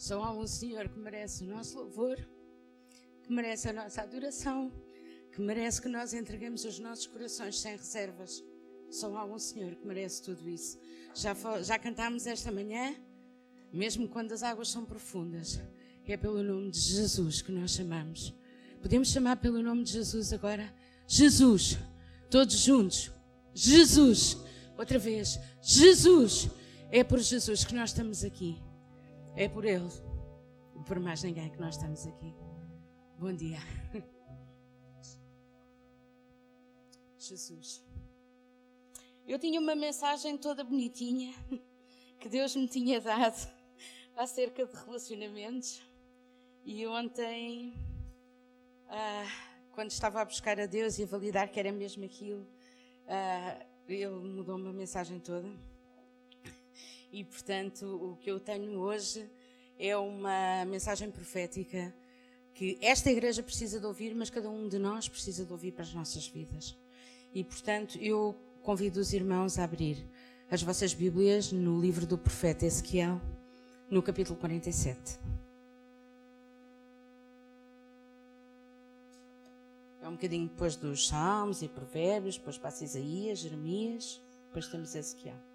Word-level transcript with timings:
Só 0.00 0.22
há 0.22 0.32
um 0.32 0.46
Senhor 0.46 0.88
que 0.88 0.98
merece 0.98 1.44
o 1.44 1.46
nosso 1.46 1.76
louvor, 1.76 2.16
que 3.22 3.30
merece 3.30 3.68
a 3.68 3.72
nossa 3.74 4.00
adoração, 4.00 4.72
que 5.30 5.42
merece 5.42 5.82
que 5.82 5.88
nós 5.88 6.14
entreguemos 6.14 6.64
os 6.64 6.78
nossos 6.78 7.06
corações 7.06 7.60
sem 7.60 7.76
reservas. 7.76 8.42
Só 8.90 9.14
há 9.14 9.26
um 9.26 9.38
Senhor 9.38 9.74
que 9.74 9.86
merece 9.86 10.22
tudo 10.22 10.48
isso. 10.48 10.80
Já, 11.14 11.36
já 11.62 11.78
cantámos 11.78 12.26
esta 12.26 12.50
manhã, 12.50 12.96
mesmo 13.70 14.08
quando 14.08 14.32
as 14.32 14.42
águas 14.42 14.70
são 14.70 14.86
profundas, 14.86 15.60
é 16.06 16.16
pelo 16.16 16.42
nome 16.42 16.70
de 16.70 16.80
Jesus 16.80 17.42
que 17.42 17.52
nós 17.52 17.72
chamamos. 17.72 18.34
Podemos 18.80 19.10
chamar 19.10 19.36
pelo 19.36 19.62
nome 19.62 19.84
de 19.84 19.92
Jesus 19.92 20.32
agora? 20.32 20.74
Jesus, 21.06 21.76
todos 22.30 22.56
juntos. 22.56 23.10
Jesus, 23.52 24.38
outra 24.78 24.98
vez. 24.98 25.38
Jesus, 25.60 26.48
é 26.90 27.04
por 27.04 27.18
Jesus 27.18 27.64
que 27.64 27.74
nós 27.74 27.90
estamos 27.90 28.24
aqui. 28.24 28.69
É 29.36 29.48
por 29.48 29.64
Ele. 29.64 29.88
Por 30.86 30.98
mais 30.98 31.22
ninguém 31.22 31.50
que 31.50 31.60
nós 31.60 31.76
estamos 31.76 32.06
aqui. 32.06 32.34
Bom 33.18 33.32
dia. 33.32 33.58
Jesus. 37.18 37.84
Eu 39.26 39.38
tinha 39.38 39.60
uma 39.60 39.76
mensagem 39.76 40.36
toda 40.36 40.64
bonitinha 40.64 41.32
que 42.18 42.28
Deus 42.28 42.56
me 42.56 42.66
tinha 42.66 43.00
dado 43.00 43.48
acerca 44.16 44.66
de 44.66 44.74
relacionamentos. 44.74 45.80
E 46.64 46.86
ontem, 46.86 47.74
ah, 48.88 49.26
quando 49.72 49.90
estava 49.90 50.20
a 50.20 50.24
buscar 50.24 50.58
a 50.58 50.66
Deus 50.66 50.98
e 50.98 51.04
a 51.04 51.06
validar 51.06 51.48
que 51.50 51.60
era 51.60 51.70
mesmo 51.70 52.04
aquilo, 52.04 52.46
ah, 53.06 53.64
Ele 53.86 54.08
mudou-me 54.08 54.68
a 54.68 54.72
mensagem 54.72 55.20
toda. 55.20 55.48
E, 57.12 57.24
portanto, 57.24 57.86
o 57.86 58.16
que 58.16 58.30
eu 58.30 58.38
tenho 58.38 58.78
hoje 58.78 59.28
é 59.78 59.96
uma 59.96 60.64
mensagem 60.64 61.10
profética 61.10 61.92
que 62.54 62.78
esta 62.80 63.10
igreja 63.10 63.42
precisa 63.42 63.80
de 63.80 63.86
ouvir, 63.86 64.14
mas 64.14 64.30
cada 64.30 64.48
um 64.48 64.68
de 64.68 64.78
nós 64.78 65.08
precisa 65.08 65.44
de 65.44 65.52
ouvir 65.52 65.72
para 65.72 65.82
as 65.82 65.92
nossas 65.92 66.28
vidas. 66.28 66.76
E, 67.34 67.42
portanto, 67.42 67.98
eu 67.98 68.36
convido 68.62 69.00
os 69.00 69.12
irmãos 69.12 69.58
a 69.58 69.64
abrir 69.64 70.06
as 70.50 70.62
vossas 70.62 70.94
Bíblias 70.94 71.50
no 71.50 71.80
livro 71.80 72.06
do 72.06 72.16
profeta 72.16 72.64
Ezequiel, 72.64 73.20
no 73.90 74.02
capítulo 74.02 74.38
47. 74.38 75.18
É 80.00 80.08
um 80.08 80.12
bocadinho 80.12 80.48
depois 80.48 80.76
dos 80.76 81.08
Salmos 81.08 81.60
e 81.62 81.68
Provérbios, 81.68 82.36
depois 82.36 82.56
passa 82.56 82.84
Isaías, 82.84 83.40
Jeremias, 83.40 84.20
depois 84.46 84.68
temos 84.68 84.94
Ezequiel 84.94 85.49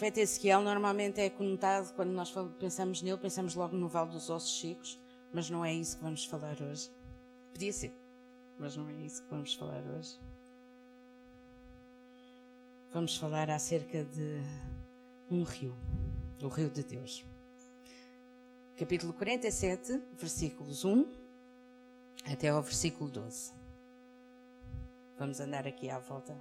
profeta 0.00 0.20
Ezequiel 0.22 0.62
normalmente 0.62 1.20
é 1.20 1.28
conotado, 1.28 1.92
quando 1.92 2.08
nós 2.08 2.32
pensamos 2.58 3.02
nele, 3.02 3.18
pensamos 3.18 3.54
logo 3.54 3.76
no 3.76 3.86
Vale 3.86 4.08
dos 4.08 4.30
Ossos 4.30 4.58
Secos, 4.58 4.98
mas 5.30 5.50
não 5.50 5.62
é 5.62 5.74
isso 5.74 5.98
que 5.98 6.02
vamos 6.02 6.24
falar 6.24 6.56
hoje. 6.62 6.90
Podia 7.52 7.70
ser, 7.70 7.92
mas 8.58 8.74
não 8.74 8.88
é 8.88 8.94
isso 8.94 9.22
que 9.22 9.28
vamos 9.28 9.52
falar 9.52 9.82
hoje. 9.82 10.18
Vamos 12.90 13.14
falar 13.18 13.50
acerca 13.50 14.02
de 14.02 14.40
um 15.30 15.42
rio, 15.42 15.76
o 16.42 16.48
rio 16.48 16.70
de 16.70 16.82
Deus. 16.82 17.22
Capítulo 18.78 19.12
47, 19.12 20.00
versículos 20.16 20.82
1 20.82 21.12
até 22.32 22.48
ao 22.48 22.62
versículo 22.62 23.10
12. 23.10 23.52
Vamos 25.18 25.40
andar 25.40 25.66
aqui 25.66 25.90
à 25.90 25.98
volta 25.98 26.34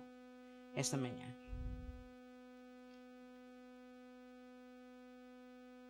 esta 0.73 0.95
manhã. 0.95 1.38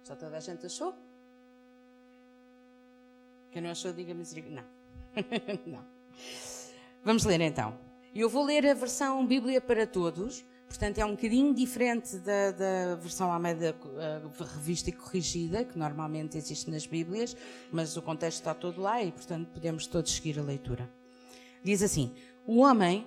Já 0.10 0.16
toda 0.16 0.38
a 0.38 0.40
gente 0.40 0.66
achou? 0.66 0.96
Quem 3.52 3.62
não 3.62 3.70
achou, 3.70 3.94
diga 3.94 4.12
misericórdia. 4.12 4.66
Não. 5.16 5.24
não. 5.78 5.86
Vamos 7.04 7.26
ler 7.26 7.40
então. 7.42 7.78
Eu 8.16 8.28
vou 8.28 8.44
ler 8.44 8.66
a 8.66 8.74
versão 8.74 9.24
Bíblia 9.24 9.62
para 9.62 9.86
Todos, 9.86 10.44
portanto 10.68 10.98
é 10.98 11.06
um 11.06 11.12
bocadinho 11.12 11.54
diferente 11.54 12.18
da, 12.18 12.50
da 12.50 12.96
versão 12.96 13.32
Almeida 13.32 13.76
uh, 13.86 14.44
revista 14.56 14.90
e 14.90 14.94
corrigida, 14.94 15.64
que 15.64 15.78
normalmente 15.78 16.40
existe 16.40 16.72
nas 16.72 16.88
Bíblias, 16.88 17.38
mas 17.72 17.96
o 17.96 18.02
contexto 18.02 18.40
está 18.40 18.56
todo 18.56 18.82
lá 18.82 19.04
e, 19.04 19.12
portanto, 19.12 19.48
podemos 19.54 19.86
todos 19.86 20.12
seguir 20.12 20.40
a 20.40 20.42
leitura. 20.42 20.90
Diz 21.64 21.84
assim: 21.84 22.16
O 22.48 22.62
homem 22.62 23.06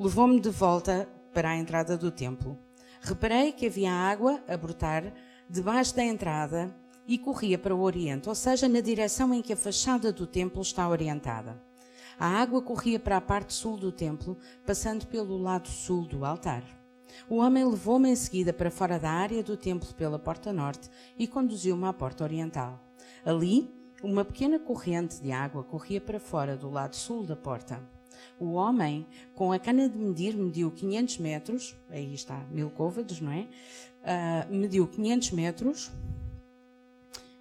levou-me 0.00 0.40
de 0.40 0.48
volta 0.48 1.06
para 1.34 1.50
a 1.50 1.56
entrada 1.56 1.98
do 1.98 2.10
templo. 2.10 2.58
Reparei 3.02 3.52
que 3.52 3.66
havia 3.66 3.92
água 3.92 4.42
a 4.48 4.56
brotar 4.56 5.12
debaixo 5.48 5.94
da 5.94 6.04
entrada 6.04 6.74
e 7.06 7.18
corria 7.18 7.58
para 7.58 7.74
o 7.74 7.82
oriente, 7.82 8.28
ou 8.28 8.34
seja, 8.34 8.68
na 8.68 8.80
direção 8.80 9.32
em 9.34 9.42
que 9.42 9.52
a 9.52 9.56
fachada 9.56 10.12
do 10.12 10.26
templo 10.26 10.62
está 10.62 10.88
orientada. 10.88 11.60
A 12.18 12.26
água 12.26 12.62
corria 12.62 12.98
para 12.98 13.16
a 13.16 13.20
parte 13.20 13.52
sul 13.52 13.76
do 13.76 13.90
templo, 13.90 14.38
passando 14.64 15.06
pelo 15.06 15.36
lado 15.36 15.68
sul 15.68 16.06
do 16.06 16.24
altar. 16.24 16.62
O 17.28 17.36
homem 17.36 17.64
levou-me 17.64 18.10
em 18.10 18.16
seguida 18.16 18.52
para 18.52 18.70
fora 18.70 18.98
da 18.98 19.10
área 19.10 19.42
do 19.42 19.56
templo 19.56 19.92
pela 19.94 20.18
porta 20.18 20.52
norte 20.52 20.88
e 21.18 21.26
conduziu-me 21.26 21.86
à 21.86 21.92
porta 21.92 22.24
oriental. 22.24 22.80
Ali, 23.24 23.72
uma 24.02 24.24
pequena 24.24 24.58
corrente 24.58 25.20
de 25.20 25.32
água 25.32 25.64
corria 25.64 26.00
para 26.00 26.20
fora 26.20 26.56
do 26.56 26.70
lado 26.70 26.94
sul 26.94 27.24
da 27.24 27.36
porta. 27.36 27.80
O 28.38 28.52
homem, 28.52 29.06
com 29.34 29.52
a 29.52 29.58
cana 29.58 29.88
de 29.88 29.98
medir, 29.98 30.34
mediu 30.34 30.70
500 30.70 31.18
metros, 31.18 31.76
aí 31.90 32.14
está, 32.14 32.38
mil 32.50 32.70
côvados, 32.70 33.20
não 33.20 33.32
é? 33.32 33.46
uh, 34.04 34.54
mediu 34.54 34.86
500 34.86 35.30
metros 35.32 35.90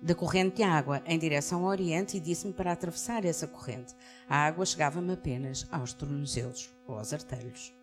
da 0.01 0.13
corrente 0.13 0.57
de 0.57 0.63
água 0.63 1.01
em 1.06 1.17
direção 1.17 1.63
ao 1.63 1.69
oriente 1.69 2.17
e 2.17 2.19
disse-me 2.19 2.53
para 2.53 2.73
atravessar 2.73 3.23
essa 3.23 3.47
corrente. 3.47 3.94
A 4.28 4.38
água 4.38 4.66
chegava-me 4.66 5.13
apenas 5.13 5.66
aos 5.72 5.94
tornozelos 5.94 6.69
ou 6.85 6.97
aos 6.97 7.13
artelhos. 7.13 7.73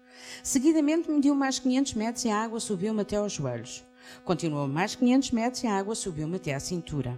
Seguidamente 0.42 1.10
mediu 1.10 1.34
mais 1.34 1.58
500 1.58 1.94
metros 1.94 2.24
e 2.24 2.28
a 2.28 2.42
água 2.42 2.60
subiu-me 2.60 3.00
até 3.00 3.16
aos 3.16 3.32
joelhos. 3.32 3.84
Continuou 4.24 4.68
mais 4.68 4.94
500 4.94 5.30
metros 5.30 5.62
e 5.62 5.66
a 5.66 5.78
água 5.78 5.94
subiu-me 5.94 6.36
até 6.36 6.54
à 6.54 6.60
cintura. 6.60 7.16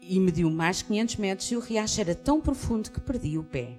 E 0.00 0.20
mediu 0.20 0.50
mais 0.50 0.82
500 0.82 1.16
metros 1.16 1.50
e 1.50 1.56
o 1.56 1.60
riacho 1.60 2.00
era 2.00 2.14
tão 2.14 2.40
profundo 2.40 2.90
que 2.90 3.00
perdi 3.00 3.38
o 3.38 3.44
pé. 3.44 3.76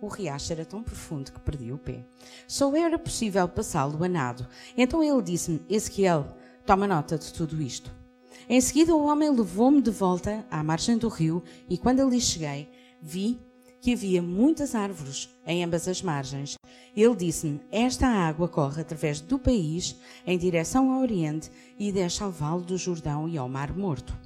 O 0.00 0.08
riacho 0.08 0.52
era 0.52 0.64
tão 0.64 0.82
profundo 0.82 1.30
que 1.30 1.40
perdi 1.40 1.72
o 1.72 1.78
pé. 1.78 2.04
Só 2.48 2.74
era 2.74 2.98
possível 2.98 3.46
passá-lo 3.46 4.02
a 4.02 4.08
nado. 4.08 4.46
Então 4.76 5.02
ele 5.02 5.22
disse-me: 5.22 5.60
Ezequiel, 5.68 6.26
toma 6.64 6.86
nota 6.86 7.18
de 7.18 7.32
tudo 7.32 7.60
isto. 7.60 7.94
Em 8.48 8.60
seguida, 8.60 8.96
o 8.96 9.04
homem 9.04 9.30
levou-me 9.30 9.82
de 9.82 9.90
volta 9.90 10.44
à 10.50 10.64
margem 10.64 10.96
do 10.96 11.08
rio 11.08 11.42
e 11.68 11.76
quando 11.76 12.00
ali 12.00 12.20
cheguei, 12.20 12.68
vi 13.00 13.38
que 13.80 13.92
havia 13.92 14.22
muitas 14.22 14.74
árvores 14.74 15.28
em 15.46 15.62
ambas 15.62 15.86
as 15.86 16.00
margens. 16.02 16.54
Ele 16.96 17.14
disse-me: 17.14 17.60
Esta 17.70 18.06
água 18.06 18.48
corre 18.48 18.80
através 18.80 19.20
do 19.20 19.38
país 19.38 19.96
em 20.26 20.38
direção 20.38 20.90
ao 20.90 21.02
oriente 21.02 21.50
e 21.78 21.92
desce 21.92 22.22
ao 22.22 22.30
vale 22.30 22.64
do 22.64 22.78
Jordão 22.78 23.28
e 23.28 23.36
ao 23.36 23.48
Mar 23.48 23.76
Morto. 23.76 24.16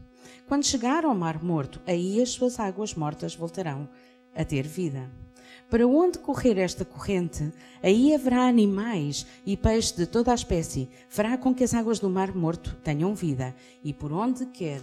Quando 0.46 0.64
chegar 0.64 1.04
ao 1.04 1.14
Mar 1.14 1.42
Morto, 1.42 1.80
aí 1.86 2.22
as 2.22 2.30
suas 2.30 2.60
águas 2.60 2.94
mortas 2.94 3.34
voltarão 3.34 3.88
a 4.34 4.44
ter 4.44 4.66
vida. 4.66 5.23
Para 5.70 5.86
onde 5.86 6.18
correr 6.18 6.58
esta 6.58 6.84
corrente, 6.84 7.52
aí 7.82 8.14
haverá 8.14 8.46
animais 8.46 9.26
e 9.44 9.56
peixes 9.56 9.92
de 9.92 10.06
toda 10.06 10.30
a 10.30 10.34
espécie, 10.34 10.88
fará 11.08 11.36
com 11.36 11.54
que 11.54 11.64
as 11.64 11.74
águas 11.74 11.98
do 11.98 12.08
mar 12.08 12.34
morto 12.34 12.76
tenham 12.84 13.14
vida, 13.14 13.54
e 13.82 13.92
por 13.92 14.12
onde 14.12 14.46
quer 14.46 14.80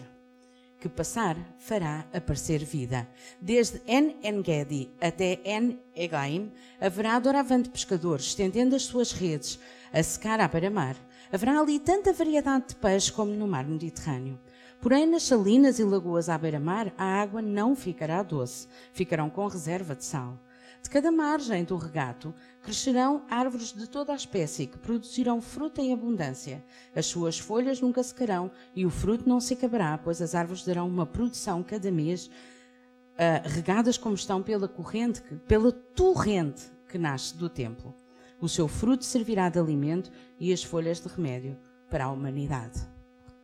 que 0.81 0.89
passar, 0.89 1.37
fará 1.59 2.05
aparecer 2.11 2.65
vida. 2.65 3.07
Desde 3.39 3.81
En-Engedi 3.87 4.89
até 4.99 5.39
En-Egaim, 5.45 6.51
haverá 6.81 7.19
doravante 7.19 7.69
pescadores, 7.69 8.25
estendendo 8.25 8.75
as 8.75 8.83
suas 8.83 9.11
redes, 9.11 9.59
a 9.93 10.01
secar 10.01 10.41
à 10.41 10.47
beira-mar. 10.47 10.95
Haverá 11.31 11.59
ali 11.59 11.79
tanta 11.79 12.11
variedade 12.11 12.69
de 12.69 12.75
peixes 12.75 13.11
como 13.11 13.31
no 13.31 13.47
mar 13.47 13.65
Mediterrâneo. 13.65 14.39
Porém, 14.81 15.05
nas 15.05 15.23
salinas 15.23 15.77
e 15.77 15.83
lagoas 15.83 16.27
à 16.27 16.37
beira-mar, 16.37 16.91
a 16.97 17.21
água 17.21 17.43
não 17.43 17.75
ficará 17.75 18.23
doce, 18.23 18.67
ficarão 18.91 19.29
com 19.29 19.45
reserva 19.45 19.95
de 19.95 20.03
sal. 20.03 20.39
De 20.81 20.89
cada 20.89 21.11
margem 21.11 21.63
do 21.63 21.77
regato 21.77 22.33
crescerão 22.61 23.23
árvores 23.29 23.71
de 23.73 23.87
toda 23.87 24.11
a 24.11 24.15
espécie 24.15 24.67
que 24.67 24.77
produzirão 24.77 25.41
fruta 25.41 25.81
em 25.81 25.93
abundância. 25.93 26.63
As 26.95 27.05
suas 27.05 27.37
folhas 27.37 27.79
nunca 27.79 28.03
secarão 28.03 28.51
e 28.75 28.85
o 28.85 28.89
fruto 28.89 29.27
não 29.27 29.39
se 29.39 29.53
acabará, 29.53 29.97
pois 29.97 30.21
as 30.21 30.35
árvores 30.35 30.65
darão 30.65 30.87
uma 30.87 31.05
produção 31.05 31.63
cada 31.63 31.91
mês, 31.91 32.27
uh, 32.27 33.47
regadas 33.47 33.97
como 33.97 34.15
estão 34.15 34.41
pela 34.41 34.67
corrente, 34.67 35.21
pela 35.47 35.71
torrente 35.71 36.63
que 36.87 36.97
nasce 36.97 37.37
do 37.37 37.49
templo. 37.49 37.93
O 38.39 38.49
seu 38.49 38.67
fruto 38.67 39.05
servirá 39.05 39.49
de 39.49 39.59
alimento 39.59 40.11
e 40.39 40.51
as 40.51 40.63
folhas 40.63 40.99
de 40.99 41.07
remédio 41.07 41.57
para 41.89 42.05
a 42.05 42.11
humanidade. 42.11 42.79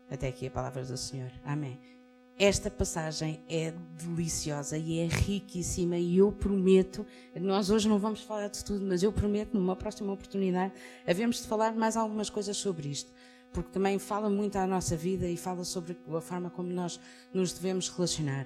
Até 0.09 0.29
aqui 0.29 0.47
a 0.47 0.51
palavra 0.51 0.83
do 0.83 0.97
Senhor. 0.97 1.31
Amém. 1.45 1.96
Esta 2.39 2.69
passagem 2.69 3.39
é 3.49 3.73
deliciosa 3.97 4.77
e 4.77 4.99
é 4.99 5.07
riquíssima 5.07 5.97
e 5.97 6.17
eu 6.17 6.31
prometo, 6.31 7.03
nós 7.35 7.71
hoje 7.71 7.89
não 7.89 7.97
vamos 7.97 8.21
falar 8.21 8.47
de 8.47 8.63
tudo, 8.63 8.85
mas 8.85 9.01
eu 9.01 9.11
prometo 9.11 9.55
numa 9.55 9.75
próxima 9.75 10.13
oportunidade 10.13 10.71
havemos 11.07 11.41
de 11.41 11.47
falar 11.47 11.73
mais 11.73 11.97
algumas 11.97 12.29
coisas 12.29 12.55
sobre 12.55 12.89
isto, 12.89 13.11
porque 13.51 13.71
também 13.71 13.97
fala 13.97 14.29
muito 14.29 14.55
à 14.55 14.67
nossa 14.67 14.95
vida 14.95 15.27
e 15.27 15.35
fala 15.35 15.63
sobre 15.63 15.97
a 16.15 16.21
forma 16.21 16.51
como 16.51 16.69
nós 16.69 16.99
nos 17.33 17.53
devemos 17.53 17.89
relacionar. 17.89 18.45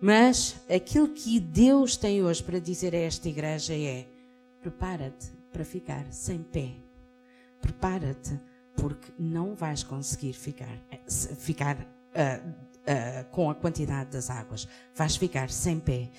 Mas 0.00 0.56
aquilo 0.68 1.06
que 1.06 1.38
Deus 1.38 1.96
tem 1.96 2.24
hoje 2.24 2.42
para 2.42 2.58
dizer 2.58 2.92
a 2.92 2.98
esta 2.98 3.28
igreja 3.28 3.72
é: 3.72 4.04
prepara-te 4.60 5.28
para 5.52 5.64
ficar 5.64 6.12
sem 6.12 6.42
pé. 6.42 6.72
Prepara-te, 7.60 8.36
porque 8.74 9.12
não 9.16 9.54
vais 9.54 9.84
conseguir 9.84 10.32
ficar, 10.32 10.76
ficar 11.38 11.76
uh, 11.76 12.71
uh, 12.82 13.24
com 13.30 13.50
a 13.50 13.54
quantidade 13.54 14.10
das 14.10 14.30
águas. 14.30 14.68
Vais 14.94 15.16
ficar 15.16 15.50
sem 15.50 15.78
pé. 15.78 16.10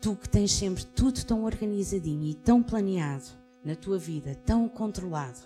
Tu 0.00 0.14
que 0.16 0.28
tens 0.28 0.52
sempre 0.52 0.84
tudo 0.84 1.24
tão 1.24 1.44
organizadinho 1.44 2.24
e 2.24 2.34
tão 2.34 2.62
planeado 2.62 3.24
na 3.64 3.74
tua 3.74 3.98
vida, 3.98 4.34
tão 4.44 4.68
controlado, 4.68 5.40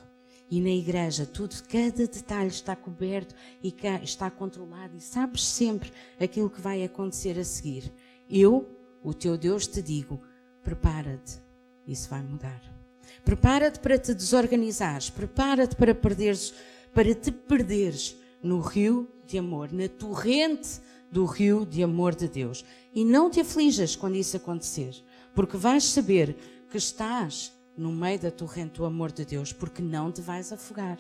e 0.51 0.61
na 0.61 0.71
igreja 0.71 1.27
tudo, 1.27 1.55
cada 1.69 2.07
detalhe 2.07 2.49
está 2.49 2.75
coberto 2.75 3.35
e 3.63 3.75
está 4.03 4.31
controlado 4.31 4.97
e 4.97 5.01
sabes 5.01 5.45
sempre 5.45 5.93
aquilo 6.19 6.49
que 6.49 6.61
vai 6.61 6.83
acontecer 6.83 7.39
a 7.39 7.45
seguir. 7.45 7.93
Eu, 8.29 8.67
o 9.03 9.13
teu 9.13 9.37
Deus, 9.37 9.67
te 9.67 9.83
digo: 9.83 10.21
prepara-te, 10.65 11.39
isso 11.87 12.09
vai 12.09 12.23
mudar. 12.23 12.63
Prepara-te 13.25 13.79
para 13.79 13.99
te 13.99 14.15
desorganizares, 14.15 15.11
prepara-te 15.11 15.77
para 15.77 15.95
perderes, 15.95 16.55
para 16.95 17.15
te 17.15 17.31
perderes 17.31 18.17
no 18.43 18.61
rio 18.61 19.09
de 19.27 19.39
amor, 19.39 19.73
na 19.73 19.89
torrente 19.89 20.81
do 21.11 21.25
rio 21.25 21.67
de 21.67 21.83
amor 21.83 22.15
de 22.15 22.29
Deus. 22.29 22.65
E 22.95 23.05
não 23.05 23.31
te 23.31 23.41
aflijas 23.41 23.97
quando 23.97 24.17
isso 24.17 24.37
acontecer, 24.37 24.95
porque 25.35 25.57
vais 25.57 25.85
saber 25.85 26.37
que 26.71 26.77
estás 26.77 27.53
no 27.77 27.93
meio 27.93 28.19
da 28.19 28.31
torrente 28.31 28.79
do 28.79 28.85
amor 28.85 29.13
de 29.13 29.25
Deus, 29.25 29.53
porque 29.53 29.81
não 29.81 30.11
te 30.11 30.21
vais 30.21 30.53
afogar. 30.53 30.99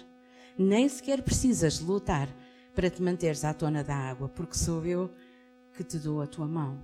Nem 0.56 0.88
sequer 0.88 1.22
precisas 1.22 1.80
lutar 1.80 2.28
para 2.74 2.90
te 2.90 3.02
manteres 3.02 3.44
à 3.44 3.52
tona 3.52 3.82
da 3.82 3.96
água, 3.96 4.28
porque 4.28 4.56
sou 4.56 4.84
eu 4.86 5.10
que 5.76 5.82
te 5.82 5.98
dou 5.98 6.22
a 6.22 6.26
tua 6.26 6.46
mão. 6.46 6.78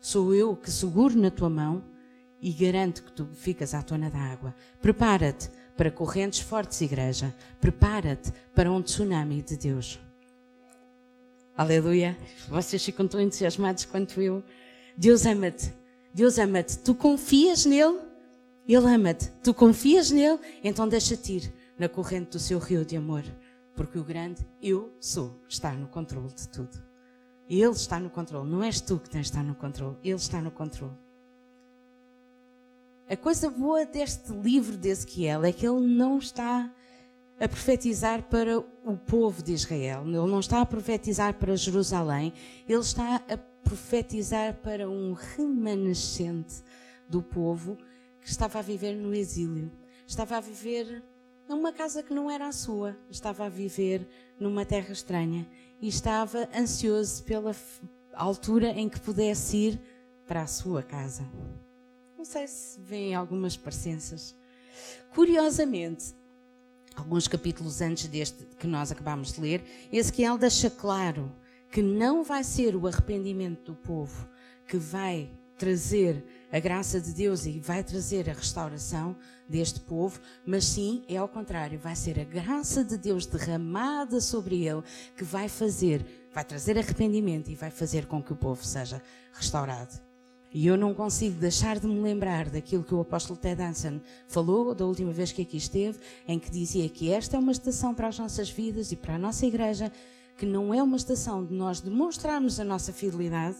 Sou 0.00 0.34
eu 0.34 0.54
que 0.56 0.70
seguro 0.70 1.18
na 1.18 1.30
tua 1.30 1.50
mão 1.50 1.82
e 2.40 2.52
garanto 2.52 3.02
que 3.02 3.12
tu 3.12 3.26
ficas 3.32 3.74
à 3.74 3.82
tona 3.82 4.10
da 4.10 4.18
água. 4.18 4.54
Prepara-te 4.80 5.48
para 5.76 5.90
correntes 5.90 6.40
fortes, 6.40 6.80
igreja. 6.80 7.34
Prepara-te 7.60 8.32
para 8.54 8.70
um 8.70 8.82
tsunami 8.82 9.42
de 9.42 9.56
Deus. 9.56 9.98
Aleluia. 11.56 12.16
Vocês 12.48 12.84
ficam 12.84 13.06
tão 13.06 13.20
entusiasmados 13.20 13.84
quanto 13.84 14.20
eu. 14.20 14.42
Deus 14.96 15.24
ama-te. 15.24 15.72
Deus 16.12 16.38
ama-te. 16.38 16.78
Tu 16.78 16.94
confias 16.94 17.64
nele? 17.64 17.98
Ele 18.66 18.86
ama-te. 18.86 19.30
Tu 19.42 19.54
confias 19.54 20.10
nele? 20.10 20.38
Então 20.62 20.88
deixa-te 20.88 21.32
ir 21.34 21.52
na 21.78 21.88
corrente 21.88 22.30
do 22.32 22.38
seu 22.38 22.58
rio 22.58 22.84
de 22.84 22.96
amor. 22.96 23.24
Porque 23.76 23.98
o 23.98 24.04
grande 24.04 24.44
eu 24.62 24.92
sou 25.00 25.40
está 25.48 25.72
no 25.72 25.88
controle 25.88 26.32
de 26.34 26.48
tudo. 26.48 26.82
Ele 27.48 27.70
está 27.70 28.00
no 28.00 28.10
controle. 28.10 28.48
Não 28.48 28.62
és 28.62 28.80
tu 28.80 28.98
que 28.98 29.10
tens 29.10 29.22
de 29.22 29.28
estar 29.28 29.42
no 29.42 29.54
controle. 29.54 29.96
Ele 30.02 30.14
está 30.14 30.40
no 30.40 30.50
controle. 30.50 31.03
A 33.06 33.16
coisa 33.18 33.50
boa 33.50 33.84
deste 33.84 34.32
livro 34.32 34.78
de 34.78 34.88
Ezequiel 34.88 35.44
é 35.44 35.52
que 35.52 35.66
ele 35.66 35.86
não 35.86 36.16
está 36.18 36.72
a 37.38 37.46
profetizar 37.46 38.22
para 38.22 38.58
o 38.58 38.96
povo 38.96 39.42
de 39.42 39.52
Israel, 39.52 40.04
ele 40.06 40.14
não 40.14 40.40
está 40.40 40.62
a 40.62 40.66
profetizar 40.66 41.34
para 41.34 41.54
Jerusalém, 41.54 42.32
ele 42.66 42.80
está 42.80 43.16
a 43.16 43.36
profetizar 43.62 44.54
para 44.54 44.88
um 44.88 45.12
remanescente 45.12 46.62
do 47.06 47.22
povo 47.22 47.76
que 48.22 48.30
estava 48.30 48.60
a 48.60 48.62
viver 48.62 48.94
no 48.94 49.14
exílio, 49.14 49.70
estava 50.06 50.38
a 50.38 50.40
viver 50.40 51.02
numa 51.46 51.72
casa 51.72 52.02
que 52.02 52.14
não 52.14 52.30
era 52.30 52.48
a 52.48 52.52
sua, 52.52 52.96
estava 53.10 53.44
a 53.44 53.50
viver 53.50 54.08
numa 54.40 54.64
terra 54.64 54.92
estranha. 54.92 55.46
E 55.78 55.88
estava 55.88 56.48
ansioso 56.56 57.22
pela 57.24 57.54
altura 58.14 58.68
em 58.68 58.88
que 58.88 58.98
pudesse 58.98 59.56
ir 59.56 59.80
para 60.26 60.40
a 60.42 60.46
sua 60.46 60.82
casa. 60.82 61.28
Não 62.24 62.30
sei 62.30 62.48
se 62.48 62.80
vêem 62.80 63.14
algumas 63.14 63.54
parecenças. 63.54 64.34
Curiosamente, 65.14 66.14
alguns 66.96 67.28
capítulos 67.28 67.82
antes 67.82 68.06
deste 68.06 68.46
que 68.58 68.66
nós 68.66 68.90
acabamos 68.90 69.30
de 69.34 69.42
ler, 69.42 69.62
Ezequiel 69.92 70.38
deixa 70.38 70.70
claro 70.70 71.30
que 71.70 71.82
não 71.82 72.24
vai 72.24 72.42
ser 72.42 72.74
o 72.76 72.86
arrependimento 72.86 73.72
do 73.72 73.74
povo 73.74 74.26
que 74.66 74.78
vai 74.78 75.30
trazer 75.58 76.24
a 76.50 76.58
graça 76.58 76.98
de 76.98 77.12
Deus 77.12 77.44
e 77.44 77.60
vai 77.60 77.84
trazer 77.84 78.30
a 78.30 78.32
restauração 78.32 79.14
deste 79.46 79.80
povo, 79.80 80.18
mas 80.46 80.64
sim, 80.64 81.04
é 81.06 81.18
ao 81.18 81.28
contrário, 81.28 81.78
vai 81.78 81.94
ser 81.94 82.18
a 82.18 82.24
graça 82.24 82.82
de 82.82 82.96
Deus 82.96 83.26
derramada 83.26 84.18
sobre 84.18 84.66
ele 84.66 84.82
que 85.14 85.24
vai 85.24 85.46
fazer, 85.46 86.26
vai 86.32 86.42
trazer 86.42 86.78
arrependimento 86.78 87.50
e 87.50 87.54
vai 87.54 87.70
fazer 87.70 88.06
com 88.06 88.22
que 88.22 88.32
o 88.32 88.36
povo 88.36 88.64
seja 88.64 89.02
restaurado. 89.34 90.03
E 90.54 90.68
eu 90.68 90.76
não 90.76 90.94
consigo 90.94 91.36
deixar 91.40 91.80
de 91.80 91.86
me 91.88 92.00
lembrar 92.00 92.48
daquilo 92.48 92.84
que 92.84 92.94
o 92.94 93.00
apóstolo 93.00 93.36
Ted 93.36 93.56
Danson 93.56 94.00
falou 94.28 94.72
da 94.72 94.86
última 94.86 95.10
vez 95.10 95.32
que 95.32 95.42
aqui 95.42 95.56
esteve, 95.56 95.98
em 96.28 96.38
que 96.38 96.48
dizia 96.48 96.88
que 96.88 97.10
esta 97.10 97.36
é 97.36 97.40
uma 97.40 97.50
estação 97.50 97.92
para 97.92 98.06
as 98.06 98.20
nossas 98.20 98.48
vidas 98.48 98.92
e 98.92 98.96
para 98.96 99.16
a 99.16 99.18
nossa 99.18 99.44
igreja, 99.44 99.90
que 100.38 100.46
não 100.46 100.72
é 100.72 100.80
uma 100.80 100.96
estação 100.96 101.44
de 101.44 101.52
nós 101.52 101.80
demonstrarmos 101.80 102.60
a 102.60 102.64
nossa 102.64 102.92
fidelidade, 102.92 103.56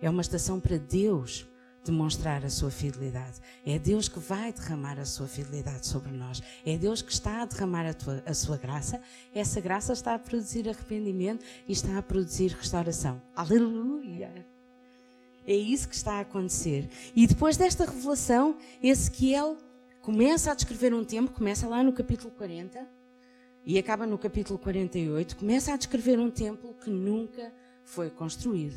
é 0.00 0.08
uma 0.08 0.22
estação 0.22 0.60
para 0.60 0.78
Deus 0.78 1.44
demonstrar 1.84 2.44
a 2.44 2.50
sua 2.50 2.70
fidelidade. 2.70 3.40
É 3.66 3.76
Deus 3.76 4.08
que 4.08 4.20
vai 4.20 4.52
derramar 4.52 5.00
a 5.00 5.04
sua 5.04 5.26
fidelidade 5.26 5.88
sobre 5.88 6.12
nós. 6.12 6.40
É 6.64 6.76
Deus 6.76 7.02
que 7.02 7.12
está 7.12 7.42
a 7.42 7.46
derramar 7.46 7.84
a, 7.84 7.94
tua, 7.94 8.22
a 8.24 8.32
sua 8.32 8.56
graça. 8.56 9.00
Essa 9.34 9.60
graça 9.60 9.92
está 9.92 10.14
a 10.14 10.18
produzir 10.20 10.68
arrependimento 10.68 11.44
e 11.66 11.72
está 11.72 11.98
a 11.98 12.02
produzir 12.02 12.52
restauração. 12.52 13.20
Aleluia! 13.34 14.51
É 15.46 15.54
isso 15.54 15.88
que 15.88 15.94
está 15.94 16.14
a 16.14 16.20
acontecer. 16.20 16.88
E 17.14 17.26
depois 17.26 17.56
desta 17.56 17.84
revelação, 17.84 18.56
Ezequiel 18.82 19.56
começa 20.00 20.52
a 20.52 20.54
descrever 20.54 20.94
um 20.94 21.04
tempo, 21.04 21.32
começa 21.32 21.66
lá 21.66 21.82
no 21.82 21.92
capítulo 21.92 22.30
40 22.30 22.86
e 23.64 23.78
acaba 23.78 24.06
no 24.06 24.18
capítulo 24.18 24.58
48, 24.58 25.36
começa 25.36 25.72
a 25.72 25.76
descrever 25.76 26.18
um 26.18 26.30
templo 26.30 26.74
que 26.74 26.90
nunca 26.90 27.52
foi 27.84 28.10
construído. 28.10 28.76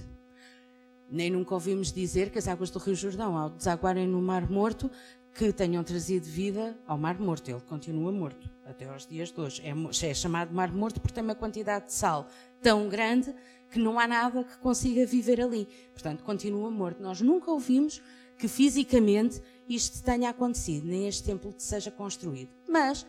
Nem 1.10 1.30
nunca 1.30 1.54
ouvimos 1.54 1.92
dizer 1.92 2.32
que 2.32 2.40
as 2.40 2.48
águas 2.48 2.70
do 2.70 2.80
Rio 2.80 2.96
Jordão, 2.96 3.38
ao 3.38 3.50
desaguarem 3.50 4.08
no 4.08 4.22
Mar 4.22 4.50
Morto, 4.50 4.90
que 5.36 5.52
tenham 5.52 5.84
trazido 5.84 6.26
vida 6.26 6.78
ao 6.88 6.98
Mar 6.98 7.20
Morto. 7.20 7.50
Ele 7.50 7.60
continua 7.62 8.12
morto 8.12 8.50
até 8.66 8.86
aos 8.86 9.06
dias 9.06 9.32
de 9.32 9.40
hoje. 9.40 9.62
É, 9.64 10.08
é 10.08 10.14
chamado 10.14 10.54
Mar 10.54 10.72
Morto 10.72 11.00
porque 11.00 11.14
tem 11.14 11.24
uma 11.24 11.36
quantidade 11.36 11.88
de 11.88 11.94
sal 11.94 12.28
tão 12.62 12.88
grande 12.88 13.36
que 13.70 13.80
não 13.80 14.00
há 14.00 14.08
nada 14.08 14.44
que 14.44 14.58
consiga 14.58 15.06
viver 15.06 15.42
ali. 15.42 15.68
Portanto, 15.94 16.24
continua 16.24 16.70
morto. 16.70 17.02
Nós 17.02 17.22
nunca 17.22 17.52
ouvimos 17.52 18.02
que 18.38 18.48
fisicamente 18.48 19.42
isto 19.68 20.04
tenha 20.04 20.30
acontecido, 20.30 20.86
nem 20.86 21.08
este 21.08 21.24
templo 21.24 21.54
seja 21.58 21.90
construído. 21.90 22.50
Mas 22.68 23.06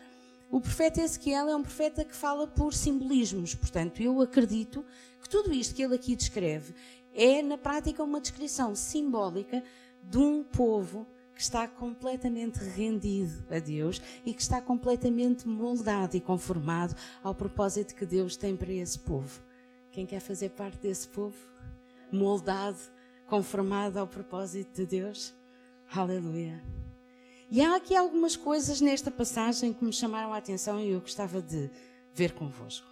o 0.51 0.61
profeta 0.61 1.01
Ezequiel 1.01 1.49
é 1.49 1.57
um 1.57 1.63
profeta 1.63 2.05
que 2.05 2.15
fala 2.15 2.47
por 2.47 2.73
simbolismos. 2.73 3.55
Portanto, 3.55 4.01
eu 4.01 4.21
acredito 4.21 4.85
que 5.21 5.29
tudo 5.29 5.53
isto 5.53 5.75
que 5.75 5.83
ele 5.83 5.95
aqui 5.95 6.15
descreve 6.15 6.75
é, 7.13 7.43
na 7.43 7.59
prática, 7.59 8.03
uma 8.05 8.21
descrição 8.21 8.75
simbólica 8.75 9.63
de 10.03 10.19
um 10.19 10.45
povo 10.45 11.07
que 11.35 11.43
está 11.43 11.67
completamente 11.67 12.59
rendido 12.59 13.45
a 13.51 13.59
Deus 13.59 14.01
e 14.25 14.33
que 14.33 14.41
está 14.41 14.61
completamente 14.61 15.47
moldado 15.47 16.17
e 16.17 16.21
conformado 16.21 16.95
ao 17.23 17.35
propósito 17.35 17.95
que 17.95 18.07
Deus 18.07 18.37
tem 18.37 18.57
para 18.57 18.73
esse 18.73 18.99
povo. 18.99 19.46
Quem 19.97 20.05
quer 20.05 20.21
fazer 20.21 20.51
parte 20.51 20.77
desse 20.77 21.09
povo? 21.09 21.35
Moldado, 22.13 22.77
conformado 23.27 23.99
ao 23.99 24.07
propósito 24.07 24.77
de 24.77 24.85
Deus? 24.85 25.33
Aleluia. 25.91 26.63
E 27.51 27.63
há 27.63 27.75
aqui 27.75 27.97
algumas 27.97 28.37
coisas 28.37 28.83
nesta 28.83 29.11
passagem 29.11 29.73
que 29.73 29.83
me 29.83 29.95
chamaram 29.95 30.35
a 30.35 30.37
atenção 30.37 30.79
e 30.79 30.91
eu 30.91 31.01
gostava 31.01 31.41
de 31.41 31.71
ver 32.13 32.35
convosco. 32.35 32.87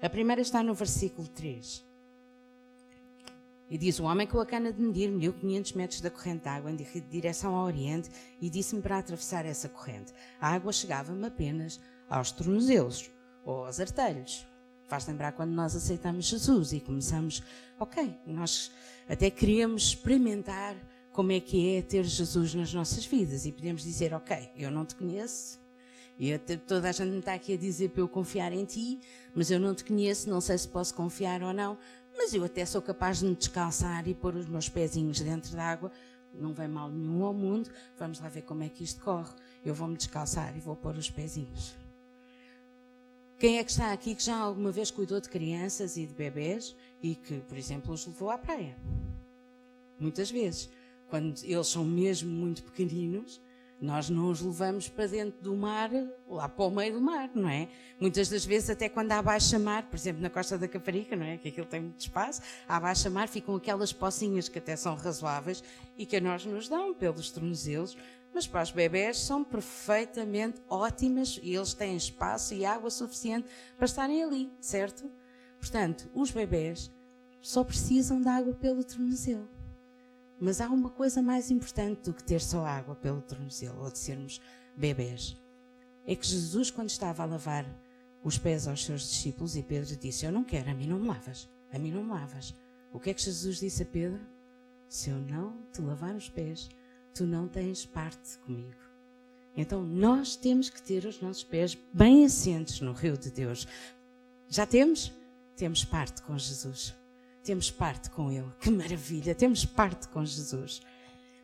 A 0.00 0.08
primeira 0.08 0.40
está 0.40 0.62
no 0.62 0.72
versículo 0.72 1.28
3. 1.28 1.84
E 3.68 3.76
diz: 3.76 4.00
O 4.00 4.04
homem 4.04 4.26
com 4.26 4.40
a 4.40 4.46
cana 4.46 4.72
de 4.72 4.80
medir 4.80 5.10
mediu 5.10 5.34
500 5.34 5.72
metros 5.74 6.00
da 6.00 6.10
corrente 6.10 6.44
de 6.44 6.48
água 6.48 6.70
em 6.70 6.76
direção 7.10 7.54
ao 7.54 7.66
oriente 7.66 8.08
e 8.40 8.48
disse-me 8.48 8.80
para 8.80 8.96
atravessar 8.96 9.44
essa 9.44 9.68
corrente. 9.68 10.10
A 10.40 10.54
água 10.54 10.72
chegava-me 10.72 11.26
apenas 11.26 11.78
aos 12.08 12.32
tornozelos 12.32 13.10
ou 13.44 13.66
aos 13.66 13.78
artelhos. 13.78 14.46
Faz 14.86 15.06
lembrar 15.06 15.32
quando 15.32 15.50
nós 15.50 15.74
aceitamos 15.74 16.26
Jesus 16.26 16.72
e 16.72 16.80
começamos, 16.80 17.42
ok, 17.78 18.16
nós 18.26 18.70
até 19.08 19.30
queremos 19.30 19.88
experimentar 19.88 20.76
como 21.12 21.32
é 21.32 21.40
que 21.40 21.76
é 21.76 21.82
ter 21.82 22.04
Jesus 22.04 22.54
nas 22.54 22.72
nossas 22.72 23.04
vidas 23.04 23.46
e 23.46 23.52
podemos 23.52 23.82
dizer, 23.82 24.14
ok, 24.14 24.50
eu 24.56 24.70
não 24.70 24.84
te 24.84 24.94
conheço, 24.94 25.58
e 26.18 26.36
toda 26.38 26.88
a 26.88 26.92
gente 26.92 27.10
me 27.10 27.18
está 27.18 27.34
aqui 27.34 27.54
a 27.54 27.56
dizer 27.56 27.90
para 27.90 28.00
eu 28.00 28.08
confiar 28.08 28.52
em 28.52 28.64
ti, 28.64 29.00
mas 29.34 29.50
eu 29.50 29.60
não 29.60 29.74
te 29.74 29.84
conheço, 29.84 30.30
não 30.30 30.40
sei 30.40 30.56
se 30.56 30.68
posso 30.68 30.94
confiar 30.94 31.42
ou 31.42 31.52
não, 31.52 31.76
mas 32.16 32.32
eu 32.32 32.42
até 32.44 32.64
sou 32.64 32.80
capaz 32.80 33.18
de 33.18 33.26
me 33.26 33.34
descalçar 33.34 34.08
e 34.08 34.14
pôr 34.14 34.34
os 34.34 34.46
meus 34.46 34.68
pezinhos 34.68 35.20
dentro 35.20 35.54
da 35.54 35.64
água, 35.64 35.92
não 36.32 36.54
vem 36.54 36.68
mal 36.68 36.90
nenhum 36.90 37.24
ao 37.24 37.34
mundo, 37.34 37.70
vamos 37.98 38.20
lá 38.20 38.28
ver 38.28 38.42
como 38.42 38.62
é 38.62 38.68
que 38.68 38.84
isto 38.84 39.02
corre. 39.02 39.32
Eu 39.64 39.74
vou 39.74 39.88
me 39.88 39.96
descalçar 39.96 40.56
e 40.56 40.60
vou 40.60 40.76
pôr 40.76 40.96
os 40.96 41.10
pezinhos. 41.10 41.85
Quem 43.38 43.58
é 43.58 43.64
que 43.64 43.70
está 43.70 43.92
aqui 43.92 44.14
que 44.14 44.22
já 44.22 44.36
alguma 44.36 44.72
vez 44.72 44.90
cuidou 44.90 45.20
de 45.20 45.28
crianças 45.28 45.98
e 45.98 46.06
de 46.06 46.14
bebês 46.14 46.74
e 47.02 47.14
que, 47.14 47.38
por 47.40 47.58
exemplo, 47.58 47.92
os 47.92 48.06
levou 48.06 48.30
à 48.30 48.38
praia? 48.38 48.76
Muitas 49.98 50.30
vezes. 50.30 50.70
Quando 51.08 51.38
eles 51.44 51.68
são 51.68 51.84
mesmo 51.84 52.30
muito 52.30 52.62
pequeninos, 52.64 53.40
nós 53.80 54.08
não 54.08 54.30
os 54.30 54.40
levamos 54.40 54.88
para 54.88 55.06
dentro 55.06 55.40
do 55.42 55.54
mar, 55.54 55.90
lá 56.28 56.48
para 56.48 56.64
o 56.64 56.70
meio 56.70 56.94
do 56.94 57.00
mar, 57.00 57.30
não 57.34 57.48
é? 57.48 57.68
Muitas 58.00 58.28
das 58.28 58.44
vezes, 58.44 58.70
até 58.70 58.88
quando 58.88 59.12
há 59.12 59.22
baixa 59.22 59.58
mar, 59.58 59.82
por 59.84 59.96
exemplo, 59.96 60.22
na 60.22 60.30
costa 60.30 60.56
da 60.56 60.66
Caparica, 60.66 61.14
não 61.14 61.26
é? 61.26 61.36
Que 61.36 61.48
aquilo 61.48 61.66
tem 61.66 61.80
muito 61.80 62.00
espaço, 62.00 62.40
há 62.66 62.80
baixa 62.80 63.10
mar, 63.10 63.28
ficam 63.28 63.54
aquelas 63.54 63.92
pocinhas 63.92 64.48
que 64.48 64.58
até 64.58 64.74
são 64.76 64.94
razoáveis 64.94 65.62
e 65.96 66.06
que 66.06 66.16
a 66.16 66.20
nós 66.20 66.44
nos 66.46 66.68
dão 66.68 66.94
pelos 66.94 67.30
tornozelos, 67.30 67.96
mas 68.36 68.46
para 68.46 68.62
os 68.62 68.70
bebés 68.70 69.18
são 69.18 69.42
perfeitamente 69.42 70.60
ótimas 70.68 71.40
e 71.42 71.54
eles 71.54 71.72
têm 71.72 71.96
espaço 71.96 72.52
e 72.52 72.66
água 72.66 72.90
suficiente 72.90 73.48
para 73.78 73.86
estarem 73.86 74.22
ali, 74.22 74.52
certo? 74.60 75.10
Portanto, 75.58 76.10
os 76.12 76.30
bebés 76.30 76.92
só 77.40 77.64
precisam 77.64 78.20
de 78.20 78.28
água 78.28 78.52
pelo 78.52 78.84
tornozelo. 78.84 79.48
Mas 80.38 80.60
há 80.60 80.68
uma 80.68 80.90
coisa 80.90 81.22
mais 81.22 81.50
importante 81.50 82.02
do 82.02 82.12
que 82.12 82.22
ter 82.22 82.42
só 82.42 82.66
água 82.66 82.94
pelo 82.94 83.22
tornozelo 83.22 83.82
ou 83.82 83.90
de 83.90 83.98
sermos 83.98 84.38
bebés. 84.76 85.34
É 86.06 86.14
que 86.14 86.26
Jesus, 86.26 86.70
quando 86.70 86.90
estava 86.90 87.22
a 87.22 87.26
lavar 87.26 87.64
os 88.22 88.36
pés 88.36 88.68
aos 88.68 88.84
seus 88.84 89.00
discípulos, 89.00 89.56
e 89.56 89.62
Pedro 89.62 89.96
disse: 89.96 90.26
Eu 90.26 90.32
não 90.32 90.44
quero, 90.44 90.68
a 90.68 90.74
mim 90.74 90.86
não 90.86 90.98
me 90.98 91.08
lavas, 91.08 91.48
a 91.72 91.78
mim 91.78 91.90
não 91.90 92.04
me 92.04 92.10
lavas. 92.10 92.54
O 92.92 93.00
que 93.00 93.08
é 93.08 93.14
que 93.14 93.22
Jesus 93.22 93.60
disse 93.60 93.82
a 93.82 93.86
Pedro? 93.86 94.20
Se 94.90 95.08
eu 95.08 95.16
não 95.16 95.56
te 95.72 95.80
lavar 95.80 96.14
os 96.14 96.28
pés, 96.28 96.68
tu 97.16 97.24
não 97.24 97.48
tens 97.48 97.86
parte 97.86 98.38
comigo. 98.38 98.76
Então 99.56 99.82
nós 99.82 100.36
temos 100.36 100.68
que 100.68 100.82
ter 100.82 101.06
os 101.06 101.20
nossos 101.20 101.42
pés 101.42 101.76
bem 101.92 102.26
assentes 102.26 102.80
no 102.80 102.92
rio 102.92 103.16
de 103.16 103.30
Deus. 103.30 103.66
Já 104.48 104.66
temos? 104.66 105.10
Temos 105.56 105.82
parte 105.82 106.20
com 106.22 106.36
Jesus. 106.36 106.94
Temos 107.42 107.70
parte 107.70 108.10
com 108.10 108.30
Ele. 108.30 108.52
Que 108.60 108.70
maravilha! 108.70 109.34
Temos 109.34 109.64
parte 109.64 110.08
com 110.08 110.24
Jesus. 110.24 110.82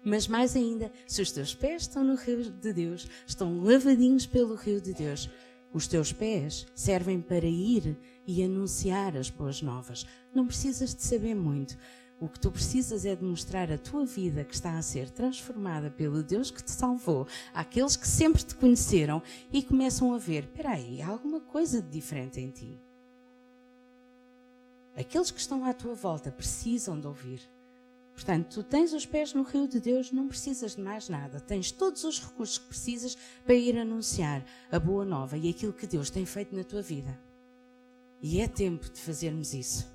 Mas 0.05 0.29
mais 0.29 0.55
ainda, 0.55 0.93
se 1.07 1.23
os 1.23 1.31
teus 1.31 1.55
pés 1.55 1.83
estão 1.83 2.05
no 2.05 2.17
rio 2.17 2.51
de 2.51 2.73
Deus, 2.73 3.09
estão 3.27 3.63
lavadinhos 3.63 4.27
pelo 4.27 4.57
rio 4.57 4.81
de 4.81 4.93
Deus, 4.93 5.31
os 5.73 5.87
teus 5.87 6.13
pés 6.13 6.67
servem 6.75 7.21
para 7.21 7.47
ir 7.47 7.97
e 8.27 8.43
anunciar 8.43 9.17
as 9.17 9.31
boas 9.31 9.63
novas. 9.63 10.05
Não 10.35 10.47
precisas 10.47 10.95
de 10.95 11.03
saber 11.03 11.35
muito. 11.35 11.79
O 12.23 12.29
que 12.29 12.39
tu 12.39 12.53
precisas 12.53 13.05
é 13.05 13.17
demonstrar 13.17 13.73
a 13.73 13.77
tua 13.77 14.07
vida 14.07 14.45
que 14.45 14.55
está 14.55 14.79
a 14.79 14.83
ser 14.83 15.11
transformada 15.11 15.91
pelo 15.91 16.23
Deus 16.23 16.53
que 16.53 16.63
te 16.63 16.71
salvou, 16.71 17.27
àqueles 17.53 17.97
que 17.97 18.07
sempre 18.07 18.45
te 18.45 18.55
conheceram 18.55 19.21
e 19.53 19.61
começam 19.61 20.15
a 20.15 20.19
ver: 20.19 20.45
espera 20.45 20.71
aí, 20.71 21.03
há 21.03 21.09
alguma 21.09 21.41
coisa 21.41 21.83
de 21.83 21.91
diferente 21.91 22.39
em 22.39 22.49
ti. 22.49 22.81
Aqueles 24.95 25.33
que 25.33 25.41
estão 25.41 25.65
à 25.65 25.75
tua 25.75 25.97
volta 25.97 26.31
precisam 26.31 27.01
de 27.01 27.09
ouvir. 27.09 27.41
Portanto, 28.15 28.55
tu 28.55 28.63
tens 28.63 28.93
os 28.93 29.05
pés 29.05 29.35
no 29.35 29.43
rio 29.43 29.67
de 29.67 29.81
Deus, 29.81 30.13
não 30.13 30.29
precisas 30.29 30.77
de 30.77 30.81
mais 30.81 31.09
nada. 31.09 31.41
Tens 31.41 31.73
todos 31.73 32.05
os 32.05 32.21
recursos 32.21 32.57
que 32.57 32.69
precisas 32.69 33.19
para 33.45 33.57
ir 33.57 33.77
anunciar 33.77 34.47
a 34.71 34.79
boa 34.79 35.05
nova 35.05 35.37
e 35.37 35.51
aquilo 35.51 35.73
que 35.73 35.89
Deus 35.89 36.09
tem 36.09 36.25
feito 36.25 36.55
na 36.55 36.63
tua 36.63 36.83
vida. 36.83 37.19
E 38.23 38.41
é 38.41 38.47
tempo 38.47 38.89
de 38.89 39.01
fazermos 39.01 39.53
isso. 39.55 39.92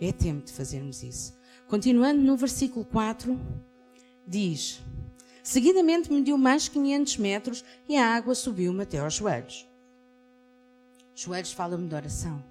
É 0.00 0.12
tempo 0.12 0.44
de 0.44 0.52
fazermos 0.52 1.02
isso. 1.02 1.34
Continuando 1.68 2.20
no 2.20 2.36
versículo 2.36 2.84
4, 2.84 3.38
diz: 4.26 4.82
Seguidamente 5.42 6.12
mediu 6.12 6.36
mais 6.38 6.68
500 6.68 7.18
metros 7.18 7.64
e 7.88 7.96
a 7.96 8.14
água 8.14 8.34
subiu-me 8.34 8.82
até 8.82 8.98
aos 8.98 9.14
joelhos. 9.14 9.68
Joelhos 11.14 11.52
fala-me 11.52 11.88
de 11.88 11.94
oração. 11.94 12.42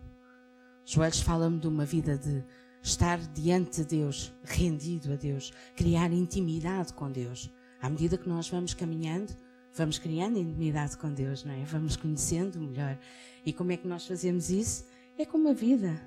Joelhos 0.85 1.21
fala-me 1.21 1.59
de 1.59 1.67
uma 1.67 1.85
vida 1.85 2.17
de 2.17 2.43
estar 2.81 3.17
diante 3.17 3.81
de 3.81 3.97
Deus, 3.97 4.33
rendido 4.43 5.13
a 5.13 5.15
Deus, 5.15 5.51
criar 5.75 6.11
intimidade 6.11 6.93
com 6.93 7.11
Deus. 7.11 7.49
À 7.81 7.89
medida 7.89 8.17
que 8.17 8.29
nós 8.29 8.47
vamos 8.49 8.73
caminhando, 8.73 9.35
vamos 9.73 9.97
criando 9.97 10.37
intimidade 10.37 10.97
com 10.97 11.11
Deus, 11.13 11.43
não 11.43 11.53
é? 11.53 11.63
Vamos 11.65 11.95
conhecendo 11.95 12.59
melhor. 12.59 12.97
E 13.45 13.51
como 13.51 13.71
é 13.71 13.77
que 13.77 13.87
nós 13.87 14.05
fazemos 14.05 14.49
isso? 14.49 14.85
É 15.17 15.25
com 15.25 15.37
uma 15.37 15.53
vida 15.53 15.99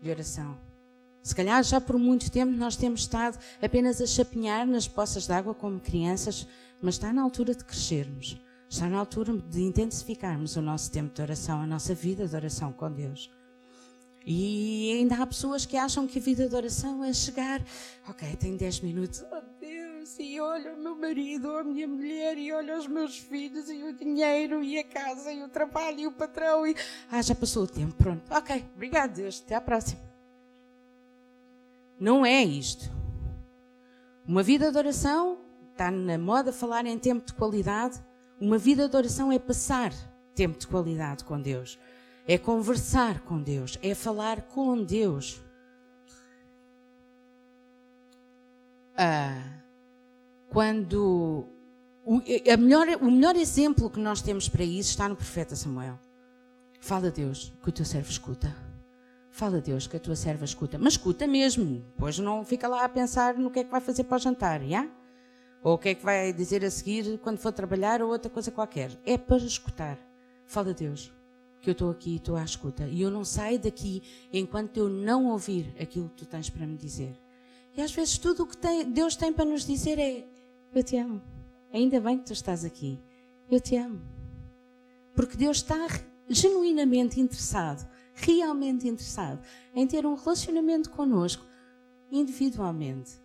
de 0.00 0.10
oração. 0.10 0.58
Se 1.24 1.34
calhar 1.34 1.64
já 1.64 1.80
por 1.80 1.98
muito 1.98 2.30
tempo 2.30 2.52
nós 2.52 2.76
temos 2.76 3.00
estado 3.00 3.38
apenas 3.62 3.98
a 3.98 4.06
chapinhar 4.06 4.66
nas 4.66 4.86
poças 4.86 5.24
de 5.24 5.32
água 5.32 5.54
como 5.54 5.80
crianças, 5.80 6.46
mas 6.82 6.96
está 6.96 7.14
na 7.14 7.22
altura 7.22 7.54
de 7.54 7.64
crescermos. 7.64 8.38
Está 8.68 8.90
na 8.90 8.98
altura 8.98 9.32
de 9.32 9.62
intensificarmos 9.62 10.54
o 10.56 10.60
nosso 10.60 10.92
tempo 10.92 11.14
de 11.14 11.22
oração, 11.22 11.62
a 11.62 11.66
nossa 11.66 11.94
vida 11.94 12.28
de 12.28 12.36
oração 12.36 12.74
com 12.74 12.92
Deus. 12.92 13.30
E 14.26 14.92
ainda 14.98 15.16
há 15.16 15.26
pessoas 15.26 15.64
que 15.64 15.78
acham 15.78 16.06
que 16.06 16.18
a 16.18 16.22
vida 16.22 16.46
de 16.46 16.54
oração 16.54 17.02
é 17.02 17.10
chegar, 17.14 17.62
ok, 18.06 18.36
tenho 18.36 18.58
10 18.58 18.80
minutos, 18.80 19.24
oh 19.32 19.40
Deus, 19.58 20.18
e 20.18 20.38
olha 20.40 20.74
o 20.74 20.78
meu 20.78 20.94
marido, 20.94 21.56
a 21.56 21.64
minha 21.64 21.88
mulher, 21.88 22.36
e 22.36 22.52
olha 22.52 22.78
os 22.78 22.86
meus 22.86 23.16
filhos, 23.16 23.70
e 23.70 23.82
o 23.82 23.94
dinheiro, 23.94 24.62
e 24.62 24.78
a 24.78 24.84
casa, 24.84 25.32
e 25.32 25.42
o 25.42 25.48
trabalho, 25.48 26.00
e 26.00 26.06
o 26.06 26.12
patrão, 26.12 26.66
e. 26.66 26.76
Ah, 27.10 27.22
já 27.22 27.34
passou 27.34 27.64
o 27.64 27.66
tempo, 27.66 27.94
pronto. 27.94 28.22
Ok, 28.30 28.62
obrigado, 28.74 29.14
Deus, 29.14 29.42
até 29.42 29.54
à 29.54 29.60
próxima. 29.60 30.13
Não 31.98 32.24
é 32.24 32.42
isto. 32.42 32.90
Uma 34.26 34.42
vida 34.42 34.70
de 34.70 34.78
oração, 34.78 35.38
está 35.70 35.90
na 35.90 36.16
moda 36.18 36.52
falar 36.52 36.86
em 36.86 36.98
tempo 36.98 37.26
de 37.26 37.34
qualidade. 37.34 38.02
Uma 38.40 38.58
vida 38.58 38.88
de 38.88 38.96
oração 38.96 39.30
é 39.30 39.38
passar 39.38 39.92
tempo 40.34 40.58
de 40.58 40.66
qualidade 40.66 41.24
com 41.24 41.40
Deus. 41.40 41.78
É 42.26 42.38
conversar 42.38 43.20
com 43.20 43.40
Deus. 43.40 43.78
É 43.82 43.94
falar 43.94 44.42
com 44.42 44.82
Deus. 44.82 45.40
Ah, 48.96 49.60
quando. 50.48 51.48
O, 52.04 52.20
melhor, 52.58 52.86
o 53.00 53.10
melhor 53.10 53.34
exemplo 53.34 53.88
que 53.88 53.98
nós 53.98 54.20
temos 54.20 54.48
para 54.48 54.62
isso 54.62 54.90
está 54.90 55.08
no 55.08 55.16
profeta 55.16 55.56
Samuel. 55.56 55.98
Fala 56.80 57.08
a 57.08 57.10
Deus 57.10 57.52
que 57.62 57.68
o 57.68 57.72
teu 57.72 57.84
servo 57.84 58.10
escuta. 58.10 58.63
Fala 59.34 59.60
Deus 59.60 59.88
que 59.88 59.96
a 59.96 60.00
tua 60.00 60.14
serva 60.14 60.44
escuta. 60.44 60.78
Mas 60.78 60.92
escuta 60.92 61.26
mesmo. 61.26 61.84
Pois 61.98 62.20
não 62.20 62.44
fica 62.44 62.68
lá 62.68 62.84
a 62.84 62.88
pensar 62.88 63.34
no 63.36 63.50
que 63.50 63.58
é 63.58 63.64
que 63.64 63.70
vai 63.70 63.80
fazer 63.80 64.04
para 64.04 64.14
o 64.14 64.20
jantar, 64.20 64.62
já? 64.62 64.88
Ou 65.60 65.74
o 65.74 65.78
que 65.78 65.88
é 65.88 65.94
que 65.96 66.04
vai 66.04 66.32
dizer 66.32 66.64
a 66.64 66.70
seguir 66.70 67.18
quando 67.18 67.38
for 67.38 67.52
trabalhar 67.52 68.00
ou 68.00 68.10
outra 68.10 68.30
coisa 68.30 68.52
qualquer. 68.52 68.92
É 69.04 69.18
para 69.18 69.38
escutar. 69.38 69.98
Fala 70.46 70.72
Deus 70.72 71.12
que 71.60 71.68
eu 71.68 71.72
estou 71.72 71.90
aqui 71.90 72.10
e 72.10 72.16
estou 72.16 72.36
à 72.36 72.44
escuta. 72.44 72.86
E 72.86 73.02
eu 73.02 73.10
não 73.10 73.24
saio 73.24 73.58
daqui 73.58 74.04
enquanto 74.32 74.76
eu 74.76 74.88
não 74.88 75.26
ouvir 75.26 75.74
aquilo 75.80 76.08
que 76.10 76.18
tu 76.18 76.26
tens 76.26 76.48
para 76.48 76.64
me 76.64 76.76
dizer. 76.76 77.18
E 77.76 77.82
às 77.82 77.92
vezes 77.92 78.16
tudo 78.18 78.44
o 78.44 78.46
que 78.46 78.56
tem, 78.56 78.88
Deus 78.88 79.16
tem 79.16 79.32
para 79.32 79.44
nos 79.44 79.66
dizer 79.66 79.98
é: 79.98 80.24
Eu 80.72 80.84
te 80.84 80.96
amo. 80.96 81.20
Ainda 81.72 82.00
bem 82.00 82.18
que 82.18 82.26
tu 82.26 82.32
estás 82.32 82.64
aqui. 82.64 83.00
Eu 83.50 83.60
te 83.60 83.74
amo. 83.74 84.00
Porque 85.12 85.36
Deus 85.36 85.56
está 85.56 85.88
genuinamente 86.28 87.20
interessado 87.20 87.92
realmente 88.14 88.88
interessado 88.88 89.44
em 89.74 89.86
ter 89.86 90.06
um 90.06 90.14
relacionamento 90.14 90.90
connosco 90.90 91.44
individualmente. 92.10 93.20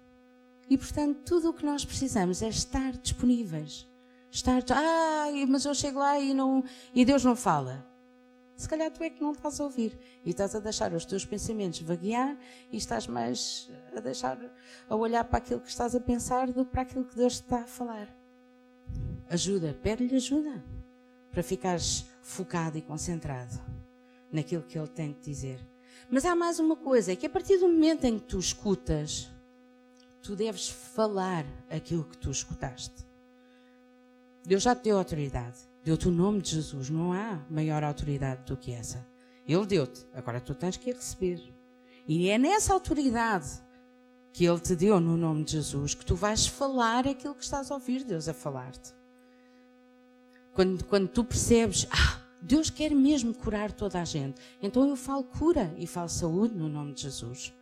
E 0.70 0.78
portanto, 0.78 1.22
tudo 1.26 1.50
o 1.50 1.54
que 1.54 1.66
nós 1.66 1.86
precisamos 1.86 2.42
é 2.42 2.50
estar 2.50 2.94
disponíveis. 2.94 3.88
Estar, 4.32 4.64
ah, 4.72 5.26
mas 5.48 5.66
eu 5.66 5.74
chego 5.74 6.00
lá 6.00 6.20
e, 6.20 6.34
não, 6.34 6.64
e 6.94 7.04
Deus 7.04 7.24
não 7.24 7.36
fala. 7.36 7.88
Se 8.56 8.68
calhar 8.68 8.92
tu 8.92 9.02
é 9.02 9.10
que 9.10 9.22
não 9.22 9.32
estás 9.32 9.60
a 9.60 9.64
ouvir 9.64 9.98
e 10.26 10.32
estás 10.32 10.54
a 10.54 10.60
deixar 10.60 10.94
os 10.94 11.06
teus 11.06 11.26
pensamentos 11.26 11.80
vaguear 11.80 12.38
e 12.72 12.78
estás 12.78 13.08
mais 13.08 13.72
a 13.96 14.00
deixar, 14.02 14.38
a 14.90 14.96
olhar 14.96 15.24
para 15.24 15.38
aquilo 15.38 15.62
que 15.62 15.70
estás 15.70 15.96
a 15.96 16.00
pensar 16.00 16.52
do 16.52 16.66
que 16.66 16.72
para 16.72 16.82
aquilo 16.82 17.06
que 17.06 17.16
Deus 17.16 17.40
te 17.40 17.44
está 17.44 17.62
a 17.62 17.68
falar. 17.68 18.14
Ajuda, 19.30 19.78
pede-lhe 19.82 20.16
ajuda 20.16 20.64
para 21.32 21.42
ficares 21.42 22.06
focado 22.22 22.78
e 22.78 22.82
concentrado 22.82 23.60
naquilo 24.32 24.64
que 24.64 24.78
ele 24.78 24.88
tem 24.88 25.12
de 25.12 25.20
dizer. 25.22 25.60
Mas 26.10 26.26
há 26.26 26.36
mais 26.36 26.60
uma 26.60 26.76
coisa, 26.76 27.12
é 27.12 27.16
que 27.16 27.26
a 27.26 27.30
partir 27.30 27.58
do 27.58 27.68
momento 27.68 28.06
em 28.06 28.18
que 28.18 28.26
tu 28.26 28.40
escutas, 28.40 29.30
tu 30.22 30.36
deves 30.36 30.70
falar 30.70 31.46
aquilo 31.70 32.04
que 32.04 32.18
tu 32.18 32.32
escutaste. 32.32 33.08
Deus 34.46 34.64
já 34.64 34.76
te 34.76 34.84
deu 34.84 34.98
autoridade, 34.98 35.58
deu-te 35.84 36.08
o 36.08 36.12
nome 36.12 36.42
de 36.42 36.52
Jesus, 36.52 36.90
não 36.90 37.14
há 37.14 37.46
maior 37.50 37.84
autoridade 37.84 38.44
do 38.46 38.58
que 38.58 38.72
essa. 38.72 39.06
Ele 39.48 39.66
deu-te, 39.66 40.06
agora 40.14 40.40
tu 40.40 40.54
tens 40.56 40.78
que 40.78 40.92
receber. 40.92 41.54
E 42.08 42.30
é 42.30 42.38
nessa 42.38 42.74
autoridade 42.74 43.62
que 44.34 44.46
Ele 44.46 44.60
te 44.60 44.76
deu 44.76 45.00
no 45.00 45.18
nome 45.18 45.44
de 45.44 45.54
Jesus 45.54 45.94
que 45.94 46.06
tu 46.06 46.16
vais 46.16 46.48
falar 46.48 47.08
aquilo 47.08 47.36
que 47.36 47.44
estás 47.44 47.70
a 47.70 47.74
ouvir 47.74 48.04
Deus 48.04 48.28
a 48.28 48.34
falar-te. 48.34 48.94
Quando, 50.54 50.84
quando 50.86 51.08
tu 51.08 51.24
percebes, 51.24 51.88
ah, 51.92 52.22
Deus 52.42 52.70
quer 52.70 52.92
mesmo 52.92 53.34
curar 53.34 53.72
toda 53.72 54.02
a 54.02 54.06
gente. 54.06 54.40
Então 54.62 54.88
eu 54.88 54.96
falo 54.96 55.24
cura 55.24 55.74
e 55.78 55.86
falo 55.86 56.10
saúde 56.10 56.56
no 56.56 56.70
nome 56.70 56.94
de 56.94 57.02
Jesus. 57.02 57.54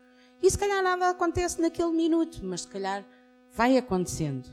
E 0.41 0.49
se 0.49 0.57
calhar 0.57 0.83
nada 0.83 1.09
acontece 1.09 1.59
naquele 1.59 1.91
minuto, 1.91 2.39
mas 2.43 2.61
se 2.61 2.67
calhar 2.67 3.03
vai 3.51 3.77
acontecendo. 3.77 4.47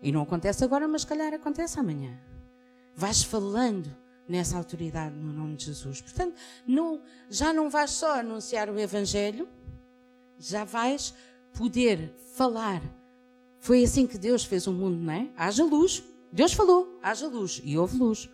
E 0.00 0.10
não 0.10 0.22
acontece 0.22 0.64
agora, 0.64 0.88
mas 0.88 1.02
se 1.02 1.06
calhar 1.06 1.32
acontece 1.34 1.78
amanhã. 1.78 2.18
Vais 2.94 3.22
falando 3.22 3.94
nessa 4.28 4.56
autoridade 4.56 5.14
no 5.14 5.32
nome 5.32 5.56
de 5.56 5.66
Jesus. 5.66 6.00
Portanto, 6.00 6.34
não, 6.66 7.00
já 7.28 7.52
não 7.52 7.68
vais 7.68 7.90
só 7.90 8.20
anunciar 8.20 8.70
o 8.70 8.78
Evangelho, 8.78 9.48
já 10.38 10.64
vais 10.64 11.14
poder 11.52 12.14
falar. 12.34 12.82
Foi 13.60 13.82
assim 13.84 14.06
que 14.06 14.18
Deus 14.18 14.44
fez 14.44 14.66
o 14.66 14.72
mundo, 14.72 14.96
não 14.96 15.12
é? 15.12 15.30
Haja 15.36 15.64
luz. 15.64 16.02
Deus 16.32 16.52
falou, 16.52 16.98
haja 17.02 17.26
luz. 17.26 17.60
E 17.64 17.78
houve 17.78 17.96
luz. 17.96 18.28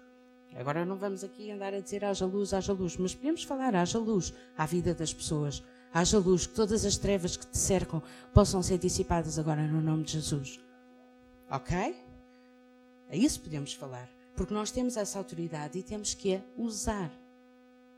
Agora 0.54 0.84
não 0.84 0.96
vamos 0.96 1.22
aqui 1.22 1.50
andar 1.50 1.72
a 1.72 1.80
dizer 1.80 2.04
haja 2.04 2.26
luz, 2.26 2.52
haja 2.52 2.72
luz, 2.72 2.96
mas 2.96 3.14
podemos 3.14 3.44
falar 3.44 3.74
haja 3.74 3.98
luz 3.98 4.34
à 4.56 4.66
vida 4.66 4.94
das 4.94 5.12
pessoas. 5.14 5.62
Haja 5.92 6.18
luz, 6.18 6.46
que 6.46 6.54
todas 6.54 6.84
as 6.84 6.96
trevas 6.96 7.36
que 7.36 7.46
te 7.46 7.58
cercam 7.58 8.02
possam 8.32 8.62
ser 8.62 8.78
dissipadas 8.78 9.38
agora 9.38 9.66
no 9.66 9.80
nome 9.80 10.04
de 10.04 10.12
Jesus. 10.12 10.60
Ok? 11.50 11.96
É 13.08 13.16
isso 13.16 13.40
podemos 13.40 13.72
falar. 13.74 14.08
Porque 14.36 14.54
nós 14.54 14.70
temos 14.70 14.96
essa 14.96 15.18
autoridade 15.18 15.78
e 15.78 15.82
temos 15.82 16.14
que 16.14 16.36
a 16.36 16.42
usar. 16.56 17.10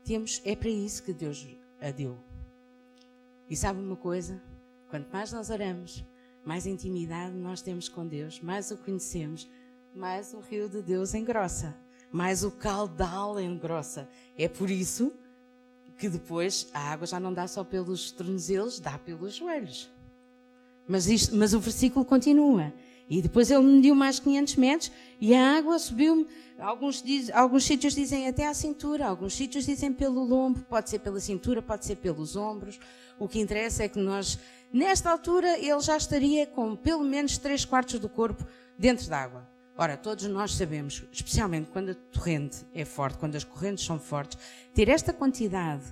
Temos, 0.03 0.41
é 0.43 0.55
para 0.55 0.69
isso 0.69 1.03
que 1.03 1.13
Deus 1.13 1.47
a 1.79 1.91
deu. 1.91 2.17
E 3.49 3.55
sabe 3.55 3.79
uma 3.79 3.95
coisa? 3.95 4.41
Quanto 4.89 5.11
mais 5.11 5.31
nós 5.31 5.49
oramos, 5.49 6.03
mais 6.43 6.65
intimidade 6.65 7.35
nós 7.35 7.61
temos 7.61 7.87
com 7.87 8.07
Deus, 8.07 8.39
mais 8.41 8.71
o 8.71 8.77
conhecemos, 8.77 9.49
mais 9.93 10.33
o 10.33 10.39
rio 10.39 10.67
de 10.67 10.81
Deus 10.81 11.13
engrossa, 11.13 11.75
mais 12.13 12.43
o 12.43 12.51
caudal 12.51 13.39
engrossa. 13.39 14.07
É 14.37 14.47
por 14.47 14.69
isso 14.69 15.11
que 15.97 16.07
depois 16.07 16.69
a 16.71 16.91
água 16.91 17.07
já 17.07 17.19
não 17.19 17.33
dá 17.33 17.47
só 17.47 17.63
pelos 17.63 18.11
tornozelos, 18.11 18.79
dá 18.79 18.99
pelos 18.99 19.33
joelhos. 19.33 19.89
Mas, 20.87 21.07
isto, 21.07 21.35
mas 21.35 21.55
o 21.55 21.59
versículo 21.59 22.05
continua. 22.05 22.71
E 23.09 23.19
depois 23.19 23.49
ele 23.49 23.63
mediu 23.63 23.95
mais 23.95 24.19
500 24.19 24.55
metros 24.57 24.91
e 25.19 25.33
a 25.33 25.57
água 25.57 25.79
subiu. 25.79 26.27
Alguns, 26.59 27.01
diz, 27.01 27.31
alguns 27.31 27.63
sítios 27.63 27.95
dizem 27.95 28.27
até 28.27 28.47
à 28.47 28.53
cintura, 28.53 29.07
alguns 29.07 29.33
sítios 29.33 29.65
dizem 29.65 29.91
pelo 29.91 30.23
lombo, 30.23 30.61
pode 30.61 30.91
ser 30.91 30.99
pela 30.99 31.19
cintura, 31.19 31.63
pode 31.63 31.83
ser 31.83 31.95
pelos 31.95 32.35
ombros. 32.35 32.79
O 33.17 33.27
que 33.27 33.39
interessa 33.39 33.83
é 33.83 33.89
que 33.89 33.99
nós, 33.99 34.37
nesta 34.71 35.09
altura, 35.09 35.57
ele 35.57 35.79
já 35.81 35.97
estaria 35.97 36.45
com 36.45 36.75
pelo 36.75 37.03
menos 37.03 37.39
3 37.39 37.65
quartos 37.65 37.99
do 37.99 38.07
corpo 38.07 38.45
dentro 38.77 39.09
da 39.09 39.17
água. 39.17 39.52
Ora, 39.75 39.97
todos 39.97 40.25
nós 40.25 40.53
sabemos, 40.53 41.03
especialmente 41.11 41.71
quando 41.71 41.89
a 41.89 41.95
torrente 41.95 42.57
é 42.73 42.85
forte, 42.85 43.17
quando 43.17 43.35
as 43.35 43.43
correntes 43.43 43.83
são 43.83 43.99
fortes, 43.99 44.37
ter 44.73 44.87
esta 44.87 45.11
quantidade 45.11 45.83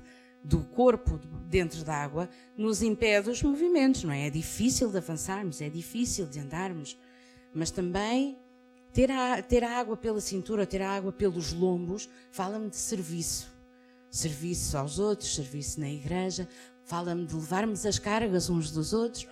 do 0.43 0.59
corpo 0.59 1.19
dentro 1.47 1.83
da 1.83 1.95
água 1.95 2.29
nos 2.55 2.81
impede 2.81 3.29
os 3.29 3.41
movimentos, 3.41 4.03
não 4.03 4.13
é? 4.13 4.27
É 4.27 4.29
difícil 4.29 4.89
de 4.89 4.97
avançarmos, 4.97 5.61
é 5.61 5.69
difícil 5.69 6.27
de 6.27 6.39
andarmos, 6.39 6.97
mas 7.53 7.71
também 7.71 8.38
ter 8.93 9.09
a, 9.11 9.41
ter 9.41 9.63
a 9.63 9.79
água 9.79 9.97
pela 9.97 10.21
cintura, 10.21 10.65
ter 10.65 10.81
a 10.81 10.91
água 10.91 11.11
pelos 11.11 11.53
lombos, 11.53 12.09
fala-me 12.31 12.69
de 12.69 12.77
serviço. 12.77 13.50
Serviço 14.09 14.77
aos 14.77 15.00
outros, 15.00 15.33
serviço 15.33 15.79
na 15.79 15.89
igreja, 15.89 16.47
fala-me 16.83 17.25
de 17.25 17.33
levarmos 17.33 17.85
as 17.85 17.97
cargas 17.97 18.50
uns 18.50 18.69
dos 18.69 18.93
outros, 18.93 19.25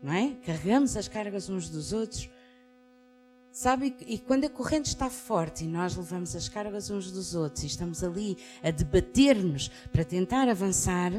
não 0.00 0.12
é? 0.12 0.36
Carregamos 0.44 0.96
as 0.96 1.08
cargas 1.08 1.48
uns 1.48 1.68
dos 1.68 1.92
outros. 1.92 2.30
Sabe, 3.54 3.94
e 4.08 4.18
quando 4.18 4.46
a 4.46 4.50
corrente 4.50 4.88
está 4.88 5.08
forte 5.08 5.62
e 5.62 5.68
nós 5.68 5.94
levamos 5.94 6.34
as 6.34 6.48
cargas 6.48 6.90
uns 6.90 7.12
dos 7.12 7.36
outros 7.36 7.62
e 7.62 7.68
estamos 7.68 8.02
ali 8.02 8.36
a 8.60 8.72
debater-nos 8.72 9.68
para 9.92 10.04
tentar 10.04 10.48
avançar, 10.48 11.12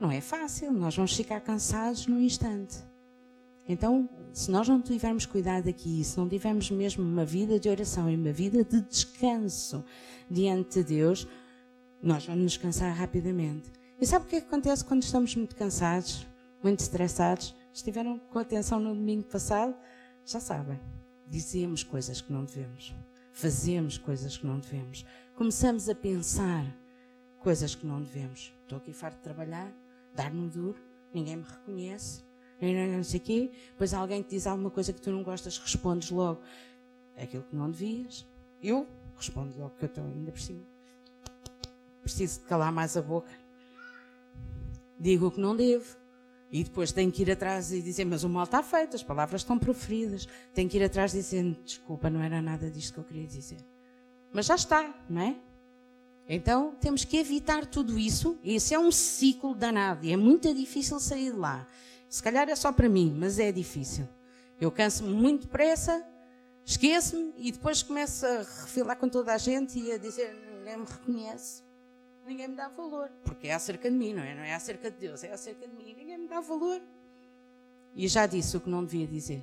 não 0.00 0.10
é 0.10 0.22
fácil, 0.22 0.72
nós 0.72 0.96
vamos 0.96 1.14
ficar 1.14 1.38
cansados 1.42 2.06
num 2.06 2.18
instante. 2.18 2.78
Então, 3.68 4.08
se 4.32 4.50
nós 4.50 4.66
não 4.66 4.80
tivermos 4.80 5.26
cuidado 5.26 5.68
aqui, 5.68 6.02
se 6.02 6.16
não 6.16 6.26
tivermos 6.26 6.70
mesmo 6.70 7.04
uma 7.04 7.26
vida 7.26 7.60
de 7.60 7.68
oração 7.68 8.10
e 8.10 8.16
uma 8.16 8.32
vida 8.32 8.64
de 8.64 8.80
descanso 8.80 9.84
diante 10.30 10.78
de 10.78 10.84
Deus, 10.96 11.28
nós 12.02 12.24
vamos 12.24 12.42
nos 12.42 12.56
cansar 12.56 12.90
rapidamente. 12.96 13.70
E 14.00 14.06
sabe 14.06 14.24
o 14.24 14.28
que, 14.28 14.36
é 14.36 14.40
que 14.40 14.46
acontece 14.46 14.82
quando 14.82 15.02
estamos 15.02 15.36
muito 15.36 15.54
cansados, 15.54 16.26
muito 16.62 16.80
estressados? 16.80 17.54
Estiveram 17.70 18.18
com 18.18 18.38
atenção 18.38 18.80
no 18.80 18.94
domingo 18.94 19.24
passado? 19.24 19.76
Já 20.24 20.40
sabem 20.40 20.95
dizemos 21.26 21.82
coisas 21.82 22.20
que 22.20 22.32
não 22.32 22.44
devemos, 22.44 22.94
fazemos 23.32 23.98
coisas 23.98 24.36
que 24.36 24.46
não 24.46 24.58
devemos, 24.58 25.04
começamos 25.34 25.88
a 25.88 25.94
pensar 25.94 26.64
coisas 27.40 27.74
que 27.74 27.86
não 27.86 28.00
devemos. 28.00 28.52
Estou 28.62 28.78
aqui 28.78 28.92
farto 28.92 29.16
de 29.18 29.22
trabalhar, 29.22 29.72
dar-me 30.14 30.48
duro, 30.48 30.78
ninguém 31.12 31.36
me 31.36 31.44
reconhece, 31.44 32.24
não 32.60 33.04
sei 33.04 33.20
o 33.20 33.22
quê. 33.22 33.52
Depois 33.70 33.94
alguém 33.94 34.22
te 34.22 34.30
diz 34.30 34.46
alguma 34.46 34.70
coisa 34.70 34.92
que 34.92 35.00
tu 35.00 35.10
não 35.10 35.22
gostas, 35.22 35.58
respondes 35.58 36.10
logo 36.10 36.40
aquilo 37.16 37.44
que 37.44 37.54
não 37.54 37.70
devias. 37.70 38.26
Eu 38.62 38.88
respondo 39.16 39.56
logo 39.58 39.74
que 39.76 39.84
eu 39.84 39.88
estou 39.88 40.04
ainda 40.04 40.32
por 40.32 40.40
cima. 40.40 40.62
Preciso 42.02 42.40
de 42.40 42.46
calar 42.46 42.72
mais 42.72 42.96
a 42.96 43.02
boca. 43.02 43.30
Digo 44.98 45.26
o 45.26 45.30
que 45.30 45.40
não 45.40 45.54
devo. 45.54 45.96
E 46.56 46.64
depois 46.64 46.90
tem 46.90 47.10
que 47.10 47.20
ir 47.20 47.30
atrás 47.30 47.70
e 47.70 47.82
dizer, 47.82 48.06
mas 48.06 48.24
o 48.24 48.30
mal 48.30 48.44
está 48.44 48.62
feito, 48.62 48.96
as 48.96 49.02
palavras 49.02 49.42
estão 49.42 49.58
proferidas. 49.58 50.26
Tem 50.54 50.66
que 50.66 50.78
ir 50.78 50.84
atrás 50.84 51.12
dizendo, 51.12 51.54
desculpa, 51.62 52.08
não 52.08 52.22
era 52.22 52.40
nada 52.40 52.70
disto 52.70 52.94
que 52.94 53.00
eu 53.00 53.04
queria 53.04 53.26
dizer. 53.26 53.58
Mas 54.32 54.46
já 54.46 54.54
está, 54.54 54.94
não 55.06 55.20
é? 55.20 55.36
Então 56.26 56.74
temos 56.80 57.04
que 57.04 57.18
evitar 57.18 57.66
tudo 57.66 57.98
isso. 57.98 58.38
Esse 58.42 58.72
é 58.72 58.78
um 58.78 58.90
ciclo 58.90 59.54
danado 59.54 60.06
e 60.06 60.12
é 60.14 60.16
muito 60.16 60.54
difícil 60.54 60.98
sair 60.98 61.32
de 61.32 61.36
lá. 61.36 61.68
Se 62.08 62.22
calhar 62.22 62.48
é 62.48 62.56
só 62.56 62.72
para 62.72 62.88
mim, 62.88 63.14
mas 63.14 63.38
é 63.38 63.52
difícil. 63.52 64.08
Eu 64.58 64.72
canso-me 64.72 65.12
muito 65.12 65.42
depressa, 65.42 66.02
esqueço-me 66.64 67.34
e 67.36 67.52
depois 67.52 67.82
começo 67.82 68.24
a 68.24 68.38
refilar 68.38 68.96
com 68.96 69.10
toda 69.10 69.34
a 69.34 69.36
gente 69.36 69.78
e 69.78 69.92
a 69.92 69.98
dizer, 69.98 70.34
ninguém 70.56 70.78
me 70.78 70.86
reconhece 70.86 71.66
ninguém 72.26 72.48
me 72.48 72.56
dá 72.56 72.68
valor, 72.68 73.08
porque 73.24 73.46
é 73.46 73.54
acerca 73.54 73.88
de 73.88 73.96
mim, 73.96 74.12
não 74.12 74.22
é? 74.22 74.34
Não 74.34 74.42
é 74.42 74.52
acerca 74.52 74.90
de 74.90 74.98
Deus, 74.98 75.22
é 75.22 75.32
acerca 75.32 75.66
de 75.66 75.74
mim, 75.74 75.85
dá 76.26 76.40
valor. 76.40 76.80
E 77.94 78.06
já 78.08 78.26
disse 78.26 78.56
o 78.56 78.60
que 78.60 78.68
não 78.68 78.84
devia 78.84 79.06
dizer. 79.06 79.42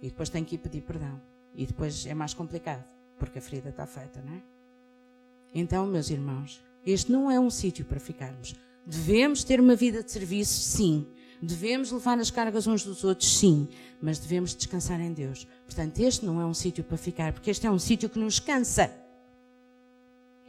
E 0.00 0.08
depois 0.08 0.28
tenho 0.28 0.44
que 0.44 0.56
ir 0.56 0.58
pedir 0.58 0.82
perdão. 0.82 1.20
E 1.54 1.66
depois 1.66 2.06
é 2.06 2.14
mais 2.14 2.34
complicado, 2.34 2.84
porque 3.18 3.38
a 3.38 3.42
ferida 3.42 3.70
está 3.70 3.86
feita, 3.86 4.22
não 4.22 4.34
é? 4.34 4.42
Então, 5.54 5.86
meus 5.86 6.10
irmãos, 6.10 6.62
este 6.86 7.10
não 7.10 7.30
é 7.30 7.38
um 7.38 7.50
sítio 7.50 7.84
para 7.84 8.00
ficarmos. 8.00 8.54
Devemos 8.86 9.44
ter 9.44 9.60
uma 9.60 9.74
vida 9.74 10.02
de 10.02 10.10
serviço, 10.10 10.60
sim. 10.60 11.06
Devemos 11.42 11.90
levar 11.90 12.18
as 12.18 12.30
cargas 12.30 12.66
uns 12.66 12.84
dos 12.84 13.04
outros, 13.04 13.38
sim. 13.38 13.68
Mas 14.00 14.18
devemos 14.18 14.54
descansar 14.54 15.00
em 15.00 15.12
Deus. 15.12 15.46
Portanto, 15.64 15.98
este 16.00 16.24
não 16.24 16.40
é 16.40 16.46
um 16.46 16.54
sítio 16.54 16.84
para 16.84 16.96
ficar, 16.96 17.32
porque 17.32 17.50
este 17.50 17.66
é 17.66 17.70
um 17.70 17.78
sítio 17.78 18.08
que 18.08 18.18
nos 18.18 18.38
cansa. 18.38 18.92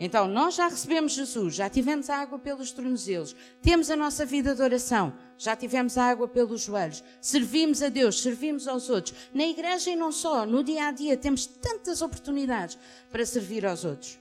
Então, 0.03 0.27
nós 0.27 0.55
já 0.55 0.67
recebemos 0.67 1.11
Jesus, 1.11 1.53
já 1.53 1.69
tivemos 1.69 2.09
a 2.09 2.17
água 2.17 2.39
pelos 2.39 2.71
tornozelos, 2.71 3.35
temos 3.61 3.91
a 3.91 3.95
nossa 3.95 4.25
vida 4.25 4.55
de 4.55 4.61
oração, 4.63 5.13
já 5.37 5.55
tivemos 5.55 5.95
a 5.95 6.05
água 6.05 6.27
pelos 6.27 6.61
joelhos, 6.61 7.03
servimos 7.21 7.83
a 7.83 7.89
Deus, 7.89 8.19
servimos 8.19 8.67
aos 8.67 8.89
outros. 8.89 9.15
Na 9.31 9.45
igreja 9.45 9.91
e 9.91 9.95
não 9.95 10.11
só, 10.11 10.43
no 10.43 10.63
dia 10.63 10.87
a 10.87 10.91
dia, 10.91 11.15
temos 11.15 11.45
tantas 11.45 12.01
oportunidades 12.01 12.79
para 13.11 13.23
servir 13.23 13.63
aos 13.63 13.85
outros. 13.85 14.19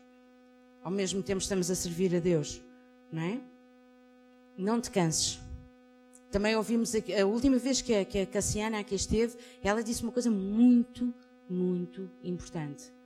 Ao 0.84 0.90
mesmo 0.90 1.22
tempo, 1.22 1.40
estamos 1.40 1.70
a 1.70 1.74
servir 1.74 2.14
a 2.14 2.18
Deus, 2.18 2.60
não 3.10 3.22
é? 3.22 3.40
Não 4.58 4.82
te 4.82 4.90
canses. 4.90 5.40
Também 6.30 6.54
ouvimos 6.56 6.92
a 6.94 7.24
última 7.24 7.56
vez 7.56 7.80
que 7.80 7.94
a, 7.94 8.04
que 8.04 8.18
a 8.18 8.26
Cassiana 8.26 8.80
aqui 8.80 8.96
esteve, 8.96 9.34
ela 9.62 9.82
disse 9.82 10.02
uma 10.02 10.12
coisa 10.12 10.30
muito, 10.30 11.14
muito 11.48 12.10
importante 12.22 12.99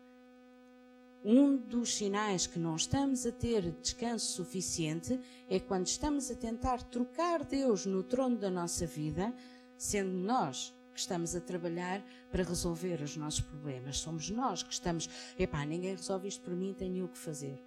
um 1.24 1.56
dos 1.56 1.94
sinais 1.94 2.46
que 2.46 2.58
não 2.58 2.76
estamos 2.76 3.24
a 3.24 3.32
ter 3.32 3.70
descanso 3.80 4.32
suficiente 4.32 5.18
é 5.48 5.58
quando 5.58 5.86
estamos 5.86 6.30
a 6.30 6.34
tentar 6.34 6.82
trocar 6.82 7.42
Deus 7.44 7.86
no 7.86 8.02
trono 8.02 8.36
da 8.36 8.50
nossa 8.50 8.84
vida, 8.84 9.34
sendo 9.78 10.10
nós 10.10 10.74
que 10.92 11.00
estamos 11.00 11.34
a 11.34 11.40
trabalhar 11.40 12.04
para 12.30 12.44
resolver 12.44 13.00
os 13.00 13.16
nossos 13.16 13.40
problemas. 13.40 13.98
Somos 13.98 14.28
nós 14.28 14.62
que 14.62 14.72
estamos, 14.72 15.08
epá, 15.38 15.64
ninguém 15.64 15.96
resolve 15.96 16.28
isto 16.28 16.42
por 16.42 16.54
mim, 16.54 16.74
tenho 16.74 17.06
o 17.06 17.08
que 17.08 17.16
fazer. 17.16 17.58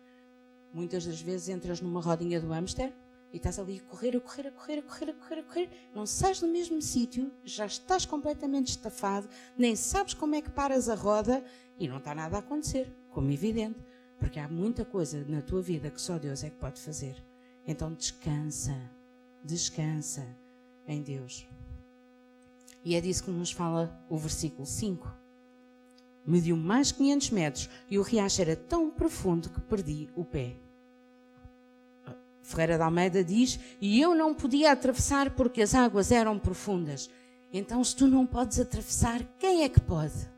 Muitas 0.72 1.08
das 1.08 1.20
vezes 1.20 1.50
entras 1.50 1.82
numa 1.82 2.00
rodinha 2.00 2.40
do 2.40 2.50
hamster 2.50 2.94
e 3.34 3.38
estás 3.38 3.58
ali 3.58 3.80
a 3.80 3.90
correr, 3.90 4.16
a 4.16 4.22
correr, 4.22 4.48
a 4.48 4.52
correr, 4.52 4.80
a 4.80 4.84
correr, 4.84 5.10
a 5.10 5.14
correr, 5.14 5.40
a 5.40 5.44
correr, 5.44 5.70
não 5.96 6.06
sais 6.06 6.40
do 6.40 6.48
mesmo 6.48 6.80
sítio, 6.80 7.34
já 7.44 7.66
estás 7.66 8.06
completamente 8.06 8.68
estafado, 8.68 9.28
nem 9.58 9.76
sabes 9.76 10.14
como 10.14 10.36
é 10.36 10.44
que 10.44 10.52
paras 10.52 10.88
a 10.88 10.96
roda 10.96 11.44
e 11.80 11.88
não 11.88 11.98
está 11.98 12.14
nada 12.14 12.36
a 12.36 12.40
acontecer 12.40 12.96
como 13.18 13.32
evidente, 13.32 13.80
porque 14.20 14.40
há 14.40 14.48
muita 14.48 14.86
coisa 14.86 15.26
na 15.28 15.42
tua 15.42 15.60
vida 15.60 15.90
que 15.90 16.00
só 16.00 16.20
Deus 16.20 16.44
é 16.44 16.52
que 16.52 16.58
pode 16.58 16.80
fazer. 16.80 17.16
Então 17.66 17.92
descansa, 17.92 18.80
descansa 19.44 20.24
em 20.88 21.02
Deus. 21.02 21.48
E 22.86 22.94
é 22.94 23.02
disso 23.02 23.24
que 23.24 23.32
nos 23.32 23.52
fala 23.52 24.00
o 24.08 24.20
versículo 24.20 24.68
5. 24.68 25.12
Mediu 26.28 26.56
mais 26.56 26.92
500 26.92 27.32
metros 27.32 27.70
e 27.90 27.98
o 27.98 28.04
riacho 28.04 28.40
era 28.40 28.56
tão 28.56 28.92
profundo 28.92 29.50
que 29.50 29.62
perdi 29.62 30.08
o 30.16 30.24
pé. 30.24 30.56
Ferreira 32.44 32.78
de 32.78 32.84
Almeida 32.84 33.24
diz: 33.24 33.60
E 33.82 34.00
eu 34.00 34.14
não 34.14 34.32
podia 34.32 34.72
atravessar 34.72 35.32
porque 35.32 35.64
as 35.64 35.74
águas 35.74 36.12
eram 36.12 36.38
profundas. 36.38 37.10
Então, 37.52 37.84
se 37.84 37.96
tu 37.96 38.06
não 38.06 38.28
podes 38.28 38.60
atravessar, 38.60 39.24
quem 39.40 39.64
é 39.64 39.70
que 39.70 39.82
pode? 39.82 40.37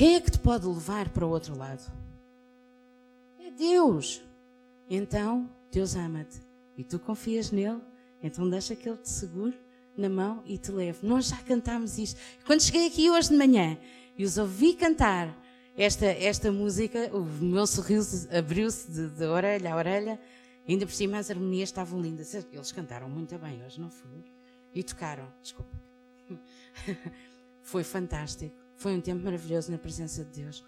Quem 0.00 0.14
é 0.14 0.20
que 0.22 0.30
te 0.30 0.38
pode 0.38 0.66
levar 0.66 1.10
para 1.10 1.26
o 1.26 1.28
outro 1.28 1.54
lado? 1.54 1.82
É 3.38 3.50
Deus. 3.50 4.22
Então, 4.88 5.46
Deus 5.70 5.94
ama-te 5.94 6.40
e 6.74 6.82
tu 6.82 6.98
confias 6.98 7.50
nele, 7.50 7.82
então 8.22 8.48
deixa 8.48 8.74
que 8.74 8.88
ele 8.88 8.96
te 8.96 9.10
segure 9.10 9.54
na 9.94 10.08
mão 10.08 10.42
e 10.46 10.56
te 10.56 10.72
leve. 10.72 11.06
Nós 11.06 11.26
já 11.26 11.36
cantámos 11.42 11.98
isto. 11.98 12.18
Quando 12.46 12.62
cheguei 12.62 12.86
aqui 12.86 13.10
hoje 13.10 13.28
de 13.28 13.36
manhã 13.36 13.76
e 14.16 14.24
os 14.24 14.38
ouvi 14.38 14.72
cantar 14.72 15.38
esta, 15.76 16.06
esta 16.06 16.50
música, 16.50 17.14
o 17.14 17.20
meu 17.22 17.66
sorriso 17.66 18.26
abriu-se 18.34 18.90
de, 18.90 19.06
de 19.06 19.24
orelha 19.26 19.74
a 19.74 19.76
orelha, 19.76 20.18
ainda 20.66 20.86
por 20.86 20.94
cima 20.94 21.18
as 21.18 21.30
harmonias 21.30 21.68
estavam 21.68 22.00
lindas. 22.00 22.32
Eles 22.32 22.72
cantaram 22.72 23.10
muito 23.10 23.36
bem 23.36 23.62
hoje, 23.66 23.78
não 23.78 23.90
foi? 23.90 24.24
E 24.74 24.82
tocaram, 24.82 25.30
desculpa. 25.42 25.78
foi 27.60 27.84
fantástico. 27.84 28.69
Foi 28.80 28.96
um 28.96 29.00
tempo 29.00 29.22
maravilhoso 29.22 29.70
na 29.70 29.76
presença 29.76 30.24
de 30.24 30.42
Deus. 30.42 30.64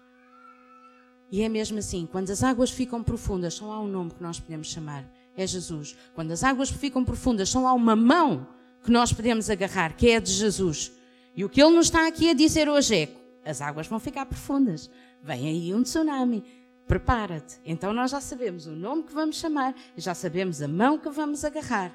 E 1.31 1.41
é 1.41 1.49
mesmo 1.49 1.79
assim, 1.79 2.05
quando 2.05 2.29
as 2.29 2.43
águas 2.43 2.69
ficam 2.69 3.01
profundas, 3.01 3.55
só 3.55 3.71
há 3.71 3.81
um 3.81 3.87
nome 3.87 4.11
que 4.11 4.21
nós 4.21 4.39
podemos 4.39 4.67
chamar, 4.67 5.03
é 5.35 5.47
Jesus. 5.47 5.97
Quando 6.13 6.29
as 6.29 6.43
águas 6.43 6.69
ficam 6.69 7.03
profundas, 7.03 7.49
só 7.49 7.65
há 7.65 7.73
uma 7.73 7.95
mão 7.95 8.47
que 8.83 8.91
nós 8.91 9.11
podemos 9.11 9.49
agarrar, 9.49 9.97
que 9.97 10.11
é 10.11 10.17
a 10.17 10.19
de 10.19 10.31
Jesus. 10.31 10.91
E 11.35 11.43
o 11.43 11.49
que 11.49 11.59
Ele 11.59 11.75
nos 11.75 11.87
está 11.87 12.07
aqui 12.07 12.29
a 12.29 12.35
dizer 12.35 12.69
hoje 12.69 12.95
é: 12.95 13.09
as 13.43 13.61
águas 13.61 13.87
vão 13.87 13.99
ficar 13.99 14.27
profundas, 14.27 14.91
vem 15.23 15.47
aí 15.47 15.73
um 15.73 15.81
tsunami, 15.81 16.43
prepara-te. 16.85 17.59
Então 17.65 17.91
nós 17.93 18.11
já 18.11 18.21
sabemos 18.21 18.67
o 18.67 18.75
nome 18.75 19.01
que 19.01 19.13
vamos 19.13 19.37
chamar, 19.37 19.73
já 19.97 20.13
sabemos 20.13 20.61
a 20.61 20.67
mão 20.67 20.99
que 20.99 21.09
vamos 21.09 21.43
agarrar. 21.43 21.91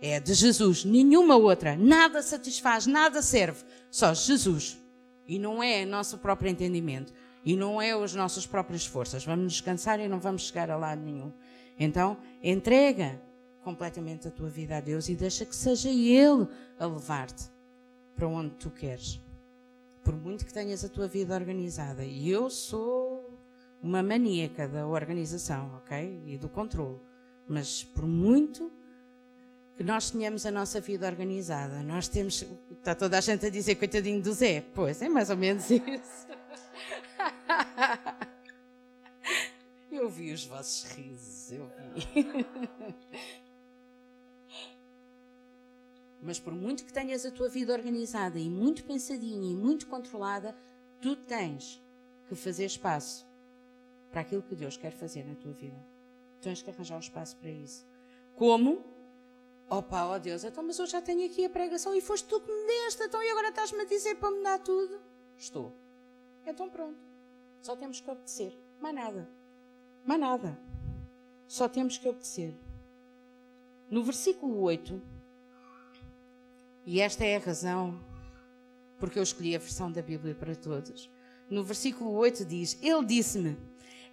É 0.00 0.18
de 0.18 0.32
Jesus, 0.32 0.82
nenhuma 0.82 1.36
outra. 1.36 1.76
Nada 1.76 2.22
satisfaz, 2.22 2.86
nada 2.86 3.20
serve, 3.20 3.62
só 3.90 4.14
Jesus. 4.14 4.79
E 5.30 5.38
não 5.38 5.62
é 5.62 5.86
nosso 5.86 6.18
próprio 6.18 6.50
entendimento. 6.50 7.12
E 7.44 7.54
não 7.54 7.80
é 7.80 7.92
as 7.92 8.16
nossas 8.16 8.48
próprias 8.48 8.84
forças. 8.84 9.24
Vamos 9.24 9.52
descansar 9.52 10.00
e 10.00 10.08
não 10.08 10.18
vamos 10.18 10.42
chegar 10.42 10.68
a 10.68 10.76
lado 10.76 11.00
nenhum. 11.00 11.32
Então, 11.78 12.16
entrega 12.42 13.22
completamente 13.62 14.26
a 14.26 14.30
tua 14.32 14.48
vida 14.48 14.78
a 14.78 14.80
Deus 14.80 15.08
e 15.08 15.14
deixa 15.14 15.46
que 15.46 15.54
seja 15.54 15.88
Ele 15.88 16.48
a 16.80 16.84
levar-te 16.84 17.44
para 18.16 18.26
onde 18.26 18.56
tu 18.56 18.70
queres. 18.70 19.20
Por 20.02 20.16
muito 20.16 20.44
que 20.44 20.52
tenhas 20.52 20.84
a 20.84 20.88
tua 20.88 21.06
vida 21.06 21.32
organizada. 21.32 22.04
E 22.04 22.28
eu 22.28 22.50
sou 22.50 23.38
uma 23.80 24.02
maníaca 24.02 24.66
da 24.66 24.84
organização, 24.84 25.76
ok? 25.76 26.24
E 26.26 26.38
do 26.38 26.48
controle. 26.48 26.98
Mas 27.48 27.84
por 27.84 28.04
muito 28.04 28.68
que 29.80 29.84
nós 29.84 30.10
tenhamos 30.10 30.44
a 30.44 30.50
nossa 30.50 30.78
vida 30.78 31.06
organizada. 31.06 31.82
Nós 31.82 32.06
temos. 32.06 32.44
Está 32.70 32.94
toda 32.94 33.16
a 33.16 33.20
gente 33.22 33.46
a 33.46 33.48
dizer 33.48 33.76
coitadinho 33.76 34.20
do 34.20 34.30
Zé. 34.30 34.60
Pois 34.74 35.00
é, 35.00 35.08
mais 35.08 35.30
ou 35.30 35.38
menos 35.38 35.70
isso. 35.72 36.28
Eu 39.90 40.10
vi 40.10 40.34
os 40.34 40.44
vossos 40.44 40.84
risos, 40.92 41.52
eu 41.52 41.66
vi. 41.94 42.46
Mas 46.20 46.38
por 46.38 46.52
muito 46.52 46.84
que 46.84 46.92
tenhas 46.92 47.24
a 47.24 47.30
tua 47.30 47.48
vida 47.48 47.72
organizada 47.72 48.38
e 48.38 48.50
muito 48.50 48.84
pensadinha 48.84 49.50
e 49.50 49.54
muito 49.54 49.86
controlada, 49.86 50.54
tu 51.00 51.16
tens 51.16 51.82
que 52.28 52.34
fazer 52.34 52.66
espaço 52.66 53.26
para 54.10 54.20
aquilo 54.20 54.42
que 54.42 54.54
Deus 54.54 54.76
quer 54.76 54.92
fazer 54.92 55.24
na 55.24 55.36
tua 55.36 55.54
vida. 55.54 55.82
Tens 56.42 56.60
que 56.60 56.68
arranjar 56.68 56.96
um 56.96 57.00
espaço 57.00 57.34
para 57.38 57.48
isso. 57.48 57.86
Como? 58.36 58.99
Opa, 59.70 60.04
ó 60.04 60.16
oh 60.16 60.18
Deus, 60.18 60.42
então, 60.42 60.64
mas 60.64 60.80
eu 60.80 60.86
já 60.86 61.00
tenho 61.00 61.24
aqui 61.24 61.44
a 61.44 61.48
pregação 61.48 61.94
e 61.94 62.00
foste 62.00 62.26
tu 62.28 62.40
que 62.40 62.50
me 62.50 62.66
deste, 62.66 63.04
então 63.04 63.22
e 63.22 63.30
agora 63.30 63.50
estás-me 63.50 63.80
a 63.82 63.84
dizer 63.84 64.16
para 64.16 64.32
me 64.32 64.42
dar 64.42 64.58
tudo? 64.58 65.00
Estou. 65.38 65.72
Então 66.44 66.68
pronto. 66.68 66.98
Só 67.62 67.76
temos 67.76 68.00
que 68.00 68.10
obedecer. 68.10 68.52
Mais 68.80 68.94
nada. 68.94 69.30
Mais 70.04 70.20
nada. 70.20 70.58
Só 71.46 71.68
temos 71.68 71.96
que 71.96 72.08
obedecer. 72.08 72.58
No 73.88 74.02
versículo 74.02 74.60
8, 74.60 75.00
e 76.84 77.00
esta 77.00 77.24
é 77.24 77.36
a 77.36 77.40
razão 77.40 78.00
porque 78.98 79.18
eu 79.18 79.22
escolhi 79.22 79.54
a 79.54 79.58
versão 79.58 79.90
da 79.90 80.02
Bíblia 80.02 80.34
para 80.34 80.56
todos. 80.56 81.08
No 81.48 81.62
versículo 81.62 82.10
8 82.12 82.44
diz: 82.44 82.76
Ele 82.82 83.04
disse-me: 83.04 83.56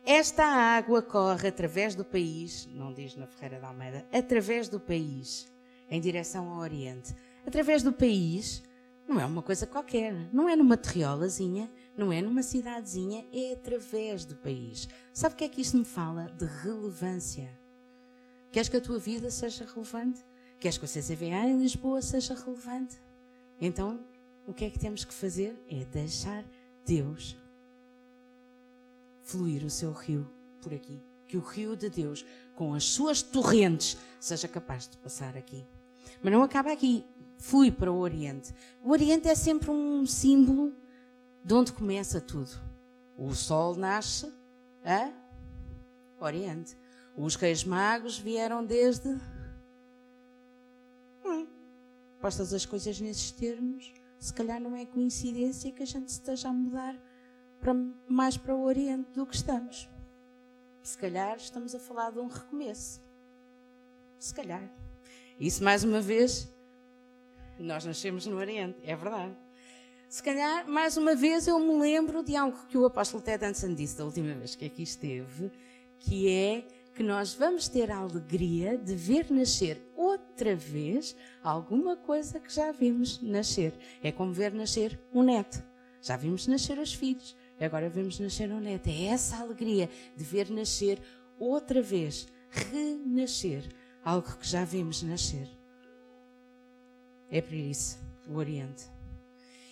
esta 0.06 0.46
água 0.46 1.02
corre 1.02 1.50
através 1.50 1.96
do 1.96 2.06
país, 2.06 2.68
não 2.72 2.94
diz 2.94 3.16
na 3.16 3.28
Ferreira 3.28 3.60
da 3.60 3.68
Almeida, 3.68 4.08
através 4.12 4.70
do 4.70 4.80
país, 4.80 5.52
em 5.90 6.00
direção 6.00 6.50
ao 6.50 6.60
Oriente. 6.60 7.14
Através 7.46 7.84
do 7.84 7.92
país 7.92 8.64
não 9.08 9.20
é 9.20 9.26
uma 9.26 9.42
coisa 9.42 9.66
qualquer, 9.66 10.14
não 10.34 10.50
é 10.50 10.56
numa 10.56 10.76
terriolazinha, 10.76 11.72
não 11.96 12.12
é 12.12 12.22
numa 12.22 12.44
cidadezinha, 12.44 13.26
é 13.32 13.54
através 13.54 14.26
do 14.26 14.36
país. 14.36 14.90
Sabe 15.14 15.34
o 15.34 15.38
que 15.38 15.46
é 15.46 15.50
que 15.50 15.62
isto 15.62 15.78
me 15.78 15.86
fala? 15.86 16.26
De 16.38 16.46
relevância. 16.46 17.50
Queres 18.52 18.68
que 18.68 18.78
a 18.78 18.82
tua 18.82 19.00
vida 19.00 19.32
seja 19.32 19.66
relevante? 19.66 20.26
Queres 20.60 20.78
que 20.78 20.86
o 20.86 20.88
CCVA 20.88 21.48
em 21.48 21.60
Lisboa 21.60 22.02
seja 22.02 22.34
relevante? 22.34 22.98
Então, 23.62 24.00
o 24.46 24.54
que 24.54 24.66
é 24.66 24.70
que 24.70 24.80
temos 24.80 25.06
que 25.06 25.14
fazer? 25.14 25.58
É 25.70 25.86
deixar 25.86 26.44
Deus 26.86 27.38
fluir 29.28 29.64
o 29.66 29.70
seu 29.70 29.92
rio 29.92 30.28
por 30.62 30.74
aqui. 30.74 31.02
Que 31.28 31.38
o 31.38 31.42
rio 31.42 31.76
de 31.76 31.90
Deus, 31.90 32.26
com 32.56 32.74
as 32.74 32.86
suas 32.86 33.22
torrentes, 33.22 33.98
seja 34.20 34.48
capaz 34.48 34.88
de 34.88 34.98
passar 34.98 35.36
aqui. 35.36 35.66
Mas 36.24 36.34
não 36.34 36.42
acaba 36.42 36.72
aqui. 36.72 37.06
Fui 37.38 37.70
para 37.70 37.92
o 37.92 38.00
Oriente. 38.00 38.54
O 38.82 38.92
Oriente 38.92 39.28
é 39.28 39.36
sempre 39.36 39.70
um 39.70 40.06
símbolo 40.06 40.74
de 41.44 41.54
onde 41.54 41.74
começa 41.74 42.22
tudo. 42.22 42.50
O 43.18 43.34
sol 43.36 43.76
nasce 43.76 44.32
a 44.84 45.12
Oriente. 46.20 46.78
Os 47.16 47.36
reis 47.36 47.64
magos 47.64 48.18
vieram 48.18 48.66
desde. 48.66 49.10
Hum, 51.26 51.48
postas 52.22 52.54
as 52.54 52.66
coisas 52.66 53.00
nesses 53.02 53.32
termos, 53.32 53.94
se 54.18 54.34
calhar 54.34 54.62
não 54.62 54.76
é 54.76 54.86
coincidência 54.86 55.72
que 55.72 55.84
a 55.84 55.88
gente 55.88 56.08
esteja 56.08 56.50
a 56.50 56.54
mudar 56.54 56.96
para, 57.60 57.74
mais 58.08 58.38
para 58.38 58.56
o 58.56 58.64
Oriente 58.64 59.12
do 59.12 59.26
que 59.26 59.36
estamos. 59.36 59.90
Se 60.82 60.98
calhar 60.98 61.36
estamos 61.38 61.76
a 61.76 61.80
falar 61.80 62.12
de 62.12 62.20
um 62.20 62.28
recomeço. 62.28 63.02
Se 64.20 64.34
calhar. 64.34 64.72
Isso, 65.40 65.64
mais 65.64 65.84
uma 65.84 66.02
vez, 66.02 66.50
nós 67.60 67.86
nascemos 67.86 68.26
no 68.26 68.38
Oriente, 68.38 68.80
é 68.84 68.96
verdade. 68.96 69.36
Se 70.10 70.24
calhar, 70.24 70.68
mais 70.68 70.96
uma 70.96 71.16
vez, 71.16 71.48
eu 71.48 71.60
me 71.60 71.78
lembro 71.80 72.24
de 72.24 72.36
algo 72.36 72.58
que 72.68 72.78
o 72.78 72.86
apóstolo 72.86 73.22
Ted 73.22 73.44
Anson 73.46 73.74
disse 73.74 73.98
da 73.98 74.06
última 74.06 74.34
vez 74.34 74.56
que 74.56 74.66
aqui 74.66 74.84
esteve, 74.84 75.52
que 76.00 76.30
é 76.30 76.66
que 76.96 77.04
nós 77.04 77.34
vamos 77.34 77.68
ter 77.68 77.92
a 77.92 77.98
alegria 77.98 78.78
de 78.78 78.96
ver 78.96 79.30
nascer 79.30 79.80
outra 79.96 80.56
vez 80.56 81.16
alguma 81.44 81.96
coisa 81.96 82.40
que 82.40 82.52
já 82.52 82.72
vimos 82.72 83.22
nascer. 83.22 83.74
É 84.02 84.12
como 84.12 84.34
ver 84.34 84.54
nascer 84.54 85.00
um 85.14 85.22
neto. 85.22 85.62
Já 86.02 86.16
vimos 86.16 86.48
nascer 86.48 86.80
os 86.80 86.94
filhos, 86.94 87.36
Agora 87.60 87.90
vemos 87.90 88.20
nascer 88.20 88.52
um 88.52 88.60
neto. 88.60 88.88
É 88.88 89.06
essa 89.06 89.38
alegria 89.38 89.90
de 90.16 90.24
ver 90.24 90.50
nascer 90.50 91.00
outra 91.40 91.82
vez, 91.82 92.28
renascer, 92.50 93.64
algo 94.04 94.38
que 94.38 94.48
já 94.48 94.64
vimos 94.64 95.02
nascer. 95.02 95.50
É 97.30 97.42
por 97.42 97.54
isso 97.54 97.98
o 98.28 98.36
Oriente. 98.36 98.86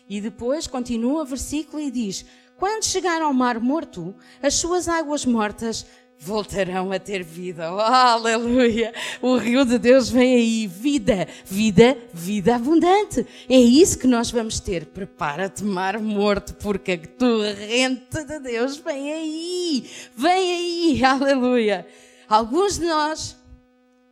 E 0.07 0.21
depois 0.21 0.67
continua 0.67 1.23
o 1.23 1.25
versículo 1.25 1.81
e 1.81 1.91
diz: 1.91 2.25
Quando 2.57 2.85
chegar 2.85 3.21
ao 3.21 3.33
Mar 3.33 3.59
Morto, 3.59 4.15
as 4.41 4.55
suas 4.55 4.87
águas 4.87 5.25
mortas 5.25 5.85
voltarão 6.19 6.91
a 6.91 6.99
ter 6.99 7.23
vida. 7.23 7.73
Oh, 7.73 7.79
aleluia! 7.79 8.93
O 9.21 9.37
rio 9.37 9.65
de 9.65 9.77
Deus 9.77 10.09
vem 10.09 10.35
aí. 10.35 10.67
Vida, 10.67 11.27
vida, 11.45 11.97
vida 12.13 12.55
abundante. 12.55 13.25
É 13.49 13.57
isso 13.57 13.99
que 13.99 14.07
nós 14.07 14.31
vamos 14.31 14.59
ter. 14.59 14.85
Prepara-te, 14.87 15.63
mar 15.63 15.99
morto, 15.99 16.53
porque 16.55 16.93
a 16.93 16.97
torrente 16.97 18.23
de 18.25 18.39
Deus 18.39 18.77
vem 18.77 19.13
aí. 19.13 19.89
Vem 20.15 20.51
aí. 20.51 21.03
Aleluia! 21.05 21.85
Alguns 22.27 22.79
de 22.79 22.85
nós 22.85 23.35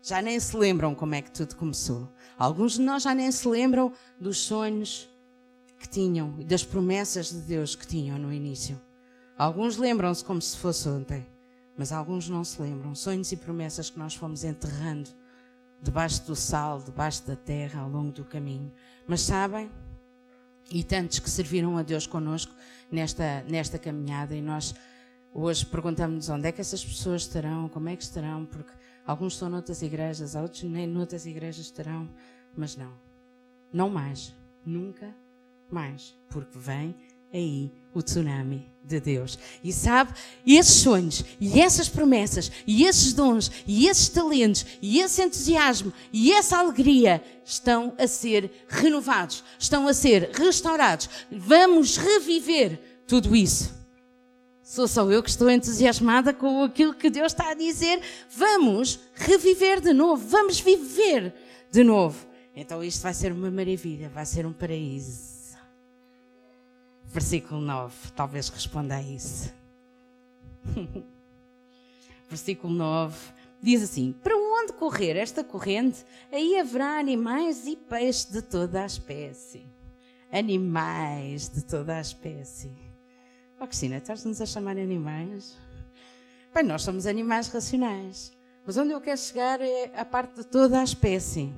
já 0.02 0.22
nem 0.22 0.40
se 0.40 0.56
lembram 0.56 0.94
como 0.94 1.16
é 1.16 1.22
que 1.22 1.32
tudo 1.32 1.56
começou. 1.56 2.10
Alguns 2.38 2.74
de 2.74 2.82
nós 2.82 3.04
já 3.04 3.16
nem 3.16 3.32
se 3.32 3.48
lembram 3.48 3.92
dos 4.20 4.38
sonhos 4.38 5.10
que 5.80 5.88
tinham 5.88 6.36
e 6.40 6.44
das 6.44 6.64
promessas 6.64 7.30
de 7.30 7.40
Deus 7.40 7.76
que 7.76 7.88
tinham 7.88 8.18
no 8.18 8.32
início. 8.32 8.80
Alguns 9.38 9.78
lembram-se 9.78 10.24
como 10.24 10.42
se 10.42 10.58
fosse 10.58 10.88
ontem. 10.88 11.33
Mas 11.78 11.92
alguns 11.92 12.30
não 12.30 12.44
se 12.44 12.62
lembram. 12.62 12.94
Sonhos 12.94 13.32
e 13.32 13.38
promessas 13.38 13.90
que 13.90 13.98
nós 13.98 14.16
fomos 14.16 14.44
enterrando 14.44 15.10
debaixo 15.82 16.26
do 16.26 16.36
sal, 16.36 16.82
debaixo 16.82 17.26
da 17.28 17.36
terra, 17.36 17.82
ao 17.82 17.90
longo 17.90 18.12
do 18.12 18.24
caminho. 18.24 18.72
Mas 19.08 19.22
sabem? 19.22 19.70
E 20.72 20.84
tantos 20.84 21.20
que 21.20 21.30
serviram 21.30 21.78
a 21.78 21.84
Deus 21.84 22.08
conosco 22.08 22.54
nesta, 22.90 23.44
nesta 23.44 23.78
caminhada, 23.78 24.36
e 24.36 24.42
nós 24.42 24.74
hoje 25.34 25.66
perguntamos-nos 25.66 26.30
onde 26.30 26.48
é 26.48 26.52
que 26.52 26.62
essas 26.62 26.84
pessoas 26.84 27.24
estarão, 27.24 27.68
como 27.68 27.90
é 27.90 27.96
que 27.96 28.04
estarão, 28.04 28.46
porque 28.46 28.72
alguns 29.06 29.34
estão 29.34 29.50
noutras 29.50 29.82
igrejas, 29.82 30.36
outros 30.36 30.64
nem 30.64 30.88
noutras 30.88 31.26
igrejas 31.26 31.66
estarão, 31.66 32.10
mas 32.56 32.78
não. 32.78 32.94
Não 33.72 33.90
mais. 33.90 34.34
Nunca 34.66 35.14
mais. 35.70 36.16
Porque 36.30 36.58
vem 36.58 36.96
aí 37.34 37.83
o 37.94 38.02
tsunami 38.02 38.74
de 38.84 39.00
Deus. 39.00 39.40
E 39.64 39.72
sabe, 39.72 40.14
esses 40.46 40.82
sonhos, 40.82 41.24
e 41.40 41.60
essas 41.60 41.88
promessas, 41.88 42.52
e 42.68 42.84
esses 42.86 43.14
dons, 43.14 43.50
e 43.66 43.88
esses 43.88 44.10
talentos, 44.10 44.66
e 44.82 45.00
esse 45.00 45.22
entusiasmo, 45.22 45.94
e 46.12 46.34
essa 46.34 46.58
alegria 46.58 47.24
estão 47.46 47.94
a 47.98 48.08
ser 48.08 48.52
renovados, 48.68 49.44
estão 49.58 49.88
a 49.88 49.94
ser 49.94 50.32
restaurados. 50.34 51.10
Vamos 51.32 51.98
reviver 51.98 52.80
tudo 53.08 53.36
isso. 53.36 53.74
Sou 54.62 54.88
só 54.88 55.10
eu 55.12 55.22
que 55.22 55.30
estou 55.30 55.50
entusiasmada 55.50 56.34
com 56.34 56.64
aquilo 56.64 56.94
que 56.94 57.10
Deus 57.10 57.32
está 57.32 57.52
a 57.52 57.54
dizer. 57.54 58.02
Vamos 58.36 59.00
reviver 59.14 59.80
de 59.80 59.94
novo, 59.94 60.26
vamos 60.28 60.60
viver 60.60 61.34
de 61.72 61.84
novo. 61.84 62.26
Então 62.56 62.84
isto 62.84 63.02
vai 63.02 63.14
ser 63.14 63.32
uma 63.32 63.52
maravilha, 63.52 64.10
vai 64.10 64.26
ser 64.26 64.46
um 64.46 64.54
paraíso 64.54 65.33
versículo 67.14 67.62
9, 67.62 68.12
talvez 68.16 68.50
responda 68.50 68.96
a 68.96 69.02
isso. 69.02 69.54
versículo 72.28 72.74
9 72.74 73.16
diz 73.62 73.84
assim: 73.84 74.12
Para 74.24 74.36
onde 74.36 74.74
correr 74.74 75.16
esta 75.16 75.44
corrente, 75.44 76.04
aí 76.32 76.60
haverá 76.60 76.98
animais 76.98 77.68
e 77.68 77.76
peixes 77.76 78.26
de 78.26 78.42
toda 78.42 78.82
a 78.82 78.86
espécie. 78.86 79.66
Animais 80.32 81.50
de 81.50 81.64
toda 81.64 81.96
a 81.96 82.02
espécie. 82.02 82.72
Oh, 83.62 83.68
Cristina, 83.68 83.98
estás-nos 83.98 84.42
a 84.42 84.46
chamar 84.48 84.78
animais? 84.78 85.56
Bem, 86.52 86.64
nós 86.64 86.82
somos 86.82 87.06
animais 87.06 87.48
racionais. 87.48 88.34
Mas 88.66 88.76
onde 88.76 88.92
eu 88.92 89.02
quero 89.02 89.20
chegar 89.20 89.62
é 89.62 89.92
a 89.96 90.04
parte 90.04 90.38
de 90.38 90.44
toda 90.46 90.80
a 90.80 90.84
espécie. 90.84 91.54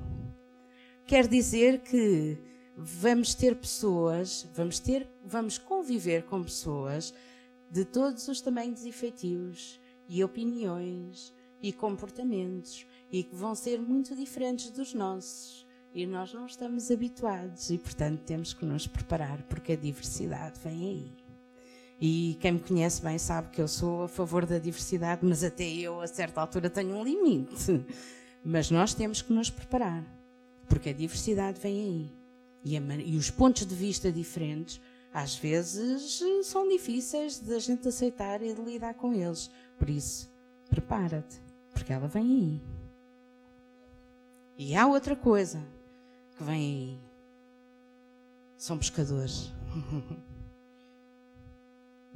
Quer 1.06 1.28
dizer 1.28 1.80
que 1.80 2.38
vamos 2.76 3.34
ter 3.34 3.56
pessoas, 3.56 4.48
vamos 4.54 4.80
ter, 4.80 5.08
vamos 5.24 5.58
conviver 5.58 6.24
com 6.24 6.44
pessoas 6.44 7.14
de 7.72 7.86
todos 7.86 8.28
os 8.28 8.42
tamanhos 8.42 8.84
e 8.86 8.94
e 10.08 10.24
opiniões 10.24 11.34
e 11.62 11.72
comportamentos 11.74 12.86
e 13.12 13.24
que 13.24 13.36
vão 13.36 13.56
ser 13.56 13.80
muito 13.80 14.16
diferentes 14.16 14.70
dos 14.70 14.94
nossos. 14.94 15.66
E 15.94 16.06
nós 16.06 16.34
não 16.34 16.46
estamos 16.46 16.92
habituados 16.92 17.70
e, 17.70 17.78
portanto, 17.78 18.20
temos 18.26 18.54
que 18.54 18.66
nos 18.66 18.86
preparar 18.86 19.42
porque 19.44 19.72
a 19.72 19.78
diversidade 19.78 20.60
vem 20.60 20.90
aí. 20.90 21.26
E 22.00 22.38
quem 22.42 22.52
me 22.52 22.60
conhece 22.60 23.02
bem 23.02 23.18
sabe 23.18 23.50
que 23.52 23.62
eu 23.62 23.68
sou 23.70 24.04
a 24.04 24.08
favor 24.10 24.46
da 24.46 24.60
diversidade, 24.60 25.26
mas 25.26 25.42
até 25.42 25.64
eu, 25.64 26.02
a 26.02 26.08
certa 26.08 26.42
altura, 26.42 26.70
tenho 26.70 26.96
um 26.96 27.04
limite. 27.04 27.86
Mas 28.44 28.70
nós 28.70 28.94
temos 28.94 29.24
que 29.24 29.34
nos 29.34 29.50
preparar, 29.50 30.06
porque 30.68 30.90
a 30.90 30.94
diversidade 30.94 31.60
vem 31.60 31.82
aí. 31.82 32.25
E, 32.66 32.76
a, 32.76 32.82
e 32.82 33.16
os 33.16 33.30
pontos 33.30 33.64
de 33.64 33.76
vista 33.76 34.12
diferentes, 34.12 34.82
às 35.14 35.36
vezes, 35.36 36.20
são 36.44 36.68
difíceis 36.68 37.40
de 37.40 37.54
a 37.54 37.60
gente 37.60 37.88
aceitar 37.88 38.42
e 38.42 38.56
de 38.56 38.62
lidar 38.62 38.96
com 38.96 39.14
eles. 39.14 39.52
Por 39.78 39.88
isso, 39.88 40.28
prepara-te, 40.68 41.40
porque 41.72 41.94
ela 41.94 42.08
vem 42.08 42.24
aí. 42.24 42.62
E 44.58 44.76
há 44.76 44.88
outra 44.88 45.16
coisa 45.16 45.64
que 46.36 46.44
vem 46.44 46.56
aí. 46.56 47.00
São 48.58 48.80
pescadores. 48.80 49.52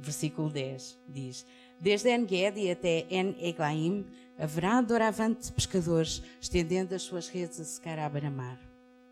Versículo 0.00 0.50
10 0.50 0.98
diz: 1.06 1.46
Desde 1.78 2.08
En-Gedi 2.08 2.70
até 2.70 3.06
En-Eglaim 3.10 4.04
haverá 4.36 4.80
doravante 4.80 5.52
pescadores, 5.52 6.22
estendendo 6.40 6.94
as 6.94 7.02
suas 7.02 7.28
redes 7.28 7.60
a 7.60 7.64
secar 7.64 7.98
à 7.98 8.08
beira-mar. 8.08 8.69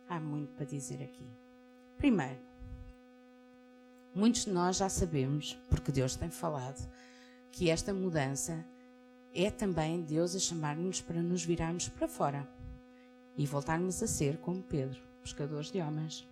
Há 0.09 0.19
muito 0.19 0.53
para 0.55 0.65
dizer 0.65 1.03
aqui. 1.03 1.27
Primeiro, 1.97 2.39
muitos 4.15 4.45
de 4.45 4.51
nós 4.51 4.77
já 4.77 4.89
sabemos, 4.89 5.59
porque 5.69 5.93
Deus 5.93 6.17
tem 6.17 6.31
falado, 6.31 6.89
que 7.53 7.71
esta 7.71 7.93
mudança 7.93 8.65
é 9.35 9.51
também 9.51 10.03
Deus 10.03 10.35
a 10.35 10.39
chamar-nos 10.39 11.01
para 11.01 11.23
nos 11.23 11.45
virarmos 11.45 11.89
para 11.89 12.09
fora 12.09 12.49
e 13.37 13.47
voltarmos 13.47 14.03
a 14.03 14.07
ser 14.07 14.39
como 14.39 14.63
Pedro, 14.63 15.01
pescadores 15.23 15.71
de 15.71 15.81
homens. 15.81 16.29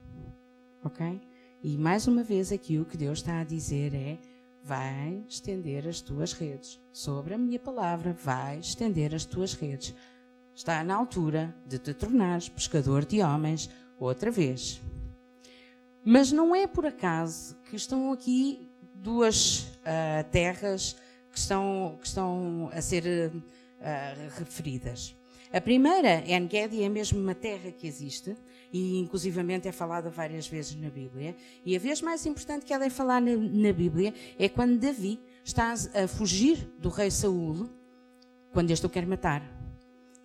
Ok? 0.82 1.20
E 1.62 1.76
mais 1.76 2.06
uma 2.06 2.22
vez 2.22 2.52
aqui 2.52 2.78
o 2.78 2.84
que 2.84 2.96
Deus 2.96 3.18
está 3.18 3.40
a 3.40 3.44
dizer 3.44 3.94
é: 3.94 4.18
vai 4.62 5.24
estender 5.28 5.86
as 5.86 6.00
tuas 6.00 6.32
redes. 6.32 6.80
Sobre 6.92 7.34
a 7.34 7.38
minha 7.38 7.58
palavra, 7.58 8.12
vai 8.12 8.58
estender 8.58 9.14
as 9.14 9.24
tuas 9.24 9.54
redes. 9.54 9.94
Está 10.56 10.82
na 10.82 10.94
altura 10.94 11.54
de 11.66 11.78
te 11.78 11.92
tornares 11.92 12.48
pescador 12.48 13.04
de 13.04 13.20
homens 13.20 13.68
outra 14.00 14.30
vez. 14.30 14.80
Mas 16.02 16.32
não 16.32 16.56
é 16.56 16.66
por 16.66 16.86
acaso 16.86 17.54
que 17.68 17.76
estão 17.76 18.10
aqui 18.10 18.66
duas 18.94 19.64
uh, 19.82 20.24
terras 20.32 20.96
que 21.30 21.38
estão, 21.38 21.98
que 22.00 22.06
estão 22.06 22.70
a 22.72 22.80
ser 22.80 23.04
uh, 23.04 24.38
referidas. 24.38 25.14
A 25.52 25.60
primeira, 25.60 26.24
En-Gedi, 26.26 26.82
é 26.82 26.88
mesmo 26.88 27.20
uma 27.20 27.34
terra 27.34 27.70
que 27.70 27.86
existe 27.86 28.34
e 28.72 28.98
inclusivamente 28.98 29.68
é 29.68 29.72
falada 29.72 30.08
várias 30.08 30.48
vezes 30.48 30.74
na 30.76 30.88
Bíblia. 30.88 31.36
E 31.66 31.76
a 31.76 31.78
vez 31.78 32.00
mais 32.00 32.24
importante 32.24 32.64
que 32.64 32.72
ela 32.72 32.86
é 32.86 32.90
falar 32.90 33.20
na, 33.20 33.36
na 33.36 33.72
Bíblia 33.74 34.14
é 34.38 34.48
quando 34.48 34.78
Davi 34.78 35.20
está 35.44 35.74
a 35.74 36.08
fugir 36.08 36.56
do 36.78 36.88
rei 36.88 37.10
Saul, 37.10 37.68
quando 38.54 38.70
este 38.70 38.86
o 38.86 38.88
quer 38.88 39.06
matar. 39.06 39.55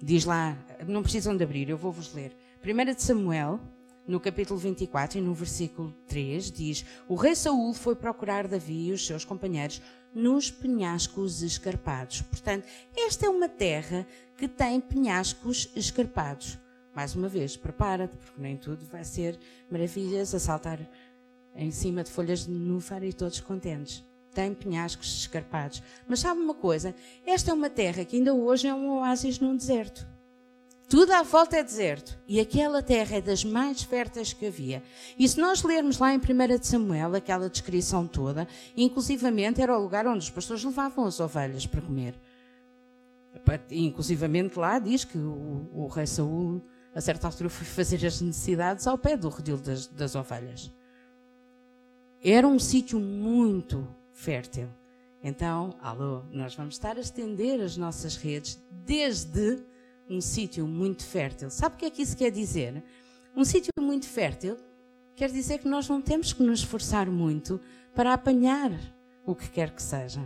Diz 0.04 0.26
lá, 0.26 0.58
não 0.88 1.04
precisam 1.04 1.38
de 1.38 1.44
abrir, 1.44 1.70
eu 1.70 1.78
vou-vos 1.78 2.12
ler. 2.12 2.36
1 2.66 2.96
de 2.96 3.04
Samuel, 3.04 3.60
no 4.08 4.20
capítulo 4.20 4.60
24 4.60 5.20
e 5.20 5.22
no 5.22 5.32
versículo 5.32 5.94
3, 6.08 6.52
diz: 6.52 6.84
O 7.08 7.14
rei 7.14 7.36
Saul 7.36 7.72
foi 7.72 7.96
procurar 7.96 8.48
Davi 8.48 8.88
e 8.88 8.92
os 8.92 9.06
seus 9.06 9.24
companheiros 9.24 9.80
nos 10.12 10.50
penhascos 10.50 11.44
escarpados. 11.44 12.24
Portanto, 12.24 12.66
esta 12.98 13.28
é 13.28 13.30
uma 13.30 13.48
terra 13.48 14.08
que 14.38 14.48
tem 14.48 14.82
penhascos 14.82 15.70
escarpados. 15.76 16.58
Mais 16.96 17.14
uma 17.16 17.30
vez, 17.30 17.56
prepara-te, 17.56 18.18
porque 18.18 18.42
nem 18.42 18.58
tudo 18.58 18.84
vai 18.86 19.04
ser 19.04 19.38
maravilhas 19.70 20.34
a 20.34 20.40
saltar 20.40 20.80
em 21.56 21.70
cima 21.70 22.04
de 22.04 22.10
folhas 22.10 22.48
de 22.48 22.52
núfar 22.52 23.04
e 23.04 23.14
todos 23.14 23.40
contentes 23.40 24.04
tem 24.34 24.54
penhascos 24.54 25.20
escarpados. 25.20 25.82
Mas 26.08 26.20
sabe 26.20 26.40
uma 26.40 26.54
coisa? 26.54 26.96
Esta 27.26 27.52
é 27.52 27.54
uma 27.54 27.70
terra 27.70 28.06
que 28.06 28.18
ainda 28.18 28.34
hoje 28.34 28.68
é 28.68 28.74
um 28.74 29.00
oásis 29.00 29.40
num 29.40 29.56
deserto. 29.56 30.08
Tudo 30.92 31.14
à 31.14 31.24
volta 31.24 31.56
é 31.56 31.64
deserto. 31.64 32.20
E 32.28 32.38
aquela 32.38 32.84
terra 32.84 33.16
é 33.16 33.22
das 33.22 33.46
mais 33.46 33.82
férteis 33.82 34.34
que 34.34 34.48
havia. 34.48 34.84
E 35.18 35.26
se 35.26 35.40
nós 35.40 35.64
lermos 35.64 35.98
lá 35.98 36.14
em 36.14 36.18
1 36.18 36.60
de 36.60 36.68
Samuel, 36.68 37.16
aquela 37.16 37.50
descrição 37.50 38.06
toda, 38.06 38.46
inclusivamente 38.76 39.62
era 39.62 39.78
o 39.78 39.82
lugar 39.82 40.06
onde 40.06 40.20
os 40.20 40.30
pastores 40.30 40.66
levavam 40.66 41.06
as 41.06 41.22
ovelhas 41.22 41.66
para 41.66 41.80
comer. 41.80 42.14
Inclusivamente 43.72 44.60
lá 44.60 44.80
diz 44.80 45.06
que 45.06 45.18
o, 45.18 45.70
o 45.74 45.88
rei 45.88 46.06
Saul, 46.06 46.62
a 46.94 47.00
certa 47.00 47.28
altura, 47.28 47.50
foi 47.50 47.66
fazer 47.66 48.06
as 48.06 48.20
necessidades 48.20 48.86
ao 48.86 48.98
pé 48.98 49.16
do 49.16 49.30
redil 49.30 49.56
das, 49.56 49.88
das 49.88 50.14
ovelhas. 50.14 50.70
Era 52.22 52.46
um 52.46 52.60
sítio 52.60 53.00
muito 53.00 53.88
fértil. 54.14 54.68
Então, 55.24 55.76
alô, 55.82 56.24
nós 56.32 56.56
vamos 56.56 56.76
estar 56.76 56.98
a 56.98 57.02
estender 57.02 57.62
as 57.62 57.78
nossas 57.78 58.16
redes 58.16 58.60
desde 58.72 59.60
um 60.10 60.20
sítio 60.20 60.68
muito 60.68 61.06
fértil. 61.06 61.50
Sabe 61.50 61.76
o 61.76 61.78
que 61.78 61.86
é 61.86 61.90
que 61.90 62.02
isso 62.02 62.18
quer 62.18 62.32
dizer? 62.32 62.84
Um 63.36 63.46
sítio 63.46 63.72
muito 63.80 64.08
fértil 64.08 64.58
quer 65.16 65.30
dizer 65.30 65.60
que 65.60 65.68
nós 65.68 65.88
não 65.88 66.02
temos 66.02 66.34
que 66.34 66.44
nos 66.44 66.60
esforçar 66.60 67.08
muito 67.08 67.60
para 67.94 68.14
apanhar 68.14 68.72
o 69.26 69.36
que 69.36 69.50
quer 69.50 69.72
que 69.72 69.82
seja. 69.82 70.22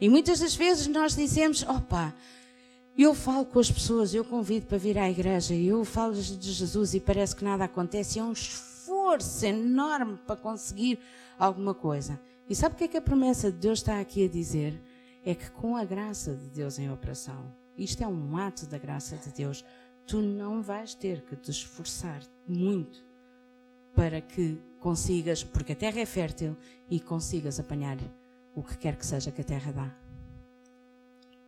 E 0.00 0.08
muitas 0.08 0.40
das 0.40 0.54
vezes 0.54 0.86
nós 0.86 1.16
dizemos: 1.16 1.62
opa, 1.62 2.14
eu 2.96 3.14
falo 3.14 3.46
com 3.46 3.58
as 3.58 3.70
pessoas, 3.70 4.12
eu 4.12 4.24
convido 4.24 4.66
para 4.66 4.78
vir 4.78 4.98
à 4.98 5.10
igreja, 5.10 5.54
eu 5.54 5.84
falo 5.84 6.14
de 6.14 6.52
Jesus 6.52 6.94
e 6.94 7.00
parece 7.00 7.34
que 7.34 7.44
nada 7.44 7.64
acontece. 7.64 8.18
É 8.18 8.22
um 8.22 8.32
esforço 8.32 9.46
enorme 9.46 10.18
para 10.26 10.36
conseguir 10.36 10.98
alguma 11.38 11.74
coisa. 11.74 12.20
E 12.48 12.54
sabe 12.54 12.74
o 12.74 12.78
que 12.78 12.84
é 12.84 12.88
que 12.88 12.96
a 12.96 13.02
promessa 13.02 13.52
de 13.52 13.58
Deus 13.58 13.80
está 13.80 14.00
aqui 14.00 14.24
a 14.24 14.28
dizer? 14.28 14.80
É 15.24 15.34
que 15.34 15.50
com 15.50 15.76
a 15.76 15.84
graça 15.84 16.34
de 16.34 16.48
Deus 16.48 16.78
em 16.78 16.90
operação, 16.90 17.54
isto 17.76 18.02
é 18.02 18.06
um 18.06 18.36
ato 18.38 18.66
da 18.66 18.78
graça 18.78 19.16
de 19.16 19.30
Deus, 19.30 19.64
tu 20.06 20.22
não 20.22 20.62
vais 20.62 20.94
ter 20.94 21.20
que 21.22 21.36
te 21.36 21.50
esforçar 21.50 22.22
muito 22.46 23.04
para 23.94 24.20
que 24.20 24.58
consigas, 24.80 25.44
porque 25.44 25.72
a 25.72 25.76
terra 25.76 26.00
é 26.00 26.06
fértil 26.06 26.56
e 26.88 26.98
consigas 26.98 27.60
apanhar 27.60 27.98
o 28.54 28.62
que 28.62 28.78
quer 28.78 28.96
que 28.96 29.04
seja 29.04 29.30
que 29.30 29.42
a 29.42 29.44
terra 29.44 29.72
dá. 29.72 29.94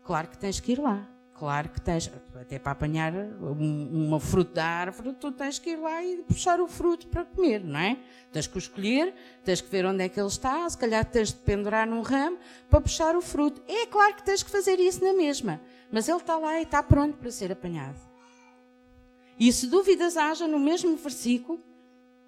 Claro 0.04 0.28
que 0.28 0.36
tens 0.36 0.60
que 0.60 0.72
ir 0.72 0.80
lá, 0.80 1.08
Claro 1.40 1.70
que 1.70 1.80
tens, 1.80 2.12
até 2.38 2.58
para 2.58 2.72
apanhar 2.72 3.14
um, 3.14 4.14
um 4.14 4.20
fruto 4.20 4.52
da 4.52 4.66
árvore, 4.66 5.14
tu 5.18 5.32
tens 5.32 5.58
que 5.58 5.70
ir 5.70 5.76
lá 5.76 6.04
e 6.04 6.18
puxar 6.18 6.60
o 6.60 6.68
fruto 6.68 7.06
para 7.06 7.24
comer, 7.24 7.64
não 7.64 7.80
é? 7.80 7.96
Tens 8.30 8.46
que 8.46 8.56
o 8.56 8.58
escolher, 8.58 9.14
tens 9.42 9.62
que 9.62 9.70
ver 9.70 9.86
onde 9.86 10.04
é 10.04 10.08
que 10.10 10.20
ele 10.20 10.28
está, 10.28 10.68
se 10.68 10.76
calhar 10.76 11.02
tens 11.02 11.28
de 11.32 11.36
pendurar 11.36 11.86
num 11.86 12.02
ramo 12.02 12.36
para 12.68 12.82
puxar 12.82 13.16
o 13.16 13.22
fruto. 13.22 13.62
É 13.66 13.86
claro 13.86 14.16
que 14.16 14.22
tens 14.22 14.42
que 14.42 14.50
fazer 14.50 14.78
isso 14.78 15.02
na 15.02 15.14
mesma, 15.14 15.58
mas 15.90 16.10
ele 16.10 16.18
está 16.18 16.36
lá 16.36 16.58
e 16.60 16.64
está 16.64 16.82
pronto 16.82 17.16
para 17.16 17.30
ser 17.30 17.50
apanhado. 17.50 17.96
E 19.38 19.50
se 19.50 19.66
dúvidas 19.66 20.18
haja 20.18 20.46
no 20.46 20.60
mesmo 20.60 20.94
versículo, 20.94 21.58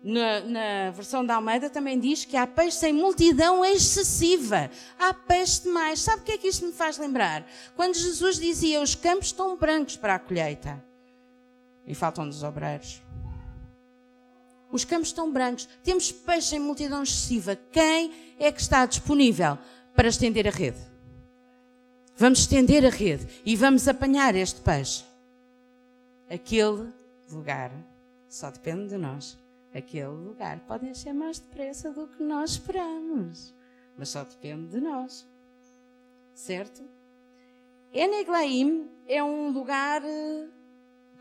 Na, 0.02 0.40
na, 0.40 0.90
versão 0.90 1.24
da 1.24 1.36
Almeida 1.36 1.70
também 1.70 1.96
diz 1.96 2.24
que 2.24 2.36
há 2.36 2.44
peixe 2.44 2.88
em 2.88 2.92
multidão 2.92 3.64
excessiva. 3.64 4.68
Há 4.98 5.14
peixe 5.14 5.62
demais. 5.62 6.00
Sabe 6.00 6.22
o 6.22 6.24
que 6.24 6.32
é 6.32 6.38
que 6.38 6.48
isto 6.48 6.66
me 6.66 6.72
faz 6.72 6.98
lembrar? 6.98 7.46
Quando 7.76 7.94
Jesus 7.94 8.38
dizia: 8.38 8.82
Os 8.82 8.96
campos 8.96 9.28
estão 9.28 9.56
brancos 9.56 9.96
para 9.96 10.16
a 10.16 10.18
colheita 10.18 10.82
e 11.86 11.94
faltam 11.94 12.28
dos 12.28 12.42
obreiros. 12.42 13.00
Os 14.72 14.84
campos 14.84 15.08
estão 15.08 15.30
brancos. 15.30 15.68
Temos 15.84 16.10
peixe 16.10 16.56
em 16.56 16.60
multidão 16.60 17.02
excessiva. 17.02 17.54
Quem 17.70 18.10
é 18.38 18.50
que 18.50 18.60
está 18.60 18.86
disponível 18.86 19.56
para 19.94 20.08
estender 20.08 20.48
a 20.48 20.50
rede? 20.50 20.80
Vamos 22.16 22.40
estender 22.40 22.84
a 22.84 22.90
rede 22.90 23.28
e 23.44 23.54
vamos 23.54 23.86
apanhar 23.86 24.34
este 24.34 24.60
peixe. 24.62 25.04
Aquele 26.28 26.92
lugar 27.30 27.70
só 28.28 28.50
depende 28.50 28.88
de 28.88 28.96
nós. 28.96 29.41
Aquele 29.74 30.06
lugar 30.06 30.61
pode 30.61 30.87
encher 30.87 31.14
mais 31.14 31.38
depressa 31.38 31.90
do 31.90 32.06
que 32.06 32.22
nós 32.22 32.52
esperamos, 32.52 33.54
mas 33.96 34.11
só 34.11 34.22
depende 34.22 34.68
de 34.68 34.80
nós. 34.80 35.26
Certo? 36.35 36.82
Eneglaim 37.92 38.90
é 39.06 39.22
um 39.22 39.50
lugar 39.50 40.02
eh, 40.04 40.48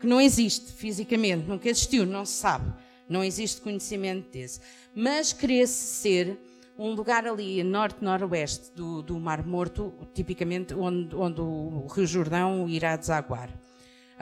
que 0.00 0.06
não 0.06 0.20
existe 0.20 0.72
fisicamente, 0.72 1.46
nunca 1.46 1.68
existiu, 1.68 2.04
não 2.04 2.24
se 2.24 2.32
sabe. 2.32 2.72
Não 3.08 3.22
existe 3.22 3.60
conhecimento 3.60 4.30
desse. 4.30 4.60
Mas 4.94 5.32
crê-se 5.32 5.74
ser 5.74 6.38
um 6.78 6.92
lugar 6.94 7.26
ali 7.26 7.62
norte-noroeste 7.62 8.72
do, 8.74 9.02
do 9.02 9.20
Mar 9.20 9.46
Morto, 9.46 9.92
tipicamente 10.14 10.72
onde, 10.74 11.14
onde 11.14 11.40
o 11.40 11.86
Rio 11.86 12.06
Jordão 12.06 12.68
irá 12.68 12.96
desaguar. 12.96 13.50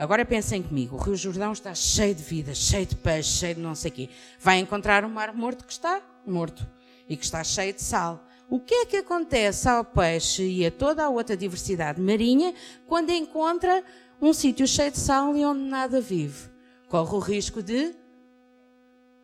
Agora 0.01 0.25
pensem 0.25 0.63
comigo, 0.63 0.95
o 0.95 0.99
Rio 0.99 1.15
Jordão 1.15 1.51
está 1.51 1.75
cheio 1.75 2.15
de 2.15 2.23
vida, 2.23 2.55
cheio 2.55 2.87
de 2.87 2.95
peixe, 2.95 3.37
cheio 3.37 3.53
de 3.53 3.61
não 3.61 3.75
sei 3.75 3.91
o 3.91 3.93
quê. 3.93 4.09
Vai 4.39 4.57
encontrar 4.57 5.05
um 5.05 5.09
mar 5.09 5.31
morto 5.31 5.63
que 5.63 5.71
está 5.71 6.01
morto 6.25 6.67
e 7.07 7.15
que 7.15 7.23
está 7.23 7.43
cheio 7.43 7.71
de 7.71 7.83
sal. 7.83 8.27
O 8.49 8.59
que 8.59 8.73
é 8.73 8.85
que 8.87 8.97
acontece 8.97 9.69
ao 9.69 9.85
peixe 9.85 10.41
e 10.41 10.65
a 10.65 10.71
toda 10.71 11.03
a 11.03 11.09
outra 11.09 11.37
diversidade 11.37 12.01
marinha 12.01 12.51
quando 12.87 13.11
encontra 13.11 13.83
um 14.19 14.33
sítio 14.33 14.65
cheio 14.65 14.89
de 14.89 14.97
sal 14.97 15.37
e 15.37 15.45
onde 15.45 15.61
nada 15.69 16.01
vive? 16.01 16.49
Corre 16.89 17.15
o 17.15 17.19
risco 17.19 17.61
de 17.61 17.93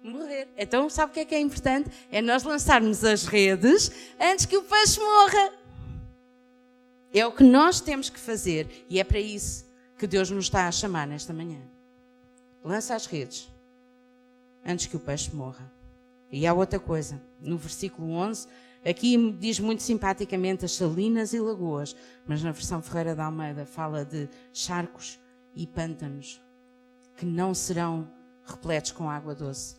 morrer. 0.04 0.48
Então, 0.56 0.92
sabe 0.92 1.10
o 1.10 1.14
que 1.16 1.22
é 1.22 1.26
que 1.26 1.34
é 1.34 1.40
importante? 1.40 1.90
É 2.12 2.22
nós 2.22 2.44
lançarmos 2.44 3.04
as 3.04 3.26
redes 3.26 3.92
antes 4.20 4.46
que 4.46 4.56
o 4.56 4.62
peixe 4.62 5.00
morra. 5.00 5.54
É 7.12 7.26
o 7.26 7.32
que 7.32 7.44
nós 7.44 7.82
temos 7.82 8.12
que 8.12 8.20
fazer 8.20 8.86
e 8.88 9.00
é 9.00 9.04
para 9.04 9.20
isso 9.20 9.66
que 9.98 10.06
Deus 10.06 10.30
nos 10.30 10.46
está 10.46 10.68
a 10.68 10.72
chamar 10.72 11.08
nesta 11.08 11.34
manhã. 11.34 11.60
Lança 12.64 12.96
as 12.96 13.06
redes 13.06 13.52
antes 14.64 14.86
que 14.86 14.96
o 14.96 15.00
peixe 15.00 15.34
morra. 15.34 15.72
E 16.32 16.46
há 16.46 16.54
outra 16.54 16.80
coisa, 16.80 17.22
no 17.40 17.58
versículo 17.58 18.12
11, 18.12 18.48
aqui 18.86 19.32
diz 19.40 19.60
muito 19.60 19.82
simpaticamente 19.82 20.66
as 20.66 20.74
salinas 20.74 21.34
e 21.34 21.40
lagoas, 21.40 21.96
mas 22.26 22.44
na 22.44 22.52
versão 22.52 22.82
Ferreira 22.82 23.16
da 23.16 23.26
Almeida 23.26 23.66
fala 23.66 24.04
de 24.04 24.30
charcos 24.52 25.20
e 25.56 25.66
pântanos 25.66 26.42
que 27.16 27.26
não 27.26 27.54
serão 27.54 28.08
repletos 28.44 28.92
com 28.92 29.10
água 29.10 29.34
doce. 29.34 29.78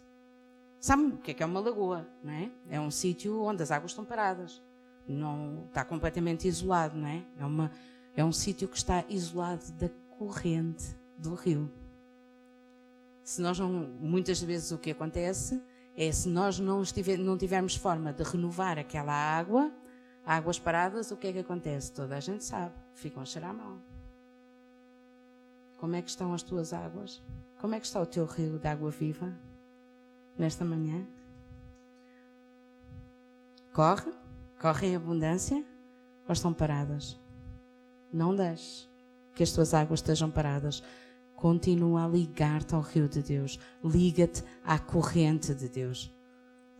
Sabe 0.80 1.04
o 1.04 1.18
que 1.18 1.30
é, 1.32 1.34
que 1.34 1.42
é 1.42 1.46
uma 1.46 1.60
lagoa, 1.60 2.08
não 2.22 2.32
é? 2.32 2.50
É 2.68 2.80
um 2.80 2.90
sítio 2.90 3.42
onde 3.42 3.62
as 3.62 3.70
águas 3.70 3.92
estão 3.92 4.04
paradas. 4.04 4.62
Não 5.06 5.64
está 5.68 5.84
completamente 5.84 6.48
isolado, 6.48 6.96
não 6.96 7.08
é? 7.08 7.22
É, 7.38 7.44
uma, 7.44 7.70
é 8.16 8.24
um 8.24 8.32
sítio 8.32 8.68
que 8.68 8.76
está 8.76 9.04
isolado 9.08 9.70
da 9.72 9.88
corrente 10.18 10.96
do 11.16 11.34
rio. 11.34 11.70
Se 13.22 13.40
nós 13.40 13.58
não, 13.58 13.70
muitas 13.70 14.42
vezes 14.42 14.72
o 14.72 14.78
que 14.78 14.90
acontece 14.90 15.62
é 15.96 16.10
se 16.10 16.28
nós 16.28 16.58
não, 16.58 16.82
estiver, 16.82 17.16
não 17.16 17.38
tivermos 17.38 17.76
forma 17.76 18.12
de 18.12 18.24
renovar 18.24 18.78
aquela 18.78 19.12
água, 19.12 19.72
águas 20.26 20.58
paradas, 20.58 21.12
o 21.12 21.16
que 21.16 21.28
é 21.28 21.32
que 21.32 21.38
acontece? 21.38 21.92
Toda 21.92 22.16
a 22.16 22.20
gente 22.20 22.44
sabe, 22.44 22.74
ficam 22.94 23.22
a 23.22 23.26
cheirar 23.26 23.54
mal. 23.54 23.78
Como 25.76 25.94
é 25.94 26.02
que 26.02 26.10
estão 26.10 26.34
as 26.34 26.42
tuas 26.42 26.72
águas? 26.72 27.22
Como 27.60 27.74
é 27.74 27.80
que 27.80 27.86
está 27.86 28.00
o 28.00 28.06
teu 28.06 28.24
rio 28.24 28.58
de 28.58 28.66
água 28.66 28.90
viva 28.90 29.32
nesta 30.36 30.64
manhã? 30.64 31.06
Corre? 33.72 34.12
Corre 34.60 34.88
em 34.88 34.96
abundância? 34.96 35.64
Ou 36.26 36.32
estão 36.32 36.52
paradas? 36.52 37.18
Não 38.12 38.34
deixes 38.34 38.88
que 39.38 39.44
as 39.44 39.52
tuas 39.52 39.72
águas 39.72 40.00
estejam 40.00 40.28
paradas. 40.28 40.82
Continua 41.36 42.04
a 42.04 42.08
ligar-te 42.08 42.74
ao 42.74 42.80
rio 42.80 43.08
de 43.08 43.22
Deus. 43.22 43.56
Liga-te 43.84 44.42
à 44.64 44.80
corrente 44.80 45.54
de 45.54 45.68
Deus. 45.68 46.12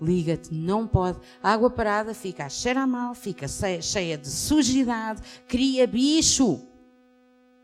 Liga-te, 0.00 0.52
não 0.52 0.84
pode. 0.84 1.20
A 1.40 1.52
água 1.52 1.70
parada 1.70 2.12
fica 2.12 2.46
a 2.46 2.48
cheirar 2.48 2.86
mal, 2.88 3.14
fica 3.14 3.46
cheia 3.46 4.18
de 4.18 4.28
sujidade, 4.28 5.22
cria 5.46 5.86
bicho. 5.86 6.66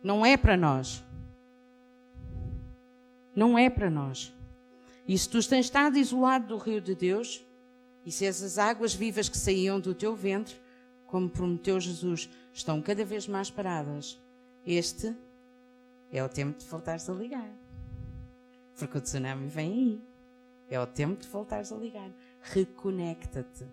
Não 0.01 0.25
é 0.25 0.37
para 0.37 0.57
nós. 0.57 1.03
Não 3.35 3.59
é 3.59 3.69
para 3.69 3.91
nós. 3.91 4.33
E 5.09 5.19
se 5.19 5.29
tu 5.29 5.45
tens 5.49 5.67
estado 5.67 5.99
isolado 5.99 6.47
do 6.47 6.57
rio 6.57 6.81
de 6.81 6.95
Deus, 6.95 7.45
e 8.07 8.13
se 8.13 8.25
essas 8.25 8.59
águas 8.59 8.95
vivas 8.95 9.29
que 9.29 9.37
saíam 9.37 9.81
do 9.81 9.93
teu 9.93 10.15
ventre, 10.15 10.55
como 11.05 11.29
prometeu 11.29 11.81
Jesus, 11.81 12.31
estão 12.53 12.81
cada 12.81 13.05
vez 13.05 13.27
mais 13.27 13.51
paradas, 13.51 14.23
este 14.65 15.15
é 16.11 16.23
o 16.25 16.29
tempo 16.29 16.59
de 16.59 16.67
voltares 16.67 17.09
a 17.09 17.13
ligar. 17.13 17.51
Porque 18.79 18.99
o 18.99 19.01
tsunami 19.01 19.47
vem 19.49 19.73
aí. 19.73 20.15
É 20.71 20.81
o 20.81 20.87
tempo 20.87 21.21
de 21.21 21.29
voltares 21.29 21.71
a 21.71 21.77
ligar. 21.77 22.11
Reconecta-te. 22.41 23.67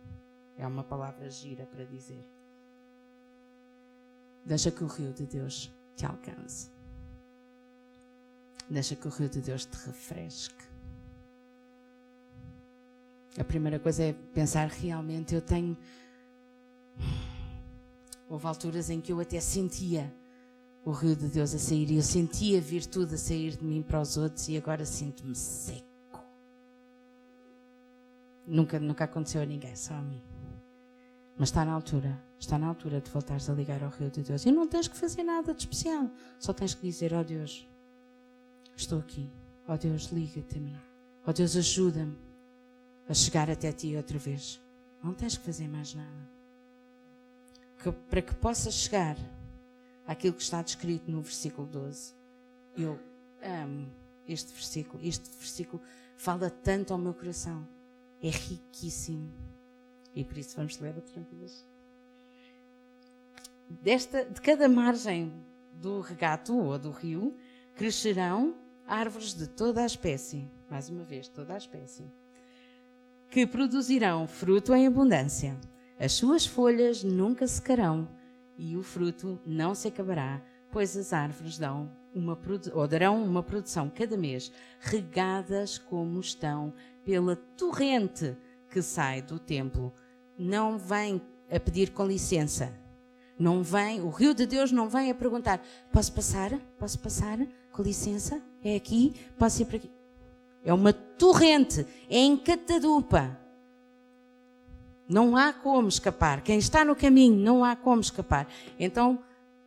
É 0.57 0.67
uma 0.67 0.83
palavra 0.83 1.29
gira 1.29 1.65
para 1.65 1.85
dizer. 1.85 2.23
Deixa 4.45 4.71
que 4.71 4.83
o 4.83 4.87
rio 4.87 5.13
de 5.13 5.25
Deus 5.25 5.71
te 5.95 6.05
alcance. 6.05 6.69
Deixa 8.69 8.95
que 8.95 9.07
o 9.07 9.11
rio 9.11 9.29
de 9.29 9.41
Deus 9.41 9.65
te 9.65 9.75
refresque. 9.85 10.63
A 13.37 13.43
primeira 13.43 13.79
coisa 13.79 14.03
é 14.03 14.13
pensar 14.13 14.67
realmente. 14.67 15.33
Eu 15.33 15.41
tenho. 15.41 15.77
Houve 18.27 18.47
alturas 18.47 18.89
em 18.89 18.99
que 18.99 19.11
eu 19.11 19.19
até 19.19 19.39
sentia 19.39 20.13
o 20.83 20.91
rio 20.91 21.15
de 21.15 21.27
Deus 21.27 21.53
a 21.53 21.59
sair 21.59 21.89
e 21.91 21.97
eu 21.97 22.01
sentia 22.01 22.57
a 22.57 22.61
virtude 22.61 23.15
a 23.15 23.17
sair 23.17 23.55
de 23.55 23.63
mim 23.63 23.81
para 23.81 24.01
os 24.01 24.17
outros 24.17 24.49
e 24.49 24.57
agora 24.57 24.85
sinto-me 24.85 25.35
seco. 25.35 25.85
Nunca, 28.47 28.79
nunca 28.79 29.03
aconteceu 29.03 29.41
a 29.41 29.45
ninguém, 29.45 29.75
só 29.75 29.93
a 29.93 30.01
mim. 30.01 30.21
Mas 31.37 31.49
está 31.49 31.63
na 31.63 31.71
altura, 31.71 32.21
está 32.39 32.57
na 32.57 32.67
altura 32.67 32.99
de 32.99 33.09
voltares 33.09 33.49
a 33.49 33.53
ligar 33.53 33.83
ao 33.83 33.89
rio 33.89 34.09
de 34.09 34.23
Deus. 34.23 34.45
E 34.45 34.51
não 34.51 34.67
tens 34.67 34.87
que 34.87 34.97
fazer 34.97 35.23
nada 35.23 35.53
de 35.53 35.61
especial, 35.61 36.09
só 36.39 36.51
tens 36.51 36.73
que 36.73 36.81
dizer: 36.81 37.13
Ó 37.13 37.21
oh 37.21 37.23
Deus, 37.23 37.67
estou 38.75 38.99
aqui. 38.99 39.29
Ó 39.67 39.73
oh 39.73 39.77
Deus, 39.77 40.05
liga-te 40.05 40.57
a 40.57 40.61
mim. 40.61 40.75
Ó 41.25 41.29
oh 41.29 41.33
Deus, 41.33 41.55
ajuda-me 41.55 42.17
a 43.07 43.13
chegar 43.13 43.49
até 43.49 43.71
ti 43.71 43.95
outra 43.95 44.17
vez. 44.17 44.59
Não 45.03 45.13
tens 45.13 45.37
que 45.37 45.45
fazer 45.45 45.67
mais 45.67 45.93
nada. 45.93 46.29
Que, 47.81 47.91
para 47.91 48.21
que 48.21 48.35
possas 48.35 48.73
chegar 48.73 49.17
aquilo 50.05 50.33
que 50.33 50.41
está 50.41 50.61
descrito 50.61 51.09
no 51.09 51.21
versículo 51.21 51.67
12. 51.67 52.13
Eu 52.77 52.99
amo 53.41 53.91
este 54.27 54.53
versículo. 54.53 55.03
Este 55.03 55.29
versículo 55.37 55.81
fala 56.15 56.49
tanto 56.49 56.93
ao 56.93 56.99
meu 56.99 57.13
coração. 57.13 57.67
É 58.21 58.29
riquíssimo. 58.29 59.31
E 60.13 60.23
por 60.23 60.37
isso 60.37 60.55
vamos 60.55 60.77
ler 60.79 60.95
outra 60.95 61.21
vez. 61.21 61.65
Desta, 63.69 64.25
de 64.25 64.41
cada 64.41 64.67
margem 64.67 65.31
do 65.73 66.01
regato 66.01 66.57
ou 66.57 66.77
do 66.77 66.91
rio 66.91 67.35
crescerão 67.75 68.55
árvores 68.85 69.33
de 69.33 69.47
toda 69.47 69.81
a 69.81 69.85
espécie. 69.85 70.49
Mais 70.69 70.89
uma 70.89 71.03
vez, 71.03 71.27
toda 71.27 71.53
a 71.53 71.57
espécie. 71.57 72.03
Que 73.29 73.47
produzirão 73.47 74.27
fruto 74.27 74.73
em 74.73 74.85
abundância. 74.85 75.57
As 75.97 76.11
suas 76.13 76.45
folhas 76.45 77.03
nunca 77.03 77.47
secarão 77.47 78.07
e 78.57 78.75
o 78.77 78.83
fruto 78.83 79.39
não 79.45 79.73
se 79.73 79.87
acabará, 79.87 80.41
pois 80.71 80.95
as 80.95 81.13
árvores 81.13 81.57
dão 81.57 81.91
uma, 82.13 82.37
ou 82.73 82.87
darão 82.87 83.23
uma 83.23 83.43
produção 83.43 83.89
cada 83.89 84.17
mês, 84.17 84.51
regadas 84.79 85.77
como 85.77 86.19
estão 86.19 86.73
pela 87.03 87.35
torrente 87.35 88.35
que 88.69 88.81
sai 88.81 89.21
do 89.21 89.39
templo. 89.39 89.93
Não 90.37 90.77
vem 90.77 91.21
a 91.49 91.59
pedir 91.59 91.91
com 91.91 92.05
licença. 92.05 92.73
Não 93.37 93.63
vem, 93.63 94.01
o 94.01 94.09
rio 94.09 94.33
de 94.33 94.45
Deus 94.45 94.71
não 94.71 94.87
vem 94.87 95.09
a 95.09 95.15
perguntar: 95.15 95.61
posso 95.91 96.13
passar? 96.13 96.57
Posso 96.77 96.99
passar? 96.99 97.39
Com 97.71 97.81
licença? 97.81 98.41
É 98.63 98.75
aqui? 98.75 99.15
Posso 99.37 99.61
ir 99.61 99.65
para 99.65 99.77
aqui? 99.77 99.91
É 100.63 100.73
uma 100.73 100.93
torrente, 100.93 101.85
é 102.09 102.17
em 102.17 102.37
catadupa. 102.37 103.40
Não 105.11 105.35
há 105.35 105.51
como 105.51 105.89
escapar. 105.89 106.41
Quem 106.41 106.57
está 106.57 106.85
no 106.85 106.95
caminho, 106.95 107.35
não 107.35 107.65
há 107.65 107.75
como 107.75 107.99
escapar. 107.99 108.47
Então, 108.79 109.19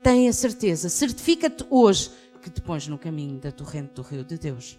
tenha 0.02 0.32
certeza, 0.32 0.88
certifica-te 0.88 1.66
hoje 1.68 2.10
que 2.42 2.50
te 2.50 2.60
pões 2.60 2.88
no 2.88 2.98
caminho 2.98 3.38
da 3.38 3.52
torrente 3.52 3.92
do 3.94 4.02
rio 4.02 4.24
de 4.24 4.38
Deus. 4.38 4.78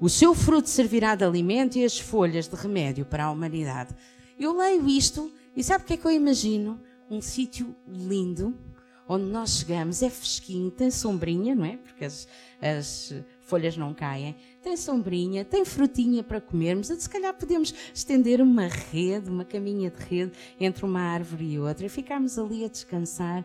O 0.00 0.08
seu 0.08 0.34
fruto 0.34 0.68
servirá 0.68 1.14
de 1.14 1.24
alimento 1.24 1.76
e 1.76 1.84
as 1.84 1.98
folhas 1.98 2.48
de 2.48 2.56
remédio 2.56 3.04
para 3.04 3.24
a 3.24 3.30
humanidade. 3.30 3.94
Eu 4.38 4.56
leio 4.56 4.86
isto 4.88 5.30
e 5.54 5.62
sabe 5.62 5.84
o 5.84 5.86
que 5.86 5.94
é 5.94 5.96
que 5.96 6.06
eu 6.06 6.10
imagino? 6.10 6.80
Um 7.10 7.20
sítio 7.20 7.74
lindo, 7.86 8.54
onde 9.08 9.24
nós 9.24 9.58
chegamos, 9.58 10.02
é 10.02 10.10
fresquinho, 10.10 10.70
tem 10.70 10.90
sombrinha, 10.90 11.54
não 11.54 11.64
é? 11.64 11.76
Porque 11.78 12.04
as, 12.04 12.28
as 12.60 13.14
folhas 13.46 13.76
não 13.76 13.94
caem, 13.94 14.36
tem 14.60 14.76
sombrinha, 14.76 15.44
tem 15.44 15.64
frutinha 15.64 16.22
para 16.22 16.40
comermos, 16.40 16.88
se 16.88 17.08
calhar 17.08 17.32
podemos 17.32 17.72
estender 17.94 18.40
uma 18.42 18.66
rede, 18.66 19.30
uma 19.30 19.44
caminha 19.44 19.88
de 19.88 20.02
rede 20.02 20.32
entre 20.60 20.84
uma 20.84 21.00
árvore 21.00 21.52
e 21.52 21.58
outra 21.58 21.86
e 21.86 21.88
ficarmos 21.88 22.38
ali 22.38 22.64
a 22.64 22.68
descansar, 22.68 23.44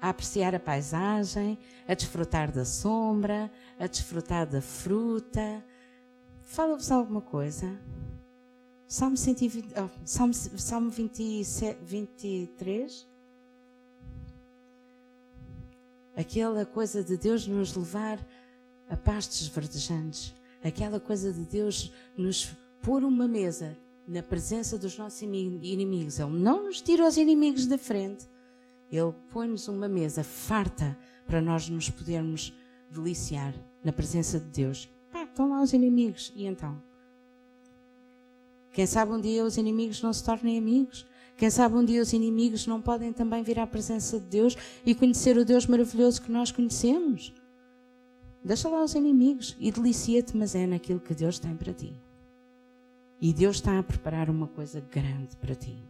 a 0.00 0.08
apreciar 0.08 0.54
a 0.54 0.60
paisagem, 0.60 1.56
a 1.86 1.94
desfrutar 1.94 2.50
da 2.50 2.64
sombra, 2.64 3.50
a 3.78 3.86
desfrutar 3.86 4.46
da 4.46 4.60
fruta. 4.60 5.64
Fala-vos 6.42 6.90
alguma 6.90 7.20
coisa? 7.20 7.80
Salmo, 8.88 9.16
120, 9.16 9.74
oh, 9.80 9.88
Salmo, 10.04 10.34
Salmo 10.34 10.90
27, 10.90 11.78
23. 11.84 13.08
Aquela 16.16 16.66
coisa 16.66 17.02
de 17.02 17.16
Deus 17.16 17.46
nos 17.46 17.74
levar 17.74 18.18
a 18.88 18.96
pastos 18.96 19.46
verdejantes. 19.48 20.34
Aquela 20.62 20.98
coisa 20.98 21.32
de 21.32 21.44
Deus 21.44 21.92
nos 22.16 22.50
pôr 22.82 23.04
uma 23.04 23.28
mesa 23.28 23.76
na 24.06 24.22
presença 24.22 24.78
dos 24.78 24.96
nossos 24.96 25.22
inimigos. 25.22 26.18
Ele 26.18 26.38
não 26.38 26.64
nos 26.64 26.80
tira 26.80 27.06
os 27.06 27.16
inimigos 27.16 27.66
da 27.66 27.78
frente. 27.78 28.26
Ele 28.90 29.12
põe-nos 29.30 29.68
uma 29.68 29.88
mesa 29.88 30.22
farta 30.22 30.96
para 31.26 31.40
nós 31.40 31.68
nos 31.68 31.90
podermos 31.90 32.52
deliciar 32.90 33.54
na 33.82 33.92
presença 33.92 34.38
de 34.38 34.46
Deus. 34.46 34.88
Pá, 35.10 35.24
estão 35.24 35.50
lá 35.50 35.62
os 35.62 35.72
inimigos. 35.72 36.32
E 36.34 36.46
então? 36.46 36.80
Quem 38.72 38.86
sabe 38.86 39.12
um 39.12 39.20
dia 39.20 39.44
os 39.44 39.56
inimigos 39.56 40.02
não 40.02 40.12
se 40.12 40.24
tornem 40.24 40.58
amigos? 40.58 41.06
Quem 41.36 41.50
sabe 41.50 41.74
um 41.76 41.84
dia 41.84 42.00
os 42.00 42.12
inimigos 42.12 42.66
não 42.66 42.80
podem 42.80 43.12
também 43.12 43.42
vir 43.42 43.58
à 43.58 43.66
presença 43.66 44.20
de 44.20 44.26
Deus 44.26 44.56
e 44.84 44.94
conhecer 44.94 45.36
o 45.36 45.44
Deus 45.44 45.66
maravilhoso 45.66 46.22
que 46.22 46.30
nós 46.30 46.52
conhecemos? 46.52 47.32
Deixa 48.44 48.68
lá 48.68 48.84
os 48.84 48.94
inimigos 48.94 49.56
e 49.58 49.72
delicia-te, 49.72 50.36
mas 50.36 50.54
é 50.54 50.66
naquilo 50.66 51.00
que 51.00 51.14
Deus 51.14 51.38
tem 51.38 51.56
para 51.56 51.72
ti. 51.72 51.94
E 53.18 53.32
Deus 53.32 53.56
está 53.56 53.78
a 53.78 53.82
preparar 53.82 54.28
uma 54.28 54.46
coisa 54.46 54.80
grande 54.80 55.34
para 55.40 55.54
ti. 55.54 55.82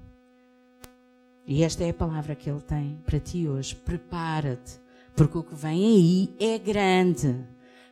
E 1.45 1.65
esta 1.65 1.83
é 1.83 1.91
a 1.91 1.95
palavra 1.95 2.37
que 2.37 2.49
Ele 2.49 2.61
tem 2.61 2.97
para 3.05 3.19
ti 3.19 3.49
hoje. 3.49 3.75
Prepara-te, 3.75 4.79
porque 5.17 5.37
o 5.37 5.43
que 5.43 5.55
vem 5.55 5.85
aí 5.85 6.35
é 6.39 6.57
grande. 6.57 7.45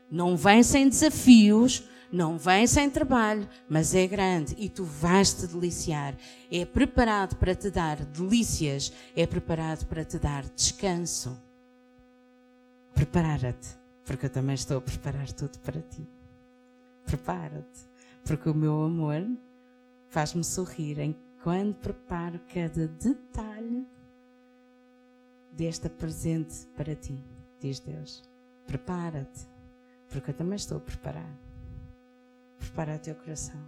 Não 0.09 0.37
vem 0.37 0.63
sem 0.63 0.89
desafios, 0.89 1.83
não 2.13 2.39
vem 2.39 2.67
sem 2.67 2.89
trabalho, 2.89 3.49
mas 3.69 3.95
é 3.95 4.07
grande 4.07 4.55
e 4.59 4.69
tu 4.69 4.85
vais 4.85 5.33
te 5.33 5.47
deliciar. 5.47 6.15
É 6.51 6.65
preparado 6.65 7.35
para 7.37 7.55
te 7.55 7.69
dar 7.69 7.97
delícias, 8.05 8.93
é 9.17 9.27
preparado 9.27 9.87
para 9.87 10.05
te 10.05 10.19
dar 10.19 10.45
descanso. 10.55 11.37
Prepara-te, 12.95 13.82
porque 14.05 14.27
eu 14.27 14.31
também 14.31 14.55
estou 14.55 14.79
a 14.79 14.81
preparar 14.81 15.31
tudo 15.33 15.59
para 15.61 15.81
ti. 15.81 16.07
Prepara-te, 17.05 17.81
porque 18.25 18.49
o 18.49 18.55
meu 18.55 18.85
amor 18.85 19.27
faz-me 20.09 20.45
sorrir 20.45 20.99
enquanto 21.01 21.77
preparo 21.79 22.41
cada 22.53 22.87
detalhe 22.87 23.87
desta 25.53 25.91
presente 25.91 26.67
para 26.77 26.95
ti, 26.95 27.19
diz 27.61 27.81
Deus. 27.81 28.23
Prepara-te, 28.67 29.47
porque 30.09 30.31
eu 30.31 30.35
também 30.35 30.57
estou 30.57 30.79
a 30.79 30.81
preparar 30.81 31.43
prepara 32.73 32.97
o 32.97 32.99
teu 32.99 33.15
coração. 33.15 33.61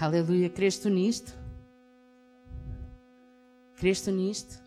Aleluia. 0.00 0.50
Crês 0.50 0.78
tu 0.78 0.88
nisto? 0.88 1.32
Crês 3.76 4.00
tu 4.00 4.10
nisto? 4.10 4.63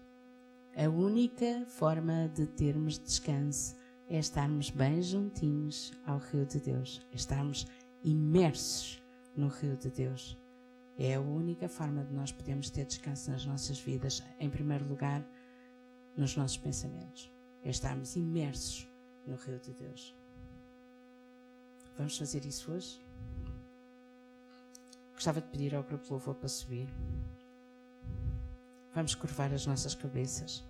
A 0.80 0.88
única 0.88 1.66
forma 1.66 2.28
de 2.36 2.46
termos 2.46 3.00
descanso 3.00 3.76
é 4.08 4.20
estarmos 4.20 4.70
bem 4.70 5.02
juntinhos 5.02 5.92
ao 6.06 6.20
rio 6.20 6.46
de 6.46 6.60
Deus, 6.60 7.04
é 7.12 7.16
estarmos 7.16 7.66
imersos 8.04 9.02
no 9.36 9.48
rio 9.48 9.76
de 9.76 9.90
Deus. 9.90 10.38
É 10.96 11.16
a 11.16 11.20
única 11.20 11.68
forma 11.68 12.04
de 12.04 12.14
nós 12.14 12.32
podermos 12.32 12.70
ter 12.70 12.86
descanso 12.86 13.32
nas 13.32 13.44
nossas 13.44 13.80
vidas, 13.80 14.22
em 14.40 14.52
primeiro 14.52 14.88
lugar, 14.88 15.28
nos 16.16 16.38
nossos 16.38 16.58
pensamentos. 16.60 17.32
É 17.64 17.72
estarmos 17.72 18.16
imersos 18.16 18.88
no 19.26 19.36
rio 19.36 19.60
de 19.60 19.74
Deus. 19.74 20.16
Vamos 21.98 22.16
fazer 22.16 22.46
isso 22.46 22.72
hoje? 22.72 23.04
Gostava 25.12 25.42
de 25.42 25.48
pedir 25.48 25.74
ao 25.74 25.82
grupo 25.82 26.06
Louvor 26.12 26.36
para 26.36 26.48
subir. 26.48 26.88
Vamos 28.98 29.14
curvar 29.14 29.54
as 29.54 29.68
nossas 29.68 29.94
cabeças. 29.94 30.66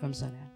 Vamos 0.00 0.22
orar. 0.22 0.47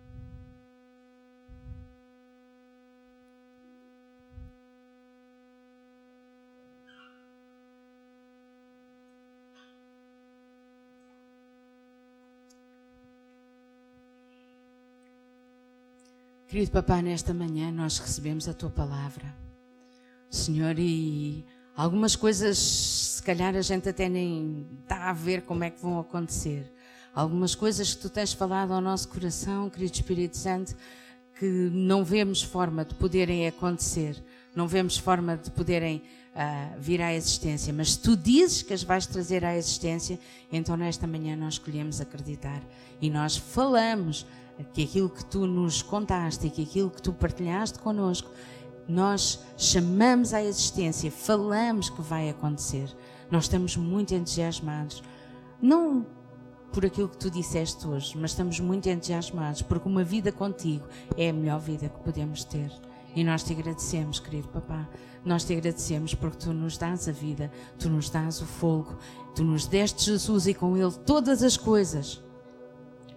Querido 16.53 16.71
Papá, 16.71 17.01
nesta 17.01 17.33
manhã 17.33 17.73
nós 17.73 17.97
recebemos 17.99 18.47
a 18.47 18.53
tua 18.53 18.69
palavra, 18.69 19.35
Senhor, 20.29 20.79
e 20.79 21.47
algumas 21.75 22.15
coisas, 22.15 22.59
se 22.59 23.23
calhar 23.23 23.57
a 23.57 23.63
gente 23.63 23.89
até 23.89 24.07
nem 24.07 24.67
está 24.83 25.09
a 25.09 25.15
ver 25.15 25.41
como 25.45 25.65
é 25.65 25.71
que 25.71 25.81
vão 25.81 25.99
acontecer. 25.99 26.71
Algumas 27.15 27.55
coisas 27.55 27.95
que 27.95 28.03
tu 28.03 28.11
tens 28.11 28.35
falado 28.35 28.75
ao 28.75 28.83
nosso 28.83 29.09
coração, 29.09 29.71
querido 29.71 29.95
Espírito 29.95 30.37
Santo, 30.37 30.77
que 31.39 31.47
não 31.47 32.05
vemos 32.05 32.43
forma 32.43 32.85
de 32.85 32.95
poderem 32.97 33.49
acontecer, 33.49 34.23
não 34.55 34.69
vemos 34.69 34.99
forma 34.99 35.39
de 35.39 35.51
poderem 35.53 36.03
uh, 36.37 36.79
vir 36.79 37.01
à 37.01 37.15
existência, 37.15 37.73
mas 37.73 37.97
tu 37.97 38.15
dizes 38.15 38.61
que 38.61 38.75
as 38.75 38.83
vais 38.83 39.07
trazer 39.07 39.43
à 39.43 39.57
existência, 39.57 40.21
então 40.53 40.77
nesta 40.77 41.07
manhã 41.07 41.35
nós 41.35 41.55
escolhemos 41.55 41.99
acreditar. 41.99 42.63
E 43.01 43.09
nós 43.09 43.39
falamos 43.39 44.27
que 44.73 44.85
aquilo 44.85 45.09
que 45.09 45.25
tu 45.25 45.47
nos 45.47 45.83
contaste 45.83 46.47
e 46.47 46.51
que 46.51 46.63
aquilo 46.63 46.91
que 46.91 47.03
tu 47.03 47.13
partilhaste 47.13 47.79
connosco, 47.79 48.31
nós 48.87 49.41
chamamos 49.57 50.35
à 50.35 50.43
existência, 50.43 51.11
falamos 51.11 51.89
que 51.89 52.03
vai 52.03 52.29
acontecer. 52.29 52.95
Nós 53.31 53.45
estamos 53.45 53.77
muito 53.77 54.15
entusiasmados. 54.15 55.03
Não 55.61 56.05
por 56.73 56.87
aquilo 56.87 57.09
que 57.09 57.19
tu 57.19 57.31
disseste 57.31 57.87
hoje, 57.87 58.17
mas 58.19 58.31
estamos 58.31 58.59
muito 58.59 58.89
entusiasmados 58.89 59.63
porque 59.63 59.89
uma 59.89 60.03
vida 60.03 60.33
contigo 60.33 60.87
é 61.17 61.29
a 61.29 61.33
melhor 61.33 61.61
vida 61.61 61.89
que 61.89 62.01
podemos 62.01 62.45
ter. 62.45 62.73
E 63.15 63.23
nós 63.23 63.43
te 63.43 63.53
agradecemos, 63.53 64.19
querido 64.19 64.49
papá. 64.49 64.89
Nós 65.25 65.45
te 65.45 65.53
agradecemos 65.53 66.15
porque 66.15 66.39
tu 66.39 66.53
nos 66.53 66.79
dás 66.79 67.09
a 67.09 67.13
vida, 67.13 67.53
tu 67.79 67.89
nos 67.91 68.09
dás 68.09 68.41
o 68.41 68.47
fogo, 68.47 68.97
tu 69.35 69.45
nos 69.45 69.67
deste 69.67 70.07
Jesus 70.07 70.47
e 70.47 70.55
com 70.55 70.77
ele 70.77 70.93
todas 71.05 71.43
as 71.43 71.57
coisas 71.57 72.23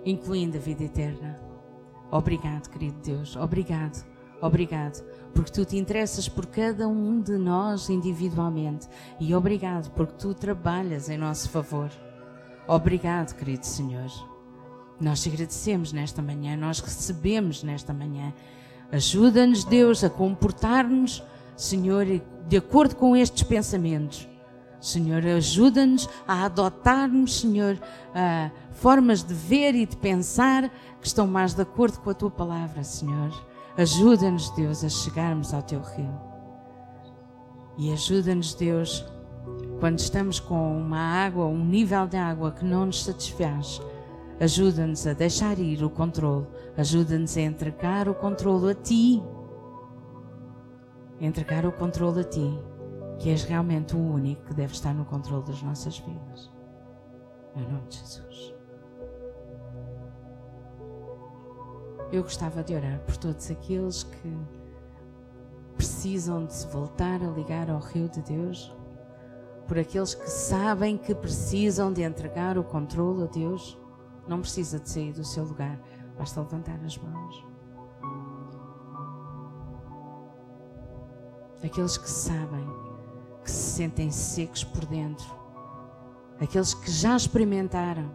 incluindo 0.06 0.58
a 0.58 0.60
vida 0.62 0.84
eterna. 0.84 1.40
Obrigado, 2.12 2.70
querido 2.70 2.98
Deus, 3.04 3.36
obrigado, 3.36 4.06
obrigado, 4.40 5.04
porque 5.34 5.52
tu 5.52 5.66
te 5.66 5.78
interessas 5.78 6.30
por 6.30 6.46
cada 6.46 6.88
um 6.88 7.20
de 7.20 7.38
nós 7.38 7.90
individualmente 7.90 8.88
e 9.20 9.34
obrigado 9.34 9.90
porque 9.92 10.14
tu 10.14 10.34
trabalhas 10.34 11.10
em 11.10 11.18
nosso 11.18 11.50
favor. 11.50 11.90
Obrigado, 12.68 13.36
querido 13.36 13.66
Senhor. 13.66 14.10
Nós 15.00 15.22
te 15.22 15.30
agradecemos 15.30 15.92
nesta 15.92 16.22
manhã, 16.22 16.56
nós 16.56 16.80
recebemos 16.80 17.64
nesta 17.64 17.94
manhã. 17.94 18.34
Ajuda-nos, 18.92 19.66
Deus, 19.66 20.04
a 20.04 20.10
comportar-nos, 20.10 21.22
Senhor, 21.58 22.06
de 22.48 22.58
acordo 22.58 22.96
com 22.96 23.16
estes 23.16 23.44
pensamentos 23.44 24.28
Senhor, 24.86 25.26
ajuda-nos 25.26 26.08
a 26.28 26.46
adotarmos, 26.46 27.40
Senhor, 27.40 27.74
uh, 27.74 28.52
formas 28.70 29.24
de 29.24 29.34
ver 29.34 29.74
e 29.74 29.84
de 29.84 29.98
pensar 29.98 30.70
que 31.02 31.08
estão 31.08 31.26
mais 31.26 31.56
de 31.56 31.64
acordo 31.64 31.98
com 32.02 32.12
a 32.12 32.14
tua 32.14 32.30
palavra, 32.30 32.84
Senhor. 32.84 33.32
Ajuda-nos, 33.76 34.52
Deus, 34.52 34.84
a 34.84 34.90
chegarmos 34.90 35.56
ao 35.56 35.64
teu 35.64 35.82
rio. 35.82 36.14
E 37.80 37.92
ajuda-nos, 37.92 38.54
Deus, 38.54 39.04
quando 39.80 39.98
estamos 39.98 40.40
com 40.40 40.78
uma 40.78 41.00
água, 41.00 41.48
um 41.48 41.66
nível 41.66 42.06
de 42.06 42.18
água 42.18 42.52
que 42.52 42.64
não 42.64 42.86
nos 42.86 43.04
satisfaz, 43.06 43.82
ajuda-nos 44.40 45.08
a 45.08 45.14
deixar 45.14 45.58
ir 45.58 45.84
o 45.84 45.90
controle, 45.90 46.46
ajuda-nos 46.78 47.36
a 47.36 47.42
entregar 47.42 48.08
o 48.08 48.14
controle 48.14 48.70
a 48.70 48.76
ti. 48.76 49.24
Entregar 51.20 51.66
o 51.66 51.72
controle 51.72 52.20
a 52.22 52.24
ti 52.24 52.75
que 53.20 53.30
és 53.30 53.44
realmente 53.44 53.96
o 53.96 54.00
único 54.00 54.44
que 54.46 54.54
deve 54.54 54.74
estar 54.74 54.94
no 54.94 55.06
controle 55.06 55.46
das 55.46 55.62
nossas 55.62 55.98
vidas. 56.00 56.52
No 57.56 57.62
nome 57.64 57.88
de 57.88 57.98
Jesus. 57.98 58.54
Eu 62.12 62.24
gostava 62.24 62.64
de 62.64 62.76
orar 62.76 63.00
por 63.00 63.18
todos 63.18 63.50
aqueles 63.50 64.04
que 64.04 64.38
precisam 65.76 66.46
de 66.46 66.54
se 66.54 66.68
voltar 66.68 67.22
a 67.22 67.30
ligar 67.32 67.70
ao 67.70 67.80
rio 67.80 68.08
de 68.10 68.22
Deus, 68.22 68.74
por 69.68 69.80
aqueles 69.80 70.14
que 70.14 70.30
sabem 70.30 70.98
que 70.98 71.16
precisam 71.16 71.92
de 71.92 72.04
entregar 72.04 72.58
o 72.58 72.64
controle 72.64 73.24
a 73.24 73.28
Deus. 73.28 73.78
Não 74.28 74.40
precisa 74.40 74.80
de 74.80 74.90
sair 74.90 75.14
do 75.14 75.24
seu 75.24 75.44
lugar, 75.44 75.80
basta 76.18 76.40
levantar 76.40 76.80
as 76.86 76.98
mãos. 76.98 77.46
Aqueles 81.64 81.98
que 81.98 82.10
sabem 82.10 82.66
que 83.46 83.52
se 83.52 83.76
sentem 83.76 84.10
secos 84.12 84.64
por 84.64 84.86
dentro, 84.86 85.26
aqueles 86.40 86.74
que 86.74 86.92
já 86.92 87.16
experimentaram 87.16 88.12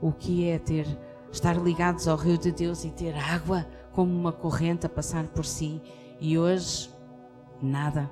o 0.00 0.12
que 0.12 0.48
é 0.48 0.58
ter 0.58 0.86
estar 1.30 1.56
ligados 1.56 2.08
ao 2.08 2.16
rio 2.16 2.36
de 2.36 2.50
Deus 2.50 2.84
e 2.84 2.90
ter 2.90 3.14
água 3.16 3.64
como 3.92 4.12
uma 4.12 4.32
corrente 4.32 4.84
a 4.84 4.88
passar 4.88 5.28
por 5.28 5.44
si 5.44 5.80
e 6.20 6.36
hoje 6.36 6.90
nada. 7.62 8.10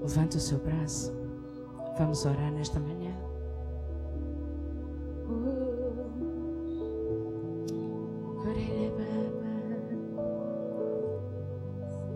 Levanta 0.00 0.36
o 0.36 0.40
seu 0.40 0.58
braço. 0.58 1.12
Vamos 1.98 2.26
orar 2.26 2.52
nesta 2.52 2.78
manhã. 2.78 3.33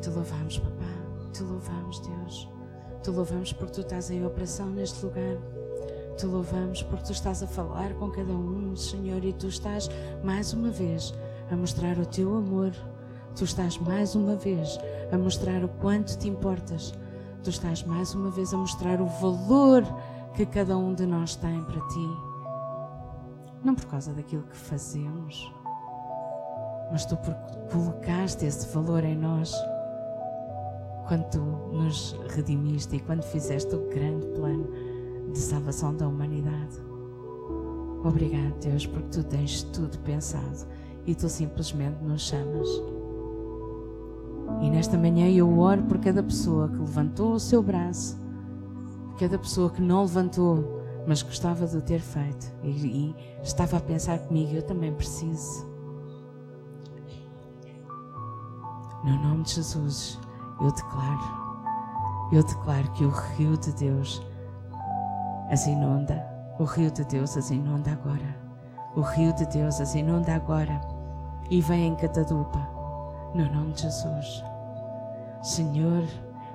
Te 0.08 0.14
louvamos, 0.14 0.58
papá. 0.58 1.30
Te 1.34 1.42
louvamos, 1.42 2.00
Deus. 2.00 2.48
Te 3.02 3.10
louvamos 3.10 3.52
porque 3.52 3.74
tu 3.74 3.80
estás 3.82 4.10
em 4.10 4.24
operação 4.24 4.70
neste 4.70 5.04
lugar. 5.04 5.36
Te 6.16 6.24
louvamos 6.24 6.82
porque 6.82 7.04
tu 7.04 7.12
estás 7.12 7.42
a 7.42 7.46
falar 7.46 7.92
com 7.92 8.10
cada 8.10 8.32
um, 8.32 8.74
Senhor, 8.74 9.22
e 9.22 9.34
tu 9.34 9.48
estás 9.48 9.90
mais 10.24 10.54
uma 10.54 10.70
vez 10.70 11.12
a 11.50 11.56
mostrar 11.56 11.98
o 11.98 12.06
teu 12.06 12.34
amor. 12.34 12.72
Tu 13.36 13.44
estás 13.44 13.76
mais 13.76 14.14
uma 14.14 14.34
vez 14.34 14.78
a 15.12 15.18
mostrar 15.18 15.62
o 15.62 15.68
quanto 15.68 16.16
te 16.16 16.26
importas. 16.26 16.94
Tu 17.44 17.50
estás 17.50 17.82
mais 17.82 18.14
uma 18.14 18.30
vez 18.30 18.54
a 18.54 18.56
mostrar 18.56 19.02
o 19.02 19.06
valor 19.06 19.84
que 20.34 20.46
cada 20.46 20.74
um 20.78 20.94
de 20.94 21.04
nós 21.04 21.36
tem 21.36 21.62
para 21.64 21.86
ti. 21.88 22.08
Não 23.62 23.74
por 23.74 23.84
causa 23.84 24.14
daquilo 24.14 24.44
que 24.44 24.56
fazemos, 24.56 25.52
mas 26.90 27.04
tu 27.04 27.18
colocaste 27.70 28.46
esse 28.46 28.66
valor 28.72 29.04
em 29.04 29.14
nós 29.14 29.54
quando 31.08 31.24
tu 31.30 31.40
nos 31.72 32.14
redimiste 32.28 32.96
e 32.96 33.00
quando 33.00 33.22
fizeste 33.22 33.74
o 33.74 33.88
grande 33.88 34.26
plano 34.26 34.68
de 35.32 35.38
salvação 35.38 35.96
da 35.96 36.06
humanidade. 36.06 36.76
Obrigado, 38.04 38.54
Deus, 38.60 38.86
porque 38.86 39.08
tu 39.08 39.24
tens 39.24 39.62
tudo 39.62 39.98
pensado 40.00 40.66
e 41.06 41.14
tu 41.14 41.28
simplesmente 41.28 42.04
nos 42.04 42.22
chamas. 42.22 42.68
E 44.60 44.70
nesta 44.70 44.98
manhã 44.98 45.28
eu 45.30 45.58
oro 45.58 45.82
por 45.84 45.98
cada 45.98 46.22
pessoa 46.22 46.68
que 46.68 46.76
levantou 46.76 47.32
o 47.32 47.40
seu 47.40 47.62
braço, 47.62 48.18
cada 49.18 49.38
pessoa 49.38 49.70
que 49.70 49.80
não 49.80 50.02
levantou, 50.02 50.82
mas 51.06 51.22
gostava 51.22 51.66
de 51.66 51.76
o 51.76 51.80
ter 51.80 52.00
feito 52.00 52.52
e, 52.62 52.68
e 52.68 53.16
estava 53.42 53.78
a 53.78 53.80
pensar 53.80 54.18
comigo: 54.20 54.54
eu 54.54 54.62
também 54.62 54.92
preciso. 54.92 55.66
No 59.04 59.16
nome 59.22 59.44
de 59.44 59.54
Jesus, 59.54 60.18
eu 60.60 60.72
declaro, 60.72 62.28
eu 62.32 62.42
declaro 62.42 62.90
que 62.92 63.04
o 63.04 63.10
rio 63.10 63.56
de 63.56 63.72
Deus 63.72 64.22
as 65.50 65.66
inunda. 65.66 66.26
O 66.58 66.64
rio 66.64 66.90
de 66.90 67.04
Deus 67.04 67.36
as 67.36 67.50
inunda 67.50 67.92
agora. 67.92 68.36
O 68.94 69.00
rio 69.00 69.32
de 69.32 69.46
Deus 69.46 69.80
as 69.80 69.94
inunda 69.94 70.34
agora. 70.34 70.80
E 71.50 71.60
vem 71.60 71.86
em 71.86 71.94
Catadupa, 71.94 72.58
no 73.34 73.50
nome 73.50 73.72
de 73.72 73.82
Jesus. 73.82 74.44
Senhor, 75.42 76.04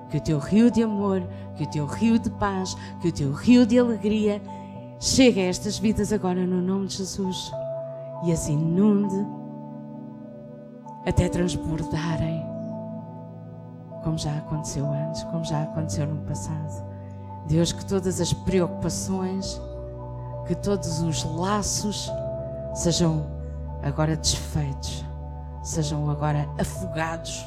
que 0.09 0.17
o 0.17 0.21
teu 0.21 0.37
rio 0.37 0.69
de 0.69 0.83
amor, 0.83 1.23
que 1.55 1.63
o 1.63 1.69
teu 1.69 1.85
rio 1.85 2.19
de 2.19 2.29
paz, 2.29 2.75
que 3.01 3.07
o 3.07 3.11
teu 3.11 3.31
rio 3.31 3.65
de 3.65 3.79
alegria 3.79 4.41
chegue 4.99 5.39
a 5.41 5.45
estas 5.45 5.79
vidas 5.79 6.13
agora 6.13 6.45
no 6.45 6.61
nome 6.61 6.87
de 6.87 6.97
Jesus 6.97 7.51
e 8.23 8.31
as 8.31 8.47
inunde 8.47 9.25
até 11.05 11.27
transbordarem, 11.27 12.45
como 14.03 14.17
já 14.17 14.37
aconteceu 14.37 14.85
antes, 14.85 15.23
como 15.23 15.43
já 15.43 15.63
aconteceu 15.63 16.05
no 16.07 16.21
passado. 16.23 16.83
Deus, 17.47 17.71
que 17.71 17.85
todas 17.85 18.21
as 18.21 18.33
preocupações, 18.33 19.59
que 20.47 20.55
todos 20.55 21.01
os 21.01 21.23
laços 21.23 22.11
sejam 22.73 23.25
agora 23.81 24.15
desfeitos, 24.15 25.03
sejam 25.61 26.09
agora 26.09 26.47
afogados 26.59 27.45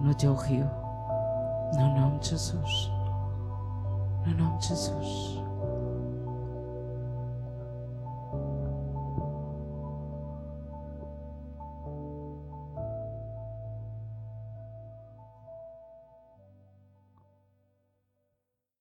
no 0.00 0.14
teu 0.14 0.34
rio, 0.34 0.68
no 1.74 2.00
nome 2.00 2.18
de 2.20 2.30
Jesus. 2.30 2.90
No 4.26 4.34
nome 4.34 4.58
de 4.58 4.68
Jesus. 4.68 5.49